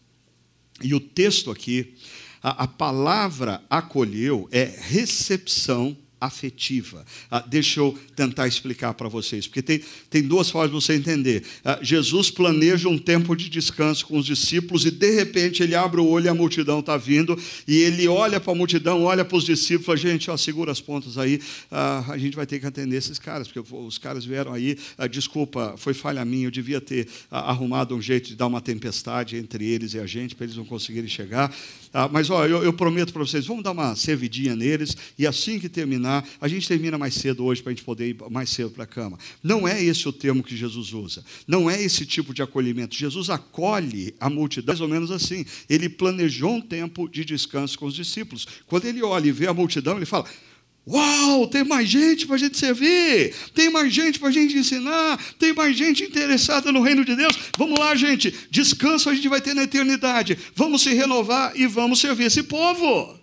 E 0.82 0.94
o 0.94 1.00
texto 1.00 1.50
aqui, 1.50 1.94
a, 2.42 2.64
a 2.64 2.66
palavra 2.66 3.62
acolheu 3.68 4.48
é 4.50 4.64
recepção 4.64 5.96
afetiva. 6.20 7.04
Ah, 7.30 7.44
deixa 7.46 7.80
eu 7.80 7.98
tentar 8.14 8.46
explicar 8.46 8.94
para 8.94 9.08
vocês, 9.08 9.46
porque 9.46 9.62
tem, 9.62 9.80
tem 10.08 10.22
duas 10.22 10.48
formas 10.48 10.70
de 10.70 10.74
você 10.74 10.94
entender. 10.94 11.42
Ah, 11.64 11.78
Jesus 11.82 12.30
planeja 12.30 12.88
um 12.88 12.98
tempo 12.98 13.34
de 13.34 13.48
descanso 13.48 14.06
com 14.06 14.18
os 14.18 14.26
discípulos 14.26 14.86
e, 14.86 14.90
de 14.90 15.10
repente, 15.10 15.62
ele 15.62 15.74
abre 15.74 16.00
o 16.00 16.06
olho 16.06 16.26
e 16.26 16.28
a 16.28 16.34
multidão 16.34 16.80
está 16.80 16.96
vindo, 16.96 17.38
e 17.66 17.76
ele 17.78 18.06
olha 18.06 18.38
para 18.40 18.52
a 18.52 18.56
multidão, 18.56 19.02
olha 19.02 19.24
para 19.24 19.36
os 19.36 19.44
discípulos 19.44 19.96
gente, 19.96 20.30
ó, 20.30 20.36
segura 20.36 20.70
as 20.70 20.80
pontas 20.80 21.18
aí, 21.18 21.40
ah, 21.70 22.04
a 22.08 22.18
gente 22.18 22.36
vai 22.36 22.46
ter 22.46 22.60
que 22.60 22.66
atender 22.66 22.96
esses 22.96 23.18
caras, 23.18 23.48
porque 23.48 23.74
os 23.74 23.98
caras 23.98 24.24
vieram 24.24 24.52
aí, 24.52 24.78
ah, 24.96 25.06
desculpa, 25.06 25.74
foi 25.76 25.94
falha 25.94 26.24
minha, 26.24 26.46
eu 26.46 26.50
devia 26.50 26.80
ter 26.80 27.08
ah, 27.30 27.50
arrumado 27.50 27.94
um 27.94 28.02
jeito 28.02 28.28
de 28.28 28.36
dar 28.36 28.46
uma 28.46 28.60
tempestade 28.60 29.36
entre 29.36 29.66
eles 29.66 29.94
e 29.94 29.98
a 29.98 30.06
gente, 30.06 30.34
para 30.34 30.44
eles 30.44 30.56
não 30.56 30.64
conseguirem 30.64 31.08
chegar. 31.08 31.54
Ah, 31.98 32.08
mas 32.12 32.30
ó, 32.30 32.46
eu, 32.46 32.62
eu 32.62 32.72
prometo 32.72 33.12
para 33.12 33.24
vocês, 33.24 33.46
vamos 33.46 33.64
dar 33.64 33.72
uma 33.72 33.96
servidinha 33.96 34.54
neles, 34.54 34.96
e 35.18 35.26
assim 35.26 35.58
que 35.58 35.68
terminar. 35.68 36.26
A 36.40 36.46
gente 36.46 36.68
termina 36.68 36.96
mais 36.96 37.14
cedo 37.14 37.44
hoje 37.44 37.62
para 37.62 37.72
a 37.72 37.74
gente 37.74 37.84
poder 37.84 38.10
ir 38.10 38.16
mais 38.30 38.50
cedo 38.50 38.70
para 38.70 38.84
a 38.84 38.86
cama. 38.86 39.18
Não 39.42 39.66
é 39.66 39.82
esse 39.82 40.08
o 40.08 40.12
termo 40.12 40.42
que 40.42 40.56
Jesus 40.56 40.92
usa. 40.92 41.24
Não 41.46 41.68
é 41.68 41.82
esse 41.82 42.06
tipo 42.06 42.32
de 42.32 42.42
acolhimento. 42.42 42.94
Jesus 42.94 43.30
acolhe 43.30 44.14
a 44.20 44.30
multidão 44.30 44.76
mais 44.76 44.80
ou 44.82 44.88
menos 44.88 45.10
assim. 45.10 45.46
Ele 45.70 45.88
planejou 45.88 46.56
um 46.56 46.60
tempo 46.60 47.08
de 47.08 47.24
descanso 47.24 47.78
com 47.78 47.86
os 47.86 47.94
discípulos. 47.94 48.46
Quando 48.66 48.84
ele 48.84 49.02
olha 49.02 49.28
e 49.28 49.32
vê 49.32 49.46
a 49.46 49.54
multidão, 49.54 49.96
ele 49.96 50.04
fala: 50.04 50.26
Uau, 50.88 51.48
tem 51.48 51.64
mais 51.64 51.88
gente 51.88 52.26
para 52.26 52.36
a 52.36 52.38
gente 52.38 52.56
servir, 52.56 53.34
tem 53.52 53.68
mais 53.68 53.92
gente 53.92 54.20
para 54.20 54.28
a 54.28 54.32
gente 54.32 54.56
ensinar, 54.56 55.20
tem 55.36 55.52
mais 55.52 55.76
gente 55.76 56.04
interessada 56.04 56.70
no 56.70 56.80
reino 56.80 57.04
de 57.04 57.16
Deus. 57.16 57.36
Vamos 57.58 57.76
lá, 57.76 57.96
gente, 57.96 58.32
descanso 58.50 59.10
a 59.10 59.14
gente 59.14 59.28
vai 59.28 59.40
ter 59.40 59.52
na 59.52 59.64
eternidade. 59.64 60.38
Vamos 60.54 60.82
se 60.82 60.94
renovar 60.94 61.56
e 61.56 61.66
vamos 61.66 61.98
servir 61.98 62.26
esse 62.26 62.44
povo. 62.44 63.18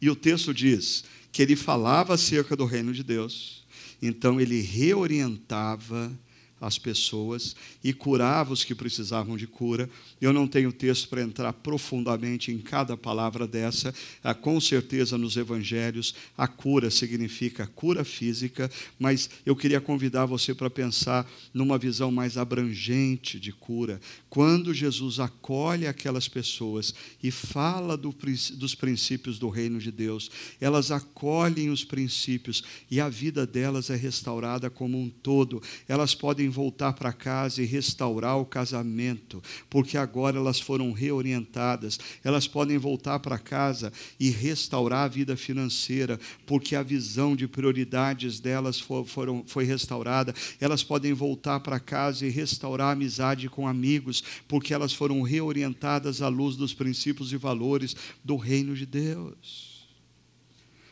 E 0.00 0.08
o 0.08 0.14
texto 0.14 0.54
diz 0.54 1.04
que 1.32 1.42
ele 1.42 1.56
falava 1.56 2.14
acerca 2.14 2.54
do 2.54 2.64
reino 2.64 2.92
de 2.92 3.02
Deus, 3.02 3.64
então 4.00 4.40
ele 4.40 4.60
reorientava 4.60 6.16
as 6.60 6.78
pessoas 6.78 7.54
e 7.84 7.92
curava 7.92 8.52
os 8.52 8.64
que 8.64 8.74
precisavam 8.74 9.36
de 9.36 9.46
cura. 9.46 9.88
Eu 10.20 10.32
não 10.32 10.48
tenho 10.48 10.72
texto 10.72 11.08
para 11.08 11.22
entrar 11.22 11.52
profundamente 11.52 12.50
em 12.50 12.58
cada 12.58 12.96
palavra 12.96 13.46
dessa. 13.46 13.94
Ah, 14.24 14.34
com 14.34 14.60
certeza, 14.60 15.18
nos 15.18 15.36
evangelhos, 15.36 16.14
a 16.36 16.48
cura 16.48 16.90
significa 16.90 17.66
cura 17.66 18.04
física, 18.04 18.70
mas 18.98 19.28
eu 19.44 19.54
queria 19.54 19.80
convidar 19.80 20.24
você 20.24 20.54
para 20.54 20.70
pensar 20.70 21.30
numa 21.52 21.76
visão 21.76 22.10
mais 22.10 22.38
abrangente 22.38 23.38
de 23.38 23.52
cura. 23.52 24.00
Quando 24.30 24.72
Jesus 24.72 25.20
acolhe 25.20 25.86
aquelas 25.86 26.28
pessoas 26.28 26.94
e 27.22 27.30
fala 27.30 27.96
do, 27.96 28.14
dos 28.54 28.74
princípios 28.74 29.38
do 29.38 29.48
reino 29.48 29.78
de 29.78 29.90
Deus, 29.90 30.30
elas 30.60 30.90
acolhem 30.90 31.70
os 31.70 31.84
princípios 31.84 32.62
e 32.90 33.00
a 33.00 33.08
vida 33.08 33.46
delas 33.46 33.90
é 33.90 33.96
restaurada 33.96 34.70
como 34.70 34.98
um 34.98 35.10
todo. 35.10 35.62
Elas 35.88 36.14
podem 36.14 36.45
voltar 36.48 36.92
para 36.92 37.12
casa 37.12 37.62
e 37.62 37.66
restaurar 37.66 38.38
o 38.38 38.44
casamento, 38.44 39.42
porque 39.68 39.96
agora 39.96 40.38
elas 40.38 40.60
foram 40.60 40.92
reorientadas. 40.92 41.98
Elas 42.24 42.48
podem 42.48 42.78
voltar 42.78 43.18
para 43.20 43.38
casa 43.38 43.92
e 44.18 44.30
restaurar 44.30 45.04
a 45.04 45.08
vida 45.08 45.36
financeira, 45.36 46.18
porque 46.46 46.74
a 46.74 46.82
visão 46.82 47.36
de 47.36 47.46
prioridades 47.46 48.40
delas 48.40 48.80
for, 48.80 49.06
foram, 49.06 49.44
foi 49.46 49.64
restaurada. 49.64 50.34
Elas 50.60 50.82
podem 50.82 51.12
voltar 51.12 51.60
para 51.60 51.80
casa 51.80 52.26
e 52.26 52.30
restaurar 52.30 52.88
a 52.88 52.92
amizade 52.92 53.48
com 53.48 53.68
amigos, 53.68 54.22
porque 54.48 54.74
elas 54.74 54.92
foram 54.92 55.22
reorientadas 55.22 56.22
à 56.22 56.28
luz 56.28 56.56
dos 56.56 56.74
princípios 56.74 57.32
e 57.32 57.36
valores 57.36 57.94
do 58.24 58.36
reino 58.36 58.74
de 58.74 58.86
Deus. 58.86 59.86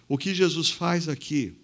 O 0.09 0.19
que 0.19 0.35
Jesus 0.35 0.71
faz 0.71 1.09
aqui? 1.09 1.64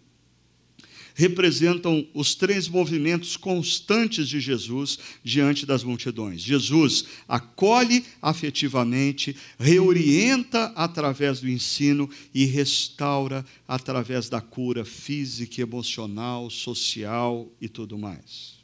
Representam 1.21 2.09
os 2.15 2.35
três 2.35 2.67
movimentos 2.67 3.37
constantes 3.37 4.27
de 4.27 4.41
Jesus 4.41 4.99
diante 5.23 5.67
das 5.67 5.85
multidões. 5.85 6.41
Jesus 6.41 7.05
acolhe 7.29 8.07
afetivamente, 8.23 9.37
reorienta 9.59 10.73
através 10.75 11.41
do 11.41 11.49
ensino 11.51 12.09
e 12.33 12.47
restaura 12.47 13.45
através 13.69 14.31
da 14.31 14.41
cura 14.41 14.83
física, 14.83 15.61
emocional, 15.61 16.49
social 16.49 17.53
e 17.61 17.69
tudo 17.69 17.99
mais. 17.99 18.55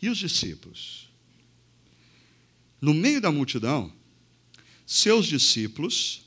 E 0.00 0.08
os 0.08 0.18
discípulos? 0.18 1.10
No 2.80 2.94
meio 2.94 3.20
da 3.20 3.32
multidão, 3.32 3.92
seus 4.86 5.26
discípulos 5.26 6.22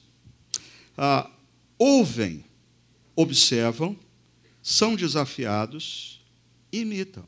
ah, 0.97 1.31
ouvem, 1.79 2.43
observam 3.15 3.97
são 4.63 4.95
desafiados, 4.95 6.21
imitam. 6.71 7.27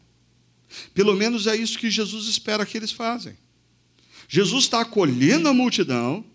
Pelo 0.93 1.15
menos 1.15 1.45
é 1.45 1.55
isso 1.55 1.77
que 1.77 1.91
Jesus 1.91 2.27
espera 2.27 2.65
que 2.65 2.77
eles 2.77 2.91
fazem. 2.91 3.37
Jesus 4.27 4.63
está 4.63 4.81
acolhendo 4.81 5.47
a 5.49 5.53
multidão, 5.53 6.25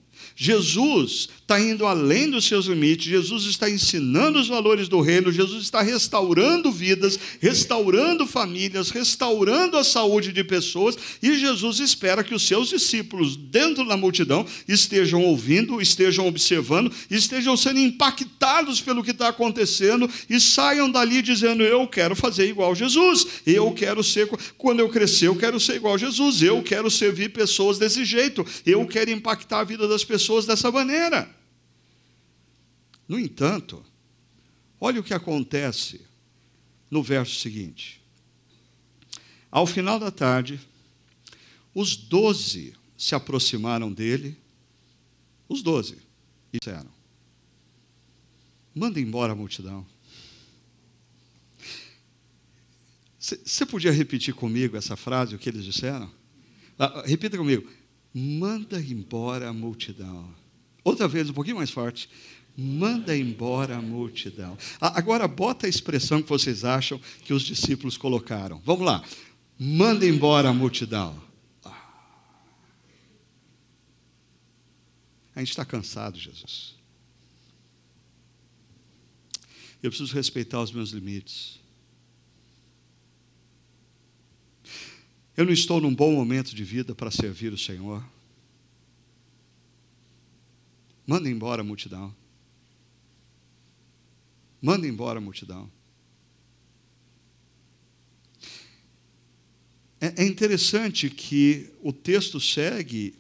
Jesus 0.43 1.29
está 1.43 1.61
indo 1.61 1.85
além 1.85 2.31
dos 2.31 2.47
seus 2.47 2.65
limites, 2.65 3.05
Jesus 3.05 3.45
está 3.45 3.69
ensinando 3.69 4.39
os 4.39 4.49
valores 4.49 4.89
do 4.89 4.99
reino, 4.99 5.31
Jesus 5.31 5.65
está 5.65 5.83
restaurando 5.83 6.73
vidas, 6.73 7.19
restaurando 7.41 8.27
famílias, 8.27 8.89
restaurando 8.89 9.77
a 9.77 9.85
saúde 9.85 10.33
de 10.33 10.43
pessoas, 10.43 10.97
e 11.23 11.39
Jesus 11.39 11.79
espera 11.81 12.25
que 12.25 12.35
os 12.35 12.47
seus 12.47 12.71
discípulos, 12.71 13.37
dentro 13.37 13.87
da 13.87 13.99
multidão, 13.99 14.47
estejam 14.67 15.23
ouvindo, 15.25 15.79
estejam 15.79 16.27
observando, 16.27 16.91
estejam 17.11 17.55
sendo 17.55 17.81
impactados 17.81 18.81
pelo 18.81 19.05
que 19.05 19.11
está 19.11 19.29
acontecendo 19.29 20.09
e 20.31 20.41
saiam 20.41 20.91
dali 20.91 21.21
dizendo: 21.21 21.63
Eu 21.63 21.87
quero 21.87 22.17
fazer 22.17 22.49
igual 22.49 22.75
Jesus, 22.75 23.27
eu 23.47 23.71
quero 23.73 24.03
ser, 24.03 24.27
quando 24.57 24.81
eu 24.81 24.89
crescer, 24.89 25.27
eu 25.27 25.37
quero 25.37 25.61
ser 25.61 25.75
igual 25.77 25.99
Jesus, 25.99 26.41
eu 26.43 26.63
quero 26.63 26.91
servir 26.91 27.31
pessoas 27.31 27.77
desse 27.77 28.07
jeito, 28.07 28.47
eu 28.65 28.87
quero 28.87 29.11
impactar 29.11 29.61
a 29.61 29.65
vida 29.65 29.87
das 29.87 30.03
pessoas 30.03 30.30
dessa 30.47 30.71
maneira. 30.71 31.29
No 33.09 33.19
entanto, 33.19 33.85
olha 34.81 35.01
o 35.01 35.05
que 35.05 35.15
acontece 35.15 36.01
no 36.91 37.03
verso 37.03 37.41
seguinte. 37.41 38.01
Ao 39.51 39.67
final 39.67 39.99
da 39.99 40.11
tarde, 40.11 40.61
os 41.75 41.97
doze 41.97 42.75
se 42.97 43.15
aproximaram 43.15 43.93
dele, 43.93 44.37
os 45.49 45.63
doze, 45.63 45.99
e 46.53 46.59
disseram: 46.59 46.91
Manda 48.75 49.01
embora 49.01 49.33
a 49.33 49.37
multidão. 49.37 49.87
Você 53.19 53.67
podia 53.67 53.93
repetir 53.93 54.35
comigo 54.35 54.77
essa 54.77 54.97
frase, 54.97 55.35
o 55.35 55.39
que 55.39 55.49
eles 55.49 55.65
disseram? 55.65 56.11
Ah, 56.79 57.03
repita 57.05 57.37
comigo. 57.37 57.71
Manda 58.13 58.81
embora 58.81 59.49
a 59.49 59.53
multidão. 59.53 60.35
Outra 60.83 61.07
vez, 61.07 61.31
um 61.31 61.33
pouquinho 61.33 61.57
mais 61.57 61.71
forte 61.71 62.09
manda 62.57 63.17
embora 63.17 63.77
a 63.77 63.83
multidão. 63.83 64.59
Agora, 64.81 65.27
bota 65.27 65.67
a 65.67 65.69
expressão 65.69 66.23
que 66.23 66.29
vocês 66.29 66.65
acham 66.65 67.01
que 67.25 67.33
os 67.33 67.43
discípulos 67.43 67.97
colocaram. 67.97 68.61
Vamos 68.65 68.85
lá. 68.85 69.03
Manda 69.59 70.07
embora 70.07 70.51
a 70.51 70.53
multidão. 70.53 71.21
A 75.35 75.39
gente 75.39 75.51
está 75.51 75.65
cansado, 75.65 76.19
Jesus. 76.19 76.75
Eu 79.83 79.91
preciso 79.91 80.15
respeitar 80.15 80.61
os 80.61 80.73
meus 80.73 80.91
limites. 80.91 81.60
Eu 85.37 85.47
não 85.47 85.53
estou 85.53 85.81
num 85.81 85.95
bom 85.95 86.13
momento 86.13 86.55
de 86.55 86.65
vida 86.65 86.95
para 86.95 87.11
servir 87.11 87.53
o 87.53 87.59
Senhor. 87.59 88.05
Manda 91.07 91.29
embora 91.29 91.63
a 91.63 91.65
multidão. 91.65 92.15
Manda 94.61 94.87
embora 94.87 95.19
a 95.19 95.23
multidão. 95.23 95.71
É, 100.01 100.23
é 100.23 100.27
interessante 100.27 101.11
que 101.11 101.71
o 101.83 101.93
texto 101.93 102.41
segue 102.41 103.15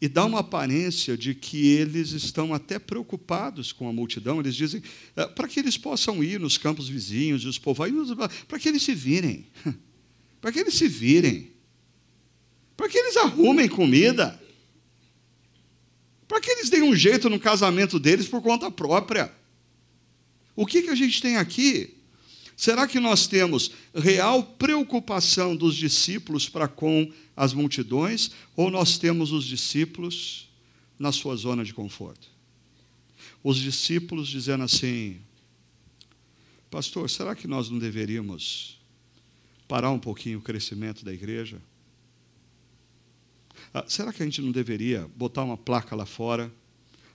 e 0.00 0.08
dá 0.08 0.24
uma 0.24 0.40
aparência 0.40 1.16
de 1.16 1.34
que 1.34 1.68
eles 1.68 2.10
estão 2.10 2.52
até 2.52 2.78
preocupados 2.78 3.72
com 3.72 3.88
a 3.88 3.92
multidão. 3.92 4.40
Eles 4.40 4.54
dizem 4.54 4.82
é, 5.14 5.26
para 5.26 5.48
que 5.48 5.58
eles 5.60 5.78
possam 5.78 6.22
ir 6.22 6.38
nos 6.38 6.58
campos 6.58 6.88
vizinhos 6.88 7.42
e 7.42 7.48
os 7.48 7.58
povoados, 7.58 8.10
para 8.46 8.58
que 8.58 8.68
eles 8.68 8.82
se 8.82 8.94
virem, 8.94 9.46
para 10.40 10.52
que 10.52 10.58
eles 10.60 10.74
se 10.74 10.88
virem, 10.88 11.50
para 12.76 12.88
que 12.88 12.98
eles 12.98 13.16
arrumem 13.16 13.68
comida, 13.68 14.40
para 16.28 16.40
que 16.40 16.50
eles 16.50 16.68
deem 16.68 16.82
um 16.82 16.94
jeito 16.94 17.30
no 17.30 17.38
casamento 17.38 17.98
deles 17.98 18.26
por 18.26 18.42
conta 18.42 18.70
própria. 18.70 19.32
O 20.54 20.66
que, 20.66 20.82
que 20.82 20.90
a 20.90 20.94
gente 20.94 21.20
tem 21.20 21.36
aqui? 21.36 21.96
Será 22.56 22.86
que 22.86 22.98
nós 22.98 23.26
temos 23.26 23.70
real 23.94 24.42
preocupação 24.42 25.54
dos 25.54 25.76
discípulos 25.76 26.48
para 26.48 26.66
com 26.66 27.12
as 27.36 27.52
multidões, 27.52 28.30
ou 28.56 28.70
nós 28.70 28.96
temos 28.96 29.30
os 29.30 29.44
discípulos 29.44 30.48
na 30.98 31.12
sua 31.12 31.36
zona 31.36 31.62
de 31.62 31.74
conforto? 31.74 32.28
Os 33.44 33.58
discípulos 33.58 34.26
dizendo 34.26 34.64
assim: 34.64 35.20
Pastor, 36.70 37.08
será 37.10 37.34
que 37.34 37.46
nós 37.46 37.68
não 37.68 37.78
deveríamos 37.78 38.75
parar 39.66 39.90
um 39.90 39.98
pouquinho 39.98 40.38
o 40.38 40.42
crescimento 40.42 41.04
da 41.04 41.12
igreja? 41.12 41.60
Ah, 43.72 43.84
será 43.88 44.12
que 44.12 44.22
a 44.22 44.26
gente 44.26 44.40
não 44.40 44.52
deveria 44.52 45.08
botar 45.16 45.44
uma 45.44 45.56
placa 45.56 45.94
lá 45.96 46.06
fora, 46.06 46.52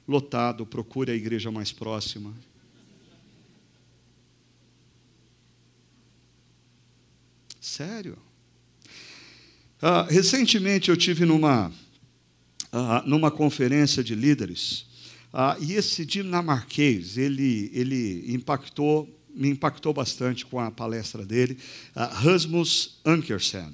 lotado, 0.08 0.66
procure 0.66 1.12
a 1.12 1.16
igreja 1.16 1.52
mais 1.52 1.72
próxima? 1.72 2.34
Sério? 7.60 8.18
Ah, 9.82 10.06
recentemente 10.10 10.90
eu 10.90 10.98
tive 10.98 11.26
numa, 11.26 11.72
ah, 12.72 13.04
numa 13.06 13.32
conferência 13.32 14.04
de 14.04 14.14
líderes 14.14 14.86
e 15.62 15.74
esse 15.74 16.06
dinamarquês 16.06 17.18
ele, 17.18 17.72
ele 17.74 18.34
impactou 18.34 19.10
me 19.36 19.50
impactou 19.50 19.94
bastante 19.94 20.46
com 20.46 20.60
a 20.60 20.72
palestra 20.72 21.26
dele, 21.26 21.58
ah, 21.96 22.06
Rasmus 22.06 23.00
Ankersen. 23.06 23.74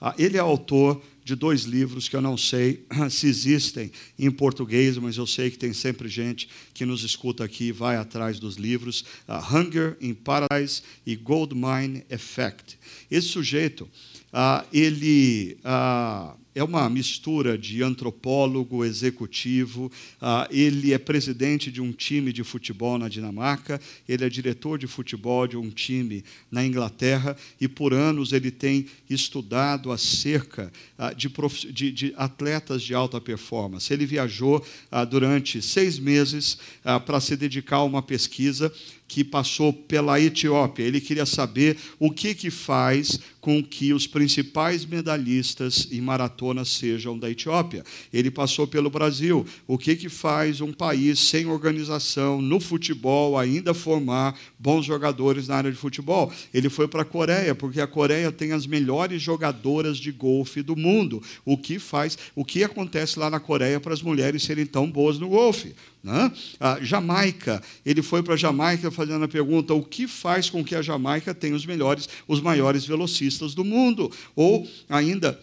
Ah, 0.00 0.14
ele 0.18 0.36
é 0.36 0.40
autor 0.40 1.02
de 1.28 1.34
dois 1.34 1.64
livros 1.64 2.08
que 2.08 2.16
eu 2.16 2.22
não 2.22 2.38
sei 2.38 2.86
se 3.10 3.26
existem 3.26 3.92
em 4.18 4.30
português, 4.30 4.96
mas 4.96 5.18
eu 5.18 5.26
sei 5.26 5.50
que 5.50 5.58
tem 5.58 5.74
sempre 5.74 6.08
gente 6.08 6.48
que 6.72 6.86
nos 6.86 7.02
escuta 7.04 7.44
aqui 7.44 7.64
e 7.64 7.72
vai 7.72 7.96
atrás 7.96 8.40
dos 8.40 8.56
livros, 8.56 9.04
uh, 9.28 9.54
Hunger 9.54 9.96
in 10.00 10.14
Paradise 10.14 10.82
e 11.04 11.14
Gold 11.14 11.54
Mine 11.54 12.02
Effect. 12.08 12.78
Esse 13.10 13.28
sujeito, 13.28 13.86
uh, 14.32 14.66
ele 14.72 15.58
uh, 15.64 16.36
é 16.58 16.64
uma 16.64 16.88
mistura 16.90 17.56
de 17.56 17.82
antropólogo, 17.84 18.84
executivo. 18.84 19.90
Ah, 20.20 20.48
ele 20.50 20.92
é 20.92 20.98
presidente 20.98 21.70
de 21.70 21.80
um 21.80 21.92
time 21.92 22.32
de 22.32 22.42
futebol 22.42 22.98
na 22.98 23.08
Dinamarca, 23.08 23.80
ele 24.08 24.24
é 24.24 24.28
diretor 24.28 24.76
de 24.76 24.88
futebol 24.88 25.46
de 25.46 25.56
um 25.56 25.70
time 25.70 26.24
na 26.50 26.64
Inglaterra 26.64 27.36
e 27.60 27.68
por 27.68 27.94
anos 27.94 28.32
ele 28.32 28.50
tem 28.50 28.86
estudado 29.08 29.92
acerca 29.92 30.72
ah, 30.98 31.12
de, 31.12 31.28
de, 31.72 31.92
de, 31.92 32.14
atletas 32.16 32.82
de 32.82 32.92
alta 32.92 33.20
performance. 33.20 33.92
Ele 33.92 34.04
viajou 34.04 34.64
ah, 34.90 35.04
durante 35.04 35.62
seis 35.62 35.96
meses 35.98 36.58
para 37.06 37.20
se 37.20 37.36
dedicar 37.36 37.76
a 37.76 37.84
uma 37.84 38.02
pesquisa 38.02 38.72
que 39.06 39.24
passou 39.24 39.72
pela 39.72 40.20
Etiópia. 40.20 40.82
Ele 40.82 41.00
queria 41.00 41.24
saber 41.24 41.78
o 41.98 42.10
que, 42.10 42.34
que 42.34 42.50
faz 42.50 43.18
com 43.48 43.62
que 43.62 43.94
os 43.94 44.06
principais 44.06 44.84
medalhistas 44.84 45.88
em 45.90 46.02
maratonas 46.02 46.68
sejam 46.68 47.18
da 47.18 47.30
Etiópia. 47.30 47.82
Ele 48.12 48.30
passou 48.30 48.66
pelo 48.66 48.90
Brasil. 48.90 49.46
O 49.66 49.78
que, 49.78 49.96
que 49.96 50.10
faz 50.10 50.60
um 50.60 50.70
país 50.70 51.18
sem 51.18 51.46
organização 51.46 52.42
no 52.42 52.60
futebol 52.60 53.38
ainda 53.38 53.72
formar 53.72 54.38
bons 54.58 54.84
jogadores 54.84 55.48
na 55.48 55.56
área 55.56 55.72
de 55.72 55.78
futebol? 55.78 56.30
Ele 56.52 56.68
foi 56.68 56.86
para 56.86 57.00
a 57.00 57.06
Coreia, 57.06 57.54
porque 57.54 57.80
a 57.80 57.86
Coreia 57.86 58.30
tem 58.30 58.52
as 58.52 58.66
melhores 58.66 59.22
jogadoras 59.22 59.96
de 59.96 60.12
golfe 60.12 60.60
do 60.60 60.76
mundo. 60.76 61.22
O 61.42 61.56
que 61.56 61.78
faz, 61.78 62.18
o 62.34 62.44
que 62.44 62.62
acontece 62.62 63.18
lá 63.18 63.30
na 63.30 63.40
Coreia 63.40 63.80
para 63.80 63.94
as 63.94 64.02
mulheres 64.02 64.42
serem 64.42 64.66
tão 64.66 64.90
boas 64.90 65.18
no 65.18 65.30
golfe? 65.30 65.74
Né? 66.02 66.32
Jamaica, 66.80 67.60
ele 67.84 68.02
foi 68.02 68.22
para 68.22 68.34
a 68.34 68.36
Jamaica 68.36 68.90
fazendo 68.90 69.24
a 69.24 69.28
pergunta: 69.28 69.74
o 69.74 69.82
que 69.82 70.06
faz 70.06 70.48
com 70.48 70.64
que 70.64 70.74
a 70.74 70.82
Jamaica 70.82 71.34
tenha 71.34 71.56
os 71.56 71.66
melhores, 71.66 72.08
os 72.26 72.40
maiores 72.40 72.86
velocistas 72.86 73.37
do 73.54 73.64
mundo? 73.64 74.10
Ou 74.34 74.68
ainda 74.88 75.40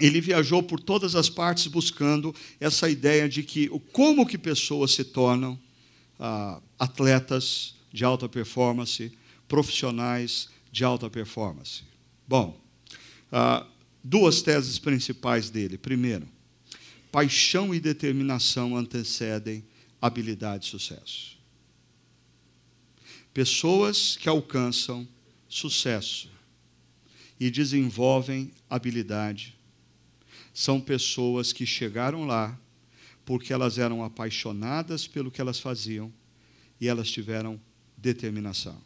ele 0.00 0.20
viajou 0.20 0.62
por 0.62 0.80
todas 0.80 1.14
as 1.14 1.28
partes 1.28 1.66
buscando 1.66 2.34
essa 2.58 2.88
ideia 2.88 3.28
de 3.28 3.42
que 3.42 3.68
como 3.92 4.26
que 4.26 4.38
pessoas 4.38 4.92
se 4.92 5.04
tornam 5.04 5.58
ah, 6.18 6.60
atletas 6.78 7.74
de 7.92 8.04
alta 8.04 8.28
performance, 8.28 9.12
profissionais 9.46 10.48
de 10.72 10.84
alta 10.84 11.10
performance. 11.10 11.82
Bom, 12.26 12.58
ah, 13.30 13.66
duas 14.02 14.40
teses 14.40 14.78
principais 14.78 15.50
dele. 15.50 15.76
Primeiro, 15.76 16.26
paixão 17.12 17.74
e 17.74 17.80
determinação 17.80 18.76
antecedem 18.76 19.64
habilidade 20.00 20.66
e 20.66 20.70
sucesso. 20.70 21.38
Pessoas 23.34 24.16
que 24.16 24.28
alcançam 24.28 25.06
sucesso 25.48 26.30
e 27.40 27.50
desenvolvem 27.50 28.52
habilidade 28.68 29.58
são 30.52 30.80
pessoas 30.80 31.52
que 31.52 31.64
chegaram 31.64 32.26
lá 32.26 32.58
porque 33.24 33.52
elas 33.52 33.78
eram 33.78 34.04
apaixonadas 34.04 35.06
pelo 35.06 35.30
que 35.30 35.40
elas 35.40 35.58
faziam 35.58 36.12
e 36.80 36.88
elas 36.88 37.10
tiveram 37.10 37.60
determinação. 37.96 38.76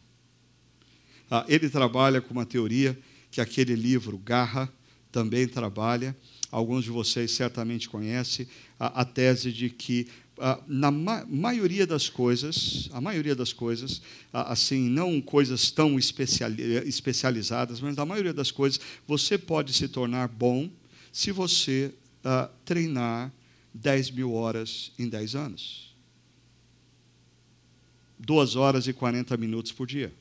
Ah, 1.29 1.45
ele 1.47 1.69
trabalha 1.69 2.21
com 2.21 2.33
uma 2.33 2.45
teoria 2.45 2.97
que 3.31 3.41
aquele 3.41 3.75
livro, 3.75 4.17
Garra, 4.17 4.71
também 5.11 5.47
trabalha. 5.47 6.15
Alguns 6.51 6.83
de 6.83 6.91
vocês 6.91 7.31
certamente 7.31 7.89
conhecem 7.89 8.47
a, 8.79 9.01
a 9.01 9.05
tese 9.05 9.51
de 9.51 9.69
que 9.69 10.07
ah, 10.37 10.61
na 10.67 10.91
ma 10.91 11.25
maioria 11.25 11.87
das 11.87 12.09
coisas, 12.09 12.89
a 12.91 12.99
maioria 12.99 13.35
das 13.35 13.53
coisas, 13.53 14.01
ah, 14.33 14.51
assim, 14.51 14.89
não 14.89 15.21
coisas 15.21 15.71
tão 15.71 15.97
especializadas, 15.97 17.79
mas 17.79 17.95
na 17.95 18.05
maioria 18.05 18.33
das 18.33 18.51
coisas, 18.51 18.79
você 19.07 19.37
pode 19.37 19.73
se 19.73 19.87
tornar 19.87 20.27
bom 20.27 20.69
se 21.11 21.31
você 21.31 21.93
ah, 22.23 22.49
treinar 22.65 23.31
10 23.73 24.11
mil 24.11 24.33
horas 24.33 24.91
em 24.97 25.07
10 25.07 25.35
anos. 25.35 25.95
2 28.19 28.55
horas 28.55 28.87
e 28.87 28.93
40 28.93 29.35
minutos 29.37 29.71
por 29.71 29.87
dia. 29.87 30.13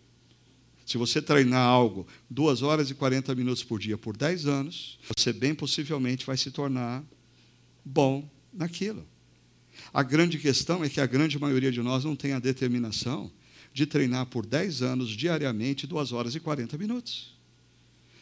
Se 0.85 0.99
você 0.99 1.23
treinar 1.23 1.67
algo 1.67 2.07
2 2.29 2.63
horas 2.63 2.91
e 2.91 2.95
40 2.95 3.35
minutos 3.35 3.65
por 3.65 3.79
dia 3.81 3.97
por 3.97 4.17
10 4.17 4.47
anos, 4.47 4.99
você 5.17 5.33
bem 5.33 5.55
possivelmente 5.55 6.27
vai 6.27 6.37
se 6.37 6.51
tornar 6.51 7.03
bom 7.85 8.29
naquilo. 8.53 9.07
A 9.95 10.03
grande 10.03 10.39
questão 10.39 10.83
é 10.83 10.89
que 10.89 11.01
a 11.01 11.07
grande 11.07 11.39
maioria 11.39 11.71
de 11.71 11.81
nós 11.81 12.05
não 12.05 12.17
tem 12.17 12.33
a 12.33 12.41
determinação 12.41 13.31
de 13.73 13.87
treinar 13.87 14.27
por 14.27 14.45
10 14.45 14.83
anos 14.83 15.11
diariamente, 15.11 15.87
2 15.87 16.11
horas 16.11 16.35
e 16.35 16.41
40 16.41 16.77
minutos. 16.77 17.39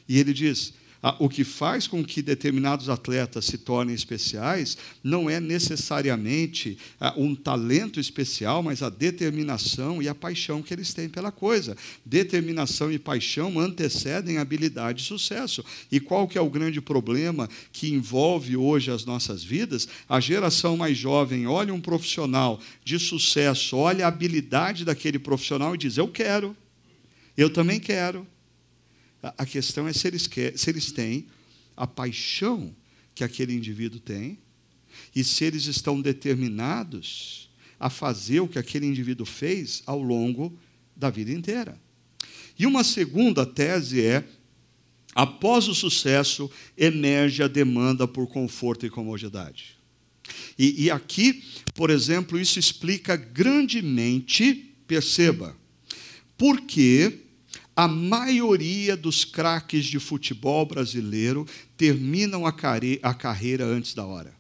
E 0.07 0.19
ele 0.19 0.35
diz: 0.35 0.75
o 1.19 1.29
que 1.29 1.43
faz 1.43 1.89
com 1.89 2.05
que 2.05 2.23
determinados 2.23 2.89
atletas 2.89 3.47
se 3.47 3.59
tornem 3.59 3.95
especiais 3.95 4.79
não 5.03 5.29
é 5.29 5.41
necessariamente 5.41 6.79
ah, 7.01 7.13
um 7.17 7.35
talento 7.35 7.99
especial, 7.99 8.63
mas 8.63 8.83
a 8.83 8.89
determinação 8.89 10.01
e 10.01 10.09
a 10.09 10.15
paixão 10.15 10.63
que 10.63 10.73
eles 10.73 10.95
têm 10.95 11.09
pela 11.09 11.33
coisa. 11.33 11.77
Determinação 12.05 12.93
e 12.93 13.01
paixão 13.01 13.59
antecedem 13.59 14.39
habilidade 14.39 15.03
e 15.03 15.05
sucesso. 15.05 15.65
E 15.91 15.99
qual 15.99 16.29
que 16.29 16.39
é 16.39 16.41
o 16.41 16.51
grande 16.51 16.81
problema 16.81 17.49
que 17.73 17.93
envolve 17.93 18.57
hoje 18.57 18.93
as 18.93 19.05
nossas 19.05 19.43
vidas? 19.43 19.89
A 20.09 20.21
geração 20.21 20.77
mais 20.77 20.97
jovem 20.97 21.49
olha 21.49 21.75
um 21.75 21.81
profissional 21.81 22.61
de 22.85 22.99
sucesso, 23.01 23.77
olha 23.77 24.05
a 24.05 24.09
habilidade 24.09 24.85
daquele 24.85 25.19
profissional 25.19 25.75
e 25.75 25.79
diz: 25.79 25.99
Eu 25.99 26.07
quero, 26.07 26.57
eu 27.37 27.51
também 27.51 27.81
quero. 27.81 28.27
A 29.23 29.47
questão 29.47 29.87
é 29.87 29.93
se 29.93 30.09
eles, 30.09 30.27
quer, 30.27 30.59
se 30.59 30.69
eles 30.69 30.91
têm 30.91 31.29
a 31.77 31.87
paixão 31.87 32.75
que 33.15 33.23
aquele 33.23 33.55
indivíduo 33.55 34.01
tem 34.01 34.39
e 35.15 35.23
se 35.23 35.45
eles 35.45 35.67
estão 35.67 36.01
determinados 36.01 37.49
a 37.79 37.89
fazer 37.89 38.41
o 38.41 38.49
que 38.49 38.59
aquele 38.59 38.87
indivíduo 38.87 39.27
fez 39.27 39.83
ao 39.87 40.03
longo 40.03 40.57
da 40.97 41.09
vida 41.09 41.31
inteira. 41.33 41.81
E 42.59 42.67
uma 42.67 42.85
segunda 42.85 43.47
tese 43.47 44.05
é: 44.05 44.25
após 45.15 45.69
o 45.69 45.75
sucesso, 45.75 46.51
emerge 46.77 47.43
a 47.43 47.49
demanda 47.49 48.07
por 48.07 48.27
conforto 48.27 48.87
e 48.87 48.91
comodidade. 48.91 49.77
E, 50.59 50.85
e 50.85 50.91
aqui, 50.91 51.43
por 51.75 51.91
exemplo, 51.91 52.39
isso 52.39 52.59
explica 52.59 53.17
grandemente, 53.17 54.75
perceba, 54.87 55.57
por 56.37 56.61
que 56.61 57.22
a 57.75 57.89
maioria 57.89 58.97
dos 58.97 59.25
craques 59.25 59.87
de 59.87 59.99
futebol 59.99 60.67
brasileiro 60.67 61.47
terminam 61.77 62.47
a, 62.47 62.55
a 63.03 63.15
carreira 63.15 63.65
antes 63.65 63.95
da 63.95 64.05
hora. 64.05 64.35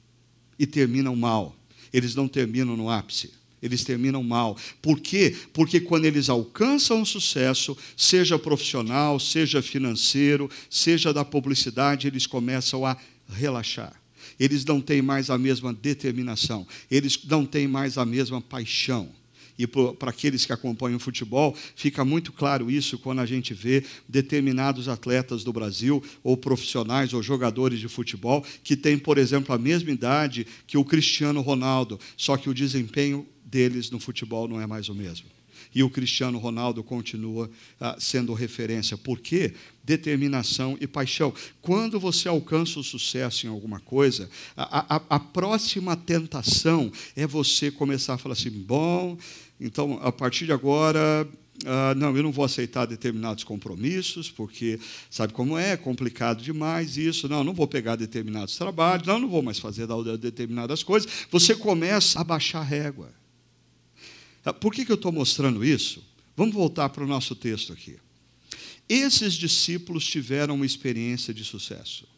E 0.58 0.66
terminam 0.66 1.16
mal. 1.16 1.56
Eles 1.92 2.14
não 2.14 2.28
terminam 2.28 2.76
no 2.76 2.90
ápice 2.90 3.30
eles 3.62 3.84
terminam 3.84 4.24
mal. 4.24 4.58
Por 4.82 4.98
quê? 4.98 5.36
Porque 5.52 5.78
quando 5.78 6.04
eles 6.04 6.28
alcançam 6.28 7.00
o 7.00 7.06
sucesso, 7.06 7.78
seja 7.96 8.36
profissional, 8.36 9.20
seja 9.20 9.62
financeiro, 9.62 10.50
seja 10.68 11.14
da 11.14 11.24
publicidade, 11.24 12.08
eles 12.08 12.26
começam 12.26 12.84
a 12.84 12.96
relaxar. 13.28 13.94
Eles 14.38 14.64
não 14.64 14.80
têm 14.80 15.00
mais 15.00 15.30
a 15.30 15.38
mesma 15.38 15.72
determinação, 15.72 16.66
eles 16.90 17.16
não 17.24 17.46
têm 17.46 17.68
mais 17.68 17.96
a 17.96 18.04
mesma 18.04 18.40
paixão 18.40 19.21
e 19.62 19.66
para 19.66 20.10
aqueles 20.10 20.44
que 20.44 20.52
acompanham 20.52 20.96
o 20.96 21.00
futebol, 21.00 21.56
fica 21.76 22.04
muito 22.04 22.32
claro 22.32 22.70
isso 22.70 22.98
quando 22.98 23.20
a 23.20 23.26
gente 23.26 23.54
vê 23.54 23.84
determinados 24.08 24.88
atletas 24.88 25.44
do 25.44 25.52
Brasil, 25.52 26.02
ou 26.22 26.36
profissionais, 26.36 27.12
ou 27.12 27.22
jogadores 27.22 27.78
de 27.78 27.88
futebol, 27.88 28.44
que 28.64 28.76
têm, 28.76 28.98
por 28.98 29.18
exemplo, 29.18 29.54
a 29.54 29.58
mesma 29.58 29.90
idade 29.90 30.46
que 30.66 30.76
o 30.76 30.84
Cristiano 30.84 31.40
Ronaldo, 31.40 32.00
só 32.16 32.36
que 32.36 32.50
o 32.50 32.54
desempenho 32.54 33.26
deles 33.44 33.90
no 33.90 34.00
futebol 34.00 34.48
não 34.48 34.60
é 34.60 34.66
mais 34.66 34.88
o 34.88 34.94
mesmo. 34.94 35.26
E 35.74 35.82
o 35.82 35.90
Cristiano 35.90 36.38
Ronaldo 36.38 36.82
continua 36.82 37.50
ah, 37.80 37.96
sendo 37.98 38.34
referência. 38.34 38.96
Por 38.96 39.18
quê? 39.20 39.54
Determinação 39.82 40.76
e 40.80 40.86
paixão. 40.86 41.32
Quando 41.60 41.98
você 41.98 42.28
alcança 42.28 42.78
o 42.78 42.84
sucesso 42.84 43.46
em 43.46 43.48
alguma 43.48 43.80
coisa, 43.80 44.28
a, 44.56 44.96
a, 44.96 45.02
a 45.08 45.20
próxima 45.20 45.96
tentação 45.96 46.92
é 47.16 47.26
você 47.26 47.70
começar 47.70 48.14
a 48.14 48.18
falar 48.18 48.34
assim: 48.34 48.50
bom, 48.50 49.16
então 49.64 49.98
a 50.02 50.10
partir 50.10 50.46
de 50.46 50.52
agora 50.52 51.28
ah, 51.64 51.94
não, 51.94 52.16
eu 52.16 52.22
não 52.22 52.32
vou 52.32 52.44
aceitar 52.44 52.86
determinados 52.86 53.44
compromissos, 53.44 54.30
porque 54.30 54.80
sabe 55.10 55.32
como 55.32 55.56
é, 55.56 55.72
é 55.72 55.76
complicado 55.76 56.42
demais 56.42 56.96
isso. 56.96 57.28
Não, 57.28 57.44
não 57.44 57.54
vou 57.54 57.68
pegar 57.68 57.96
determinados 57.96 58.56
trabalhos, 58.56 59.06
não, 59.06 59.18
não 59.18 59.28
vou 59.28 59.42
mais 59.42 59.58
fazer 59.58 59.86
determinadas 60.18 60.82
coisas. 60.82 61.10
Você 61.30 61.54
começa 61.54 62.20
a 62.20 62.24
baixar 62.24 62.60
a 62.60 62.64
régua. 62.64 63.12
Ah, 64.44 64.52
por 64.52 64.72
que, 64.72 64.84
que 64.84 64.90
eu 64.90 64.96
estou 64.96 65.12
mostrando 65.12 65.64
isso? 65.64 66.02
Vamos 66.36 66.54
voltar 66.54 66.88
para 66.88 67.04
o 67.04 67.06
nosso 67.06 67.36
texto 67.36 67.72
aqui. 67.72 67.96
Esses 68.88 69.34
discípulos 69.34 70.04
tiveram 70.04 70.56
uma 70.56 70.66
experiência 70.66 71.32
de 71.32 71.44
sucesso. 71.44 72.08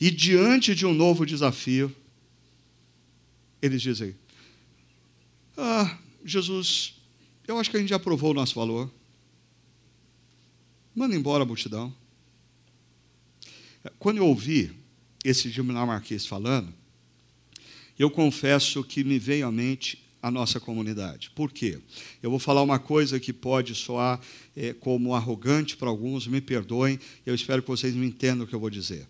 E 0.00 0.10
diante 0.10 0.74
de 0.74 0.84
um 0.84 0.92
novo 0.92 1.24
desafio, 1.24 1.94
eles 3.60 3.82
dizem: 3.82 4.14
ah, 5.56 5.98
Jesus, 6.24 6.94
eu 7.46 7.58
acho 7.58 7.70
que 7.70 7.76
a 7.76 7.80
gente 7.80 7.90
já 7.90 7.98
provou 7.98 8.30
o 8.32 8.34
nosso 8.34 8.54
valor. 8.54 8.92
Manda 10.94 11.14
embora 11.14 11.44
a 11.44 11.46
multidão. 11.46 11.94
Quando 13.98 14.18
eu 14.18 14.26
ouvi 14.26 14.72
esse 15.24 15.50
dinamarquês 15.50 16.26
falando, 16.26 16.72
eu 17.98 18.10
confesso 18.10 18.82
que 18.84 19.04
me 19.04 19.18
veio 19.18 19.46
à 19.46 19.52
mente 19.52 20.04
a 20.22 20.30
nossa 20.30 20.58
comunidade. 20.58 21.30
Por 21.30 21.52
quê? 21.52 21.78
Eu 22.22 22.30
vou 22.30 22.38
falar 22.38 22.62
uma 22.62 22.78
coisa 22.78 23.20
que 23.20 23.32
pode 23.32 23.74
soar 23.74 24.20
é, 24.56 24.72
como 24.72 25.14
arrogante 25.14 25.76
para 25.76 25.88
alguns, 25.88 26.26
me 26.26 26.40
perdoem, 26.40 26.98
eu 27.24 27.34
espero 27.34 27.62
que 27.62 27.68
vocês 27.68 27.94
me 27.94 28.06
entendam 28.06 28.44
o 28.44 28.48
que 28.48 28.54
eu 28.54 28.60
vou 28.60 28.70
dizer. 28.70 29.06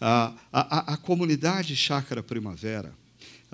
a, 0.00 0.34
a, 0.52 0.94
a 0.94 0.96
comunidade 0.96 1.76
Chácara 1.76 2.22
Primavera, 2.22 2.94
ah, 2.96 3.03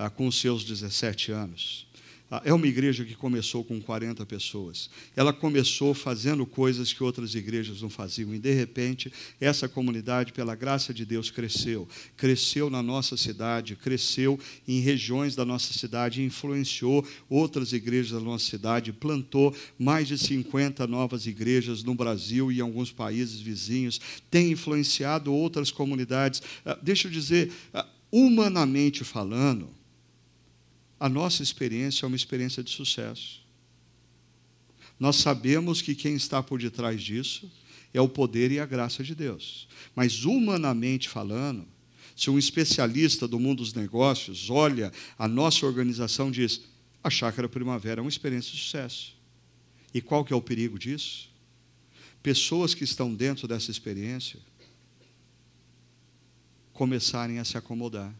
com 0.09 0.27
os 0.27 0.41
seus 0.41 0.65
17 0.65 1.33
anos, 1.33 1.87
ah, 2.33 2.41
é 2.45 2.55
uma 2.55 2.69
igreja 2.69 3.05
que 3.05 3.17
começou 3.17 3.65
com 3.65 3.81
40 3.81 4.25
pessoas. 4.25 4.89
Ela 5.17 5.33
começou 5.33 5.93
fazendo 5.93 6.47
coisas 6.47 6.93
que 6.93 7.03
outras 7.03 7.35
igrejas 7.35 7.83
não 7.83 7.91
faziam. 7.91 8.33
E, 8.33 8.39
de 8.39 8.53
repente, 8.53 9.13
essa 9.41 9.69
comunidade, 9.69 10.33
pela 10.33 10.55
graça 10.55 10.95
de 10.95 11.05
Deus, 11.05 11.29
cresceu. 11.29 11.89
Cresceu 12.17 12.71
na 12.71 12.85
nossa 12.85 13.17
cidade, 13.17 13.75
cresceu 13.75 14.39
em 14.69 14.79
regiões 14.79 15.35
da 15.35 15.45
nossa 15.45 15.73
cidade, 15.73 16.23
influenciou 16.23 17.05
outras 17.29 17.73
igrejas 17.73 18.13
da 18.13 18.21
nossa 18.21 18.45
cidade, 18.45 18.93
plantou 18.93 19.53
mais 19.77 20.07
de 20.07 20.17
50 20.17 20.87
novas 20.87 21.27
igrejas 21.27 21.83
no 21.83 21.97
Brasil 21.97 22.53
e 22.53 22.59
em 22.59 22.63
alguns 22.63 22.93
países 22.93 23.41
vizinhos, 23.41 24.01
tem 24.31 24.53
influenciado 24.53 25.35
outras 25.35 25.73
comunidades. 25.73 26.41
Ah, 26.65 26.79
deixa 26.81 27.09
eu 27.09 27.13
dizer, 27.13 27.51
ah, 27.75 27.85
humanamente 28.13 29.03
falando, 29.03 29.80
a 31.01 31.09
nossa 31.09 31.43
experiência 31.43 32.05
é 32.05 32.07
uma 32.07 32.15
experiência 32.15 32.63
de 32.63 32.71
sucesso. 32.71 33.41
Nós 34.99 35.17
sabemos 35.17 35.81
que 35.81 35.95
quem 35.95 36.15
está 36.15 36.43
por 36.43 36.61
detrás 36.61 37.03
disso 37.03 37.51
é 37.95 38.01
o 38.03 38.09
poder 38.09 38.53
e 38.53 38.61
a 38.61 38.67
graça 38.67 39.03
de 39.03 39.15
Deus. 39.15 39.67
Mas, 39.97 40.27
humanamente 40.27 41.09
falando, 41.09 41.67
se 42.15 42.29
um 42.29 42.39
especialista 42.39 43.27
do 43.27 43.41
mundo 43.41 43.63
dos 43.63 43.73
negócios 43.73 44.51
olha 44.51 44.93
a 45.19 45.27
nossa 45.27 45.65
organização 45.65 46.29
e 46.29 46.33
diz: 46.33 46.61
a 47.03 47.09
Chácara 47.09 47.49
Primavera 47.49 48.01
é 48.01 48.03
uma 48.03 48.11
experiência 48.11 48.53
de 48.53 48.59
sucesso. 48.59 49.17
E 49.95 50.03
qual 50.03 50.23
que 50.23 50.35
é 50.35 50.37
o 50.37 50.43
perigo 50.43 50.79
disso? 50.79 51.31
Pessoas 52.23 52.75
que 52.75 52.85
estão 52.85 53.15
dentro 53.15 53.49
dessa 53.49 53.71
experiência 53.71 54.39
começarem 56.75 57.39
a 57.39 57.45
se 57.45 57.57
acomodar 57.57 58.15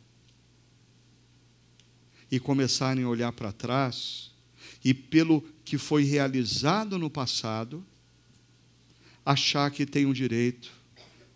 e 2.31 2.39
começarem 2.39 3.05
a 3.05 3.09
olhar 3.09 3.33
para 3.33 3.53
trás 3.53 4.31
e, 4.85 4.95
pelo 4.95 5.43
que 5.65 5.77
foi 5.77 6.05
realizado 6.05 6.99
no 6.99 7.11
passado, 7.11 7.85
achar 9.25 9.71
que 9.71 9.85
tem 9.85 10.07
o 10.07 10.15
direito 10.15 10.71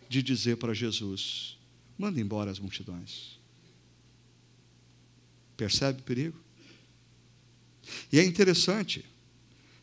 de 0.08 0.22
dizer 0.22 0.56
para 0.56 0.72
Jesus: 0.72 1.58
manda 1.98 2.20
embora 2.20 2.50
as 2.50 2.58
multidões. 2.58 3.38
Percebe 5.56 6.00
o 6.00 6.04
perigo? 6.04 6.38
E 8.10 8.18
é 8.18 8.24
interessante, 8.24 9.04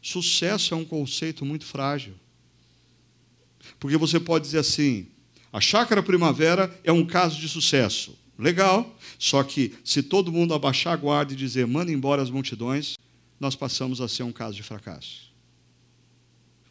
sucesso 0.02 0.74
é 0.74 0.78
um 0.78 0.86
conceito 0.86 1.46
muito 1.46 1.66
frágil. 1.66 2.16
Porque 3.80 3.98
você 3.98 4.20
pode 4.20 4.46
dizer 4.46 4.60
assim: 4.60 5.08
a 5.52 5.62
chácara 5.62 6.02
primavera 6.02 6.80
é 6.84 6.92
um 6.92 7.06
caso 7.06 7.40
de 7.40 7.48
sucesso. 7.48 8.18
Legal. 8.38 8.98
Só 9.20 9.44
que 9.44 9.74
se 9.84 10.02
todo 10.02 10.32
mundo 10.32 10.54
abaixar 10.54 10.94
a 10.94 10.98
guarda 10.98 11.34
e 11.34 11.36
dizer 11.36 11.68
manda 11.68 11.92
embora 11.92 12.22
as 12.22 12.30
multidões, 12.30 12.98
nós 13.40 13.56
passamos 13.56 14.02
a 14.02 14.08
ser 14.08 14.24
um 14.24 14.32
caso 14.32 14.56
de 14.56 14.64
fracasso. 14.64 15.32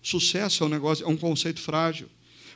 Sucesso 0.03 0.65
é 0.65 0.67
um 0.67 0.71
negócio, 0.71 1.05
é 1.05 1.09
um 1.09 1.17
conceito 1.17 1.61
frágil. 1.61 2.09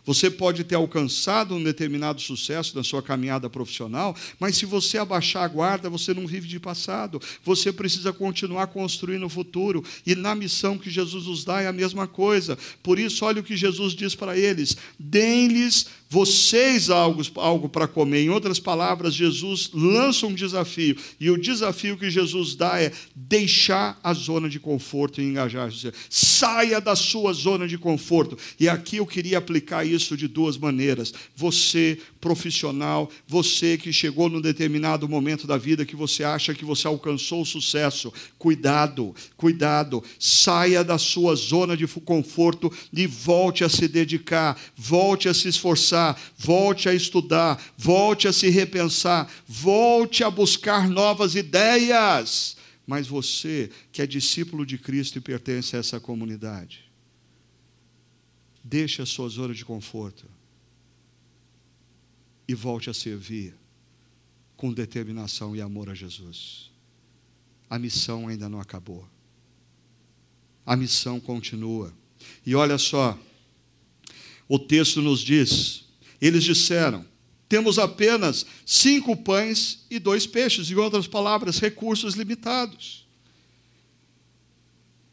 Você 0.06 0.30
pode 0.30 0.64
ter 0.64 0.74
alcançado 0.74 1.54
um 1.54 1.62
determinado 1.62 2.20
sucesso 2.20 2.76
na 2.76 2.84
sua 2.84 3.02
caminhada 3.02 3.48
profissional, 3.48 4.14
mas 4.38 4.56
se 4.56 4.66
você 4.66 4.98
abaixar 4.98 5.44
a 5.44 5.48
guarda, 5.48 5.88
você 5.88 6.12
não 6.12 6.26
vive 6.26 6.46
de 6.46 6.60
passado. 6.60 7.20
Você 7.42 7.72
precisa 7.72 8.12
continuar 8.12 8.66
construindo 8.66 9.24
o 9.24 9.30
futuro. 9.30 9.82
E 10.06 10.14
na 10.14 10.34
missão 10.34 10.76
que 10.76 10.90
Jesus 10.90 11.24
nos 11.26 11.42
dá 11.42 11.62
é 11.62 11.66
a 11.66 11.72
mesma 11.72 12.06
coisa. 12.06 12.58
Por 12.82 12.98
isso, 12.98 13.24
olha 13.24 13.40
o 13.40 13.44
que 13.44 13.56
Jesus 13.56 13.94
diz 13.94 14.14
para 14.14 14.36
eles: 14.36 14.76
deem-lhes 14.98 15.86
vocês 16.14 16.90
algo, 16.90 17.22
algo 17.34 17.68
para 17.68 17.88
comer. 17.88 18.20
Em 18.20 18.30
outras 18.30 18.60
palavras, 18.60 19.12
Jesus 19.12 19.70
lança 19.74 20.28
um 20.28 20.32
desafio. 20.32 20.96
E 21.18 21.28
o 21.28 21.36
desafio 21.36 21.98
que 21.98 22.08
Jesus 22.08 22.54
dá 22.54 22.80
é 22.80 22.92
deixar 23.16 23.98
a 24.00 24.14
zona 24.14 24.48
de 24.48 24.60
conforto 24.60 25.20
e 25.20 25.24
engajar-se. 25.24 25.92
Saia 26.08 26.80
da 26.80 26.94
sua 26.94 27.32
zona 27.32 27.66
de 27.66 27.76
conforto. 27.76 28.38
E 28.60 28.68
aqui 28.68 28.98
eu 28.98 29.06
queria 29.06 29.38
aplicar 29.38 29.84
isso 29.84 30.16
de 30.16 30.28
duas 30.28 30.56
maneiras. 30.56 31.12
Você, 31.34 31.98
profissional, 32.20 33.10
você 33.26 33.76
que 33.76 33.92
chegou 33.92 34.28
num 34.28 34.40
determinado 34.40 35.08
momento 35.08 35.48
da 35.48 35.56
vida 35.56 35.84
que 35.84 35.96
você 35.96 36.22
acha 36.22 36.54
que 36.54 36.64
você 36.64 36.86
alcançou 36.86 37.42
o 37.42 37.46
sucesso, 37.46 38.12
cuidado, 38.38 39.12
cuidado. 39.36 40.00
Saia 40.16 40.84
da 40.84 40.96
sua 40.96 41.34
zona 41.34 41.76
de 41.76 41.88
conforto 41.88 42.72
e 42.92 43.04
volte 43.04 43.64
a 43.64 43.68
se 43.68 43.88
dedicar, 43.88 44.56
volte 44.76 45.28
a 45.28 45.34
se 45.34 45.48
esforçar 45.48 46.03
volte 46.36 46.88
a 46.88 46.94
estudar, 46.94 47.62
volte 47.76 48.28
a 48.28 48.32
se 48.32 48.48
repensar, 48.48 49.30
volte 49.46 50.24
a 50.24 50.30
buscar 50.30 50.88
novas 50.88 51.34
ideias. 51.34 52.56
Mas 52.86 53.06
você, 53.06 53.70
que 53.90 54.02
é 54.02 54.06
discípulo 54.06 54.66
de 54.66 54.76
Cristo 54.76 55.18
e 55.18 55.20
pertence 55.20 55.74
a 55.76 55.78
essa 55.78 55.98
comunidade, 55.98 56.84
deixe 58.62 59.00
a 59.00 59.06
sua 59.06 59.28
zona 59.28 59.54
de 59.54 59.64
conforto 59.64 60.26
e 62.46 62.54
volte 62.54 62.90
a 62.90 62.94
servir 62.94 63.54
com 64.56 64.72
determinação 64.72 65.54
e 65.56 65.60
amor 65.60 65.90
a 65.90 65.94
Jesus. 65.94 66.70
A 67.68 67.78
missão 67.78 68.28
ainda 68.28 68.48
não 68.48 68.60
acabou. 68.60 69.08
A 70.64 70.76
missão 70.76 71.18
continua. 71.20 71.92
E 72.46 72.54
olha 72.54 72.78
só, 72.78 73.18
o 74.48 74.58
texto 74.58 75.02
nos 75.02 75.20
diz: 75.20 75.83
eles 76.26 76.44
disseram: 76.44 77.04
temos 77.48 77.78
apenas 77.78 78.46
cinco 78.64 79.16
pães 79.16 79.84
e 79.90 79.98
dois 79.98 80.26
peixes, 80.26 80.70
em 80.70 80.74
outras 80.74 81.06
palavras, 81.06 81.58
recursos 81.58 82.14
limitados. 82.14 83.06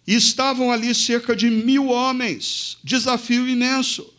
E 0.07 0.15
estavam 0.15 0.71
ali 0.71 0.95
cerca 0.95 1.35
de 1.35 1.49
mil 1.49 1.87
homens, 1.89 2.77
desafio 2.83 3.47
imenso. 3.47 4.11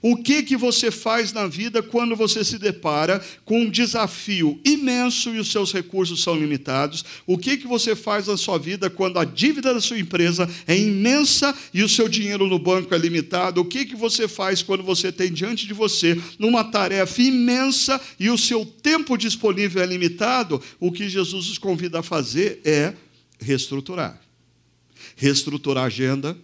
O 0.00 0.16
que 0.16 0.42
que 0.42 0.56
você 0.56 0.90
faz 0.90 1.32
na 1.32 1.46
vida 1.46 1.82
quando 1.82 2.16
você 2.16 2.44
se 2.44 2.58
depara 2.58 3.22
com 3.44 3.62
um 3.62 3.70
desafio 3.70 4.60
imenso 4.64 5.30
e 5.34 5.38
os 5.38 5.50
seus 5.50 5.72
recursos 5.72 6.22
são 6.22 6.36
limitados? 6.36 7.04
O 7.26 7.36
que 7.36 7.56
que 7.56 7.66
você 7.66 7.94
faz 7.94 8.26
na 8.26 8.36
sua 8.36 8.58
vida 8.58 8.88
quando 8.88 9.18
a 9.18 9.24
dívida 9.24 9.74
da 9.74 9.80
sua 9.80 9.98
empresa 9.98 10.48
é 10.66 10.76
imensa 10.76 11.54
e 11.74 11.82
o 11.82 11.88
seu 11.88 12.08
dinheiro 12.08 12.46
no 12.46 12.58
banco 12.58 12.94
é 12.94 12.98
limitado? 12.98 13.60
O 13.60 13.64
que 13.64 13.84
que 13.84 13.96
você 13.96 14.26
faz 14.28 14.62
quando 14.62 14.82
você 14.82 15.12
tem 15.12 15.32
diante 15.32 15.66
de 15.66 15.74
você 15.74 16.20
numa 16.38 16.64
tarefa 16.64 17.20
imensa 17.20 18.00
e 18.18 18.30
o 18.30 18.38
seu 18.38 18.64
tempo 18.64 19.16
disponível 19.16 19.82
é 19.82 19.86
limitado? 19.86 20.62
O 20.78 20.92
que 20.92 21.08
Jesus 21.08 21.48
nos 21.48 21.58
convida 21.58 22.00
a 22.00 22.02
fazer 22.02 22.60
é 22.64 22.94
reestruturar. 23.38 24.20
Reestruturar 25.16 25.84
a 25.84 25.86
agenda, 25.86 26.36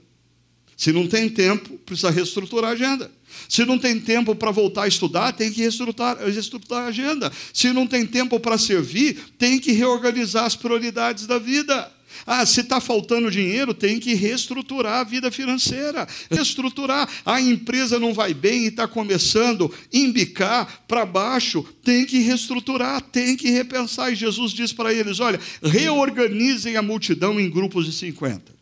Se 0.79 0.93
não 0.93 1.09
tem 1.09 1.29
tempo, 1.29 1.76
precisa 1.79 2.09
reestruturar 2.09 2.70
a 2.70 2.74
agenda. 2.74 3.11
Se 3.49 3.64
não 3.64 3.76
tem 3.76 3.99
tempo 3.99 4.33
para 4.37 4.53
voltar 4.53 4.85
a 4.85 4.89
estudar, 4.89 5.33
tem 5.33 5.51
que 5.51 5.61
reestruturar, 5.61 6.18
reestruturar 6.18 6.85
a 6.85 6.87
agenda. 6.87 7.33
Se 7.53 7.72
não 7.72 7.85
tem 7.85 8.07
tempo 8.07 8.39
para 8.39 8.57
servir, 8.57 9.18
tem 9.37 9.59
que 9.59 9.72
reorganizar 9.72 10.45
as 10.45 10.55
prioridades 10.55 11.26
da 11.26 11.37
vida. 11.37 11.93
Ah, 12.24 12.47
se 12.47 12.61
está 12.61 12.81
faltando 12.81 13.29
dinheiro, 13.29 13.74
tem 13.74 13.99
que 13.99 14.14
reestruturar 14.14 15.01
a 15.01 15.05
vida 15.05 15.33
financeira. 15.33 16.07
Reestruturar. 16.31 17.09
A 17.26 17.41
empresa 17.41 17.99
não 17.99 18.14
vai 18.14 18.33
bem 18.33 18.62
e 18.62 18.68
está 18.68 18.87
começando 18.87 19.74
a 19.74 19.97
embicar 19.97 20.85
para 20.87 21.05
baixo, 21.05 21.66
tem 21.83 22.07
que 22.07 22.20
reestruturar, 22.20 23.01
tem 23.01 23.37
que 23.37 23.51
repensar. 23.51 24.12
E 24.12 24.14
Jesus 24.14 24.53
diz 24.53 24.72
para 24.72 24.95
eles: 24.95 25.18
olha, 25.18 25.41
reorganizem 25.61 26.76
a 26.76 26.83
multidão 26.83 27.41
em 27.41 27.51
grupos 27.51 27.85
de 27.85 27.93
50. 27.93 28.58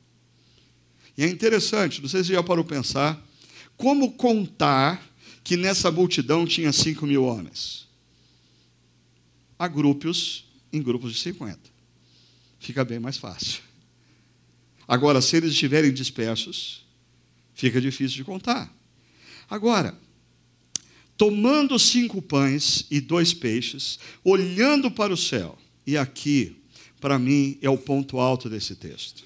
E 1.16 1.24
é 1.24 1.28
interessante, 1.28 2.02
não 2.02 2.08
sei 2.08 2.22
se 2.22 2.32
já 2.32 2.42
parou 2.42 2.64
pensar, 2.64 3.22
como 3.76 4.12
contar 4.12 5.02
que 5.42 5.56
nessa 5.56 5.90
multidão 5.90 6.44
tinha 6.44 6.72
5 6.72 7.06
mil 7.06 7.24
homens? 7.24 7.86
Há 9.58 9.68
grupos 9.68 10.44
em 10.72 10.82
grupos 10.82 11.12
de 11.12 11.20
50. 11.20 11.58
Fica 12.58 12.84
bem 12.84 12.98
mais 12.98 13.16
fácil. 13.16 13.62
Agora, 14.86 15.20
se 15.20 15.36
eles 15.36 15.52
estiverem 15.52 15.92
dispersos, 15.92 16.84
fica 17.54 17.80
difícil 17.80 18.16
de 18.16 18.24
contar. 18.24 18.72
Agora, 19.48 19.98
tomando 21.16 21.78
cinco 21.78 22.20
pães 22.20 22.86
e 22.90 23.00
dois 23.00 23.32
peixes, 23.32 23.98
olhando 24.22 24.90
para 24.90 25.12
o 25.12 25.16
céu, 25.16 25.58
e 25.86 25.96
aqui, 25.96 26.56
para 27.00 27.18
mim, 27.18 27.58
é 27.62 27.70
o 27.70 27.78
ponto 27.78 28.18
alto 28.18 28.48
desse 28.48 28.74
texto. 28.74 29.24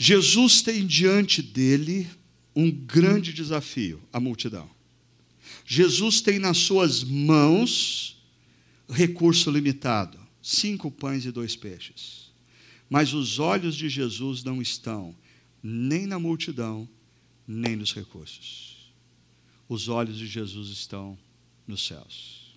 Jesus 0.00 0.62
tem 0.62 0.86
diante 0.86 1.42
dele 1.42 2.08
um 2.54 2.70
grande 2.70 3.32
desafio, 3.32 4.00
a 4.12 4.20
multidão. 4.20 4.70
Jesus 5.66 6.20
tem 6.20 6.38
nas 6.38 6.56
suas 6.58 7.02
mãos 7.02 8.16
recurso 8.88 9.50
limitado, 9.50 10.16
cinco 10.40 10.88
pães 10.88 11.26
e 11.26 11.32
dois 11.32 11.56
peixes. 11.56 12.30
Mas 12.88 13.12
os 13.12 13.40
olhos 13.40 13.74
de 13.74 13.88
Jesus 13.88 14.44
não 14.44 14.62
estão 14.62 15.14
nem 15.60 16.06
na 16.06 16.18
multidão, 16.18 16.88
nem 17.46 17.74
nos 17.74 17.92
recursos. 17.92 18.92
Os 19.68 19.88
olhos 19.88 20.16
de 20.16 20.28
Jesus 20.28 20.68
estão 20.68 21.18
nos 21.66 21.84
céus. 21.84 22.56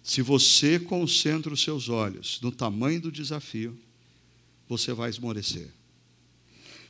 Se 0.00 0.22
você 0.22 0.78
concentra 0.78 1.52
os 1.52 1.60
seus 1.60 1.88
olhos 1.88 2.40
no 2.40 2.52
tamanho 2.52 3.00
do 3.00 3.10
desafio, 3.10 3.76
você 4.68 4.92
vai 4.92 5.10
esmorecer. 5.10 5.68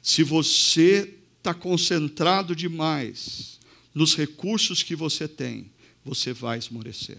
Se 0.02 0.22
você 0.22 1.14
está 1.38 1.52
concentrado 1.52 2.54
demais 2.54 3.58
nos 3.94 4.14
recursos 4.14 4.82
que 4.82 4.94
você 4.94 5.26
tem, 5.26 5.70
você 6.04 6.32
vai 6.32 6.58
esmorecer. 6.58 7.18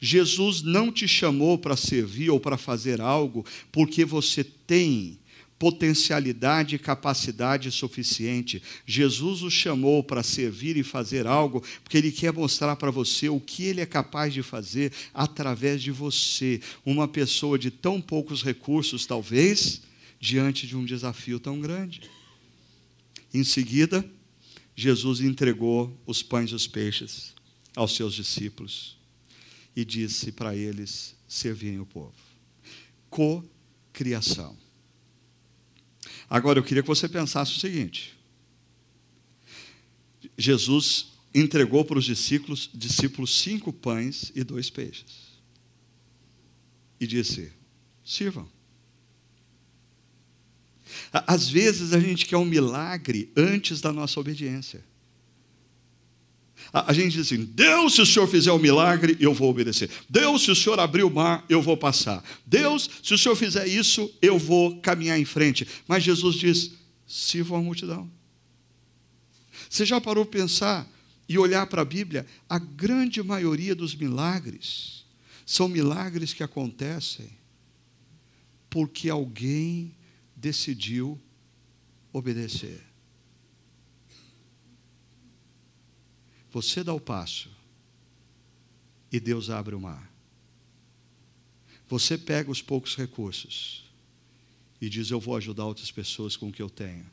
Jesus 0.00 0.62
não 0.62 0.92
te 0.92 1.06
chamou 1.06 1.56
para 1.56 1.76
servir 1.76 2.30
ou 2.30 2.38
para 2.38 2.58
fazer 2.58 3.00
algo 3.00 3.44
porque 3.70 4.04
você 4.04 4.44
tem 4.44 5.18
potencialidade 5.58 6.76
e 6.76 6.78
capacidade 6.78 7.70
suficiente. 7.70 8.62
Jesus 8.86 9.42
o 9.42 9.50
chamou 9.50 10.02
para 10.02 10.22
servir 10.22 10.76
e 10.76 10.82
fazer 10.82 11.26
algo, 11.26 11.62
porque 11.82 11.96
Ele 11.96 12.12
quer 12.12 12.32
mostrar 12.32 12.76
para 12.76 12.90
você 12.90 13.28
o 13.28 13.40
que 13.40 13.64
Ele 13.64 13.80
é 13.80 13.86
capaz 13.86 14.32
de 14.32 14.42
fazer 14.42 14.92
através 15.12 15.82
de 15.82 15.90
você, 15.90 16.60
uma 16.84 17.06
pessoa 17.06 17.58
de 17.58 17.70
tão 17.70 18.00
poucos 18.00 18.42
recursos, 18.42 19.06
talvez, 19.06 19.82
diante 20.20 20.66
de 20.66 20.76
um 20.76 20.84
desafio 20.84 21.38
tão 21.38 21.60
grande. 21.60 22.02
Em 23.32 23.44
seguida, 23.44 24.04
Jesus 24.76 25.20
entregou 25.20 25.96
os 26.06 26.22
pães 26.22 26.50
e 26.50 26.54
os 26.54 26.66
peixes 26.66 27.34
aos 27.76 27.94
seus 27.94 28.14
discípulos 28.14 28.96
e 29.74 29.84
disse 29.84 30.30
para 30.30 30.54
eles 30.54 31.16
servirem 31.28 31.80
o 31.80 31.86
povo. 31.86 32.14
Co-criação. 33.10 34.63
Agora 36.28 36.58
eu 36.58 36.62
queria 36.62 36.82
que 36.82 36.88
você 36.88 37.08
pensasse 37.08 37.52
o 37.52 37.60
seguinte: 37.60 38.16
Jesus 40.36 41.12
entregou 41.34 41.84
para 41.84 41.98
os 41.98 42.04
discípulos, 42.04 42.70
discípulos 42.72 43.38
cinco 43.38 43.72
pães 43.72 44.32
e 44.34 44.44
dois 44.44 44.70
peixes. 44.70 45.34
E 47.00 47.06
disse: 47.06 47.52
sirvam. 48.04 48.48
Às 51.12 51.48
vezes 51.48 51.92
a 51.92 52.00
gente 52.00 52.26
quer 52.26 52.36
um 52.36 52.44
milagre 52.44 53.32
antes 53.36 53.80
da 53.80 53.92
nossa 53.92 54.20
obediência. 54.20 54.84
A, 56.74 56.92
gente 56.92 57.12
diz 57.12 57.26
assim: 57.26 57.44
Deus, 57.44 57.94
se 57.94 58.02
o 58.02 58.06
Senhor 58.06 58.26
fizer 58.26 58.50
um 58.52 58.58
milagre, 58.58 59.16
eu 59.20 59.32
vou 59.32 59.48
obedecer. 59.48 59.88
Deus, 60.10 60.42
se 60.42 60.50
o 60.50 60.56
Senhor 60.56 60.80
abrir 60.80 61.04
o 61.04 61.10
mar, 61.10 61.44
eu 61.48 61.62
vou 61.62 61.76
passar. 61.76 62.20
Deus, 62.44 62.90
se 63.00 63.14
o 63.14 63.18
Senhor 63.18 63.36
fizer 63.36 63.68
isso, 63.68 64.12
eu 64.20 64.36
vou 64.36 64.80
caminhar 64.80 65.16
em 65.16 65.24
frente. 65.24 65.68
Mas 65.86 66.02
Jesus 66.02 66.34
diz: 66.34 66.72
sirvam 67.06 67.58
a 67.58 67.62
multidão. 67.62 68.10
Você 69.70 69.86
já 69.86 70.00
parou 70.00 70.26
para 70.26 70.40
pensar 70.40 70.92
e 71.28 71.38
olhar 71.38 71.64
para 71.68 71.82
a 71.82 71.84
Bíblia? 71.84 72.26
A 72.48 72.58
grande 72.58 73.22
maioria 73.22 73.76
dos 73.76 73.94
milagres 73.94 75.04
são 75.46 75.68
milagres 75.68 76.32
que 76.32 76.42
acontecem 76.42 77.30
porque 78.68 79.08
alguém 79.08 79.94
decidiu 80.34 81.20
obedecer. 82.12 82.93
Você 86.54 86.84
dá 86.84 86.94
o 86.94 87.00
passo 87.00 87.50
e 89.10 89.18
Deus 89.18 89.50
abre 89.50 89.74
o 89.74 89.80
mar. 89.80 90.08
Você 91.88 92.16
pega 92.16 92.48
os 92.48 92.62
poucos 92.62 92.94
recursos 92.94 93.82
e 94.80 94.88
diz: 94.88 95.10
Eu 95.10 95.18
vou 95.18 95.36
ajudar 95.36 95.66
outras 95.66 95.90
pessoas 95.90 96.36
com 96.36 96.48
o 96.48 96.52
que 96.52 96.62
eu 96.62 96.70
tenho. 96.70 97.10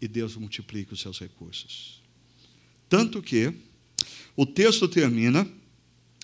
E 0.00 0.06
Deus 0.06 0.36
multiplica 0.36 0.94
os 0.94 1.00
seus 1.00 1.18
recursos. 1.18 2.00
Tanto 2.88 3.20
que 3.20 3.52
o 4.36 4.46
texto 4.46 4.86
termina 4.86 5.44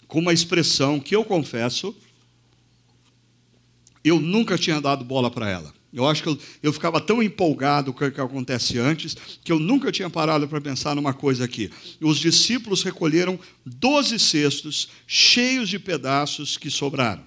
com 0.06 0.20
uma 0.20 0.32
expressão 0.32 1.00
que 1.00 1.16
eu 1.16 1.24
confesso, 1.24 1.92
eu 4.04 4.20
nunca 4.20 4.56
tinha 4.56 4.80
dado 4.80 5.04
bola 5.04 5.28
para 5.28 5.50
ela. 5.50 5.74
Eu 5.92 6.06
acho 6.06 6.22
que 6.22 6.28
eu, 6.28 6.38
eu 6.62 6.72
ficava 6.72 7.00
tão 7.00 7.22
empolgado 7.22 7.92
com 7.92 8.04
o 8.04 8.10
que 8.10 8.20
acontece 8.20 8.78
antes, 8.78 9.16
que 9.42 9.50
eu 9.50 9.58
nunca 9.58 9.90
tinha 9.90 10.10
parado 10.10 10.46
para 10.46 10.60
pensar 10.60 10.94
numa 10.94 11.14
coisa 11.14 11.44
aqui. 11.44 11.70
Os 12.00 12.18
discípulos 12.18 12.82
recolheram 12.82 13.38
doze 13.64 14.18
cestos 14.18 14.88
cheios 15.06 15.68
de 15.68 15.78
pedaços 15.78 16.58
que 16.58 16.70
sobraram. 16.70 17.22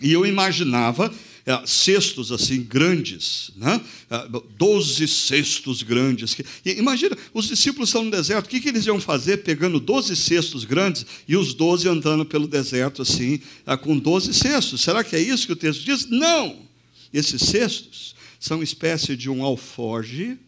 E 0.00 0.12
eu 0.12 0.24
imaginava 0.24 1.12
é, 1.44 1.60
cestos 1.66 2.30
assim 2.30 2.62
grandes, 2.62 3.50
né? 3.56 3.80
É, 4.08 4.28
doze 4.56 5.08
cestos 5.08 5.82
grandes. 5.82 6.36
imagina, 6.64 7.16
os 7.34 7.48
discípulos 7.48 7.88
estão 7.88 8.04
no 8.04 8.10
deserto, 8.10 8.46
o 8.46 8.48
que, 8.48 8.60
que 8.60 8.68
eles 8.68 8.86
iam 8.86 9.00
fazer 9.00 9.38
pegando 9.38 9.80
doze 9.80 10.14
cestos 10.14 10.64
grandes 10.64 11.04
e 11.26 11.36
os 11.36 11.52
doze 11.52 11.88
andando 11.88 12.24
pelo 12.24 12.46
deserto 12.46 13.02
assim, 13.02 13.40
é, 13.66 13.76
com 13.76 13.98
doze 13.98 14.32
cestos? 14.32 14.80
Será 14.80 15.02
que 15.02 15.16
é 15.16 15.20
isso 15.20 15.46
que 15.46 15.52
o 15.52 15.56
texto 15.56 15.84
diz? 15.84 16.08
Não! 16.08 16.71
Esses 17.12 17.42
cestos 17.42 18.14
são 18.40 18.62
espécie 18.62 19.16
de 19.16 19.28
um 19.28 19.44
alforge 19.44 20.38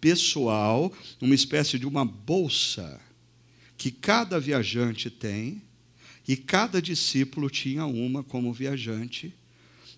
pessoal, 0.00 0.92
uma 1.20 1.34
espécie 1.34 1.78
de 1.78 1.86
uma 1.86 2.04
bolsa 2.04 3.00
que 3.76 3.90
cada 3.90 4.38
viajante 4.38 5.10
tem, 5.10 5.62
e 6.28 6.36
cada 6.36 6.80
discípulo 6.80 7.50
tinha 7.50 7.86
uma 7.86 8.22
como 8.22 8.52
viajante, 8.52 9.34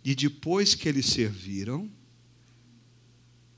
e 0.04 0.14
depois 0.14 0.74
que 0.74 0.88
eles 0.88 1.06
serviram, 1.06 1.90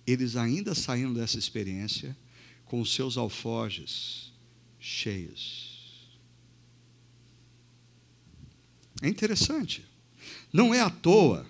eles 0.07 0.37
ainda 0.37 0.75
saíram 0.75 1.13
dessa 1.13 1.39
experiência 1.39 2.17
com 2.65 2.81
os 2.81 2.93
seus 2.93 3.17
alforjes 3.17 4.33
cheios. 4.79 6.09
É 9.03 9.09
interessante. 9.09 9.85
Não 10.53 10.75
é 10.75 10.81
à 10.81 10.91
toa 10.91 11.47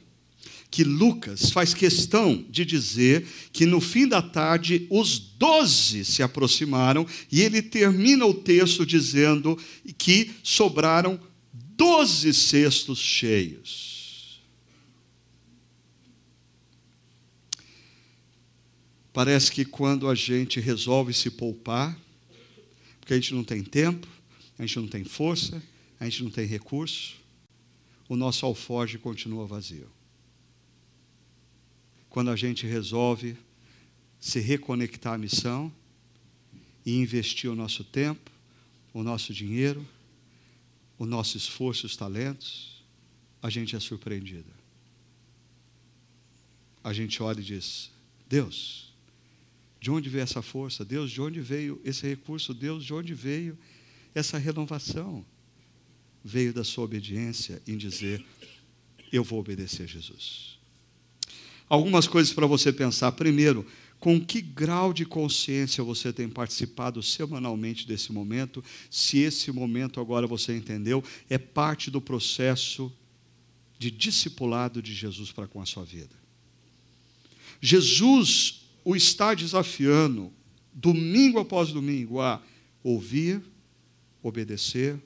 que 0.71 0.85
Lucas 0.85 1.51
faz 1.51 1.75
questão 1.75 2.45
de 2.49 2.65
dizer 2.65 3.27
que 3.53 3.67
no 3.67 3.81
fim 3.81 4.07
da 4.07 4.23
tarde 4.23 4.87
os 4.89 5.19
doze 5.19 6.05
se 6.05 6.23
aproximaram 6.23 7.07
e 7.31 7.41
ele 7.41 7.61
termina 7.61 8.25
o 8.25 8.33
texto 8.33 8.87
dizendo 8.87 9.59
que 9.99 10.31
sobraram 10.43 11.19
doze 11.53 12.33
cestos 12.33 12.99
cheios. 12.99 14.41
Parece 19.13 19.51
que 19.51 19.65
quando 19.65 20.09
a 20.09 20.15
gente 20.15 20.61
resolve 20.61 21.13
se 21.13 21.31
poupar, 21.31 21.99
porque 23.01 23.15
a 23.15 23.17
gente 23.17 23.35
não 23.35 23.43
tem 23.43 23.65
tempo, 23.65 24.07
a 24.57 24.65
gente 24.65 24.79
não 24.79 24.87
tem 24.87 25.03
força, 25.03 25.61
a 25.99 26.05
gente 26.05 26.23
não 26.23 26.31
tem 26.31 26.47
recurso, 26.47 27.17
o 28.09 28.15
nosso 28.15 28.47
alforge 28.47 28.99
continua 28.99 29.47
vazio. 29.47 29.89
Quando 32.11 32.31
a 32.31 32.37
gente 32.37 32.67
resolve 32.67 33.37
se 34.19 34.41
reconectar 34.41 35.15
à 35.15 35.19
missão 35.19 35.73
e 36.85 36.97
investir 36.97 37.49
o 37.49 37.55
nosso 37.55 37.85
tempo, 37.85 38.31
o 38.93 39.03
nosso 39.03 39.33
dinheiro, 39.33 39.87
o 40.99 41.07
nosso 41.07 41.37
esforço, 41.37 41.87
os 41.87 41.97
talentos, 41.97 42.83
a 43.41 43.49
gente 43.49 43.75
é 43.77 43.81
surpreendido. 43.81 44.51
A 46.83 46.93
gente 46.93 47.23
olha 47.23 47.41
e 47.41 47.45
diz: 47.45 47.91
Deus, 48.29 48.93
de 49.81 49.91
onde 49.91 50.11
veio 50.11 50.23
essa 50.23 50.43
força? 50.43 50.85
Deus, 50.85 51.11
de 51.11 51.21
onde 51.21 51.41
veio 51.41 51.81
esse 51.85 52.07
recurso? 52.07 52.53
Deus, 52.53 52.85
de 52.85 52.93
onde 52.93 53.15
veio 53.15 53.57
essa 54.15 54.37
renovação? 54.37 55.25
Veio 56.25 56.53
da 56.53 56.65
sua 56.65 56.85
obediência 56.85 57.63
em 57.67 57.79
dizer: 57.79 58.25
Eu 59.13 59.23
vou 59.23 59.39
obedecer 59.39 59.85
a 59.85 59.87
Jesus. 59.87 60.50
Algumas 61.71 62.09
coisas 62.09 62.33
para 62.33 62.49
você 62.49 62.73
pensar. 62.73 63.13
Primeiro, 63.13 63.65
com 64.01 64.21
que 64.21 64.41
grau 64.43 64.93
de 64.93 65.07
consciência 65.07 65.85
você 65.85 66.13
tem 66.13 66.29
participado 66.29 67.01
semanalmente 67.01 67.87
desse 67.87 68.13
momento? 68.13 68.65
Se 68.91 69.19
esse 69.19 69.53
momento 69.53 70.01
agora 70.01 70.27
você 70.27 70.57
entendeu, 70.57 71.05
é 71.29 71.39
parte 71.39 71.89
do 71.89 72.01
processo 72.01 72.93
de 73.79 73.89
discipulado 73.89 74.83
de 74.83 74.93
Jesus 74.93 75.31
para 75.31 75.47
com 75.47 75.63
a 75.63 75.67
sua 75.67 75.85
vida. 75.85 76.15
Jesus 77.61 78.63
o 78.85 78.97
está 78.97 79.33
desafiando, 79.33 80.33
domingo 80.73 81.39
após 81.39 81.71
domingo, 81.71 82.21
a 82.21 82.43
ouvir, 82.83 83.41
obedecer, 84.23 84.99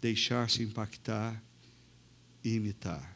deixar-se 0.00 0.62
impactar 0.62 1.42
e 2.42 2.54
imitar. 2.54 3.14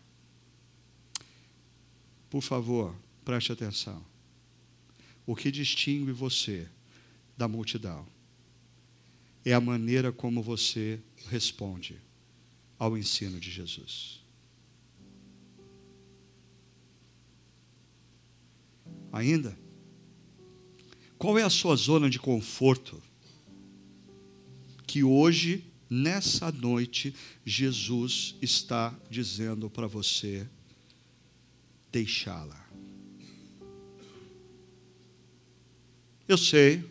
Por 2.36 2.42
favor, 2.42 2.94
preste 3.24 3.50
atenção. 3.50 4.04
O 5.24 5.34
que 5.34 5.50
distingue 5.50 6.12
você 6.12 6.68
da 7.34 7.48
multidão 7.48 8.06
é 9.42 9.54
a 9.54 9.60
maneira 9.60 10.12
como 10.12 10.42
você 10.42 11.00
responde 11.30 11.96
ao 12.78 12.94
ensino 12.94 13.40
de 13.40 13.50
Jesus. 13.50 14.22
Ainda? 19.10 19.58
Qual 21.16 21.38
é 21.38 21.42
a 21.42 21.48
sua 21.48 21.74
zona 21.74 22.10
de 22.10 22.18
conforto? 22.18 23.02
Que 24.86 25.02
hoje, 25.02 25.64
nessa 25.88 26.52
noite, 26.52 27.14
Jesus 27.46 28.36
está 28.42 28.94
dizendo 29.08 29.70
para 29.70 29.86
você 29.86 30.46
deixá-la. 31.96 32.62
Eu 36.28 36.36
sei, 36.36 36.84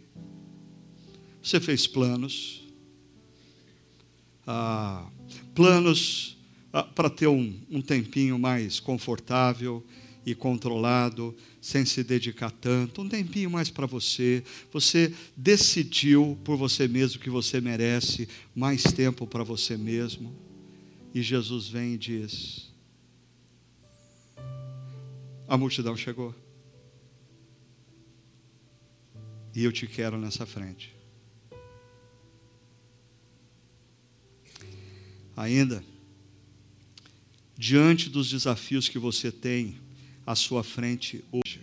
você 1.44 1.60
fez 1.60 1.86
planos, 1.86 2.64
ah, 4.48 5.08
planos 5.54 6.38
ah, 6.74 6.82
para 6.82 7.08
ter 7.08 7.28
um, 7.28 7.54
um 7.70 7.82
tempinho 7.82 8.40
mais 8.40 8.80
confortável 8.80 9.86
e 10.26 10.34
controlado, 10.34 11.36
sem 11.62 11.86
se 11.86 12.04
dedicar 12.04 12.50
tanto, 12.50 13.04
um 13.04 13.10
tempinho 13.10 13.52
mais 13.52 13.70
para 13.70 13.86
você. 13.86 14.44
Você 14.74 15.14
decidiu 15.38 16.36
por 16.44 16.58
você 16.58 16.88
mesmo 16.88 17.22
que 17.22 17.30
você 17.30 17.62
merece 17.62 18.28
mais 18.56 18.82
tempo 18.82 19.28
para 19.28 19.44
você 19.44 19.78
mesmo. 19.78 20.36
E 21.14 21.22
Jesus 21.22 21.68
vem 21.68 21.94
e 21.94 21.98
diz: 21.98 22.65
A 25.48 25.58
multidão 25.58 25.96
chegou. 25.96 26.34
E 29.54 29.64
eu 29.64 29.72
te 29.72 29.88
quero 29.88 30.18
nessa 30.18 30.46
frente. 30.46 30.94
Ainda, 35.38 35.84
diante 37.58 38.10
dos 38.10 38.30
desafios 38.30 38.90
que 38.90 38.98
você 38.98 39.32
tem 39.32 39.80
à 40.26 40.34
sua 40.36 40.64
frente 40.64 41.24
hoje, 41.32 41.62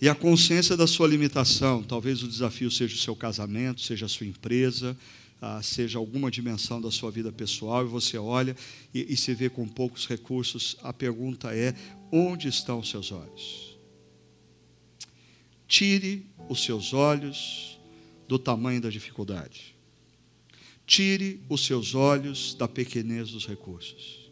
e 0.00 0.08
a 0.08 0.14
consciência 0.14 0.76
da 0.78 0.86
sua 0.86 1.06
limitação, 1.06 1.82
talvez 1.82 2.22
o 2.22 2.28
desafio 2.28 2.70
seja 2.70 2.94
o 2.94 2.98
seu 2.98 3.14
casamento, 3.14 3.82
seja 3.82 4.06
a 4.06 4.08
sua 4.08 4.26
empresa, 4.26 4.96
ah, 5.40 5.62
seja 5.62 5.98
alguma 5.98 6.30
dimensão 6.30 6.80
da 6.80 6.90
sua 6.90 7.10
vida 7.10 7.32
pessoal, 7.32 7.84
e 7.84 7.88
você 7.88 8.18
olha 8.18 8.54
e, 8.92 9.12
e 9.12 9.16
se 9.16 9.32
vê 9.32 9.48
com 9.48 9.66
poucos 9.66 10.06
recursos, 10.06 10.76
a 10.82 10.92
pergunta 10.92 11.54
é: 11.56 11.74
onde 12.12 12.48
estão 12.48 12.80
os 12.80 12.90
seus 12.90 13.10
olhos? 13.10 13.78
Tire 15.66 16.26
os 16.48 16.62
seus 16.62 16.92
olhos 16.92 17.78
do 18.28 18.38
tamanho 18.38 18.80
da 18.80 18.90
dificuldade. 18.90 19.74
Tire 20.84 21.40
os 21.48 21.64
seus 21.64 21.94
olhos 21.94 22.54
da 22.54 22.66
pequenez 22.66 23.30
dos 23.30 23.46
recursos. 23.46 24.30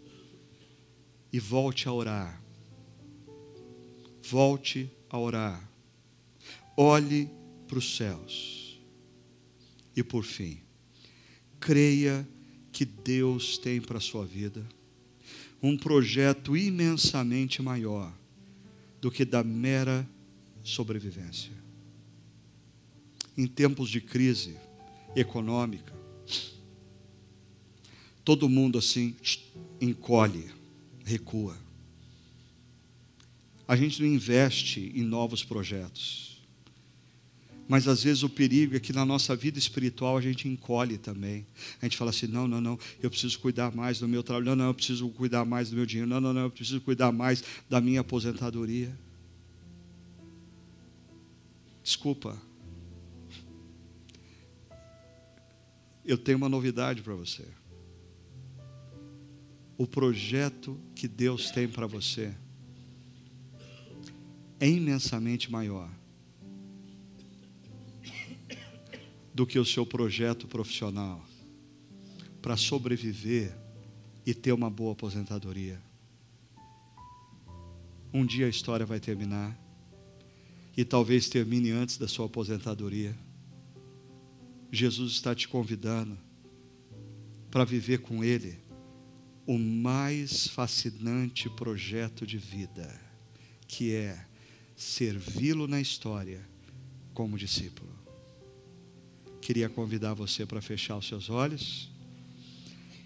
E 1.33 1.39
volte 1.39 1.89
a 1.89 1.93
orar. 1.93 2.43
Volte 4.23 4.91
a 5.09 5.19
orar. 5.19 5.71
Olhe 6.77 7.31
para 7.67 7.79
os 7.79 7.97
céus. 7.97 8.81
E 9.95 10.03
por 10.03 10.25
fim, 10.25 10.61
creia 11.61 12.27
que 12.73 12.85
Deus 12.85 13.59
tem 13.59 13.81
para 13.81 13.99
a 13.99 14.01
sua 14.01 14.25
vida 14.25 14.65
um 15.63 15.77
projeto 15.77 16.57
imensamente 16.57 17.61
maior 17.61 18.13
do 19.01 19.11
que 19.11 19.25
da 19.25 19.43
mera 19.43 20.09
sobrevivência. 20.63 21.53
Em 23.37 23.47
tempos 23.47 23.89
de 23.89 24.01
crise 24.01 24.57
econômica, 25.15 25.93
todo 28.25 28.49
mundo 28.49 28.79
assim 28.79 29.17
encolhe, 29.81 30.47
recua. 31.05 31.57
A 33.67 33.77
gente 33.77 34.01
não 34.03 34.09
investe 34.09 34.93
em 34.95 35.03
novos 35.03 35.45
projetos. 35.45 36.28
Mas 37.69 37.87
às 37.87 38.03
vezes 38.03 38.23
o 38.23 38.31
perigo 38.31 38.75
é 38.75 38.81
que 38.81 38.95
na 38.95 39.05
nossa 39.05 39.37
vida 39.37 39.59
espiritual 39.59 40.17
a 40.17 40.23
gente 40.23 40.49
encolhe 40.49 40.97
também. 40.97 41.47
A 41.83 41.85
gente 41.85 41.99
fala 41.99 42.11
assim: 42.11 42.27
não, 42.27 42.49
não, 42.49 42.63
não, 42.63 42.79
eu 43.03 43.11
preciso 43.11 43.39
cuidar 43.39 43.71
mais 43.77 44.01
do 44.01 44.09
meu 44.09 44.23
trabalho, 44.23 44.47
não, 44.47 44.57
não, 44.57 44.67
eu 44.69 44.75
preciso 44.75 45.11
cuidar 45.11 45.45
mais 45.45 45.69
do 45.69 45.77
meu 45.77 45.85
dinheiro, 45.85 46.09
não, 46.09 46.19
não, 46.19 46.33
não, 46.33 46.43
eu 46.43 46.51
preciso 46.51 46.81
cuidar 46.81 47.13
mais 47.13 47.45
da 47.69 47.79
minha 47.79 48.01
aposentadoria. 48.01 48.99
Desculpa. 51.85 52.41
Eu 56.07 56.17
tenho 56.17 56.39
uma 56.39 56.49
novidade 56.49 57.03
para 57.03 57.15
você. 57.15 57.45
O 59.77 59.87
projeto 59.87 60.81
que 60.95 61.07
Deus 61.07 61.51
tem 61.51 61.69
para 61.69 61.87
você 61.87 62.35
é 64.59 64.67
imensamente 64.67 65.53
maior 65.53 65.98
do 69.39 69.47
que 69.47 69.57
o 69.57 69.65
seu 69.65 69.87
projeto 69.87 70.49
profissional 70.49 71.25
para 72.43 72.57
sobreviver 72.57 73.57
e 74.27 74.35
ter 74.35 74.51
uma 74.51 74.69
boa 74.69 74.95
aposentadoria. 74.95 75.81
Um 78.13 78.27
dia 78.27 78.47
a 78.47 78.49
história 78.49 78.85
vai 78.85 78.99
terminar 78.99 79.57
e 80.77 80.85
talvez 80.85 81.29
termine 81.29 81.71
antes 81.71 81.99
da 81.99 82.09
sua 82.09 82.27
aposentadoria. 82.27 83.17
Jesus 84.73 85.13
está 85.13 85.37
te 85.37 85.47
convidando 85.47 86.19
para 87.49 87.65
viver 87.65 87.99
com 87.99 88.25
Ele 88.25 88.59
o 89.47 89.57
mais 89.57 90.49
fascinante 90.49 91.49
projeto 91.51 92.27
de 92.27 92.39
vida, 92.39 92.93
que 93.69 93.95
é 93.95 94.27
servi-lo 94.75 95.69
na 95.69 95.81
história 95.81 96.45
como 97.15 97.39
discípulo. 97.39 97.98
Queria 99.49 99.71
convidar 99.71 100.13
você 100.13 100.45
para 100.45 100.61
fechar 100.61 100.99
os 100.99 101.09
seus 101.09 101.31
olhos, 101.31 101.89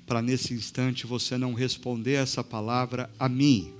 para 0.05 0.20
nesse 0.20 0.53
instante 0.53 1.07
você 1.07 1.38
não 1.38 1.55
responder 1.55 2.14
essa 2.14 2.43
palavra 2.43 3.09
a 3.16 3.28
mim, 3.28 3.72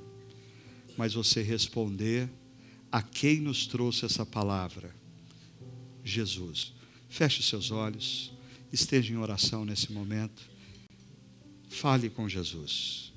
mas 0.97 1.15
você 1.15 1.43
responder 1.43 2.31
a 2.93 3.03
quem 3.03 3.41
nos 3.41 3.67
trouxe 3.67 4.05
essa 4.05 4.25
palavra? 4.25 4.95
Jesus. 6.05 6.73
Feche 7.09 7.43
seus 7.43 7.73
olhos, 7.73 8.33
esteja 8.73 9.13
em 9.13 9.17
oração 9.17 9.65
nesse 9.65 9.91
momento. 9.91 10.49
Fale 11.69 12.09
com 12.09 12.29
Jesus. 12.29 13.12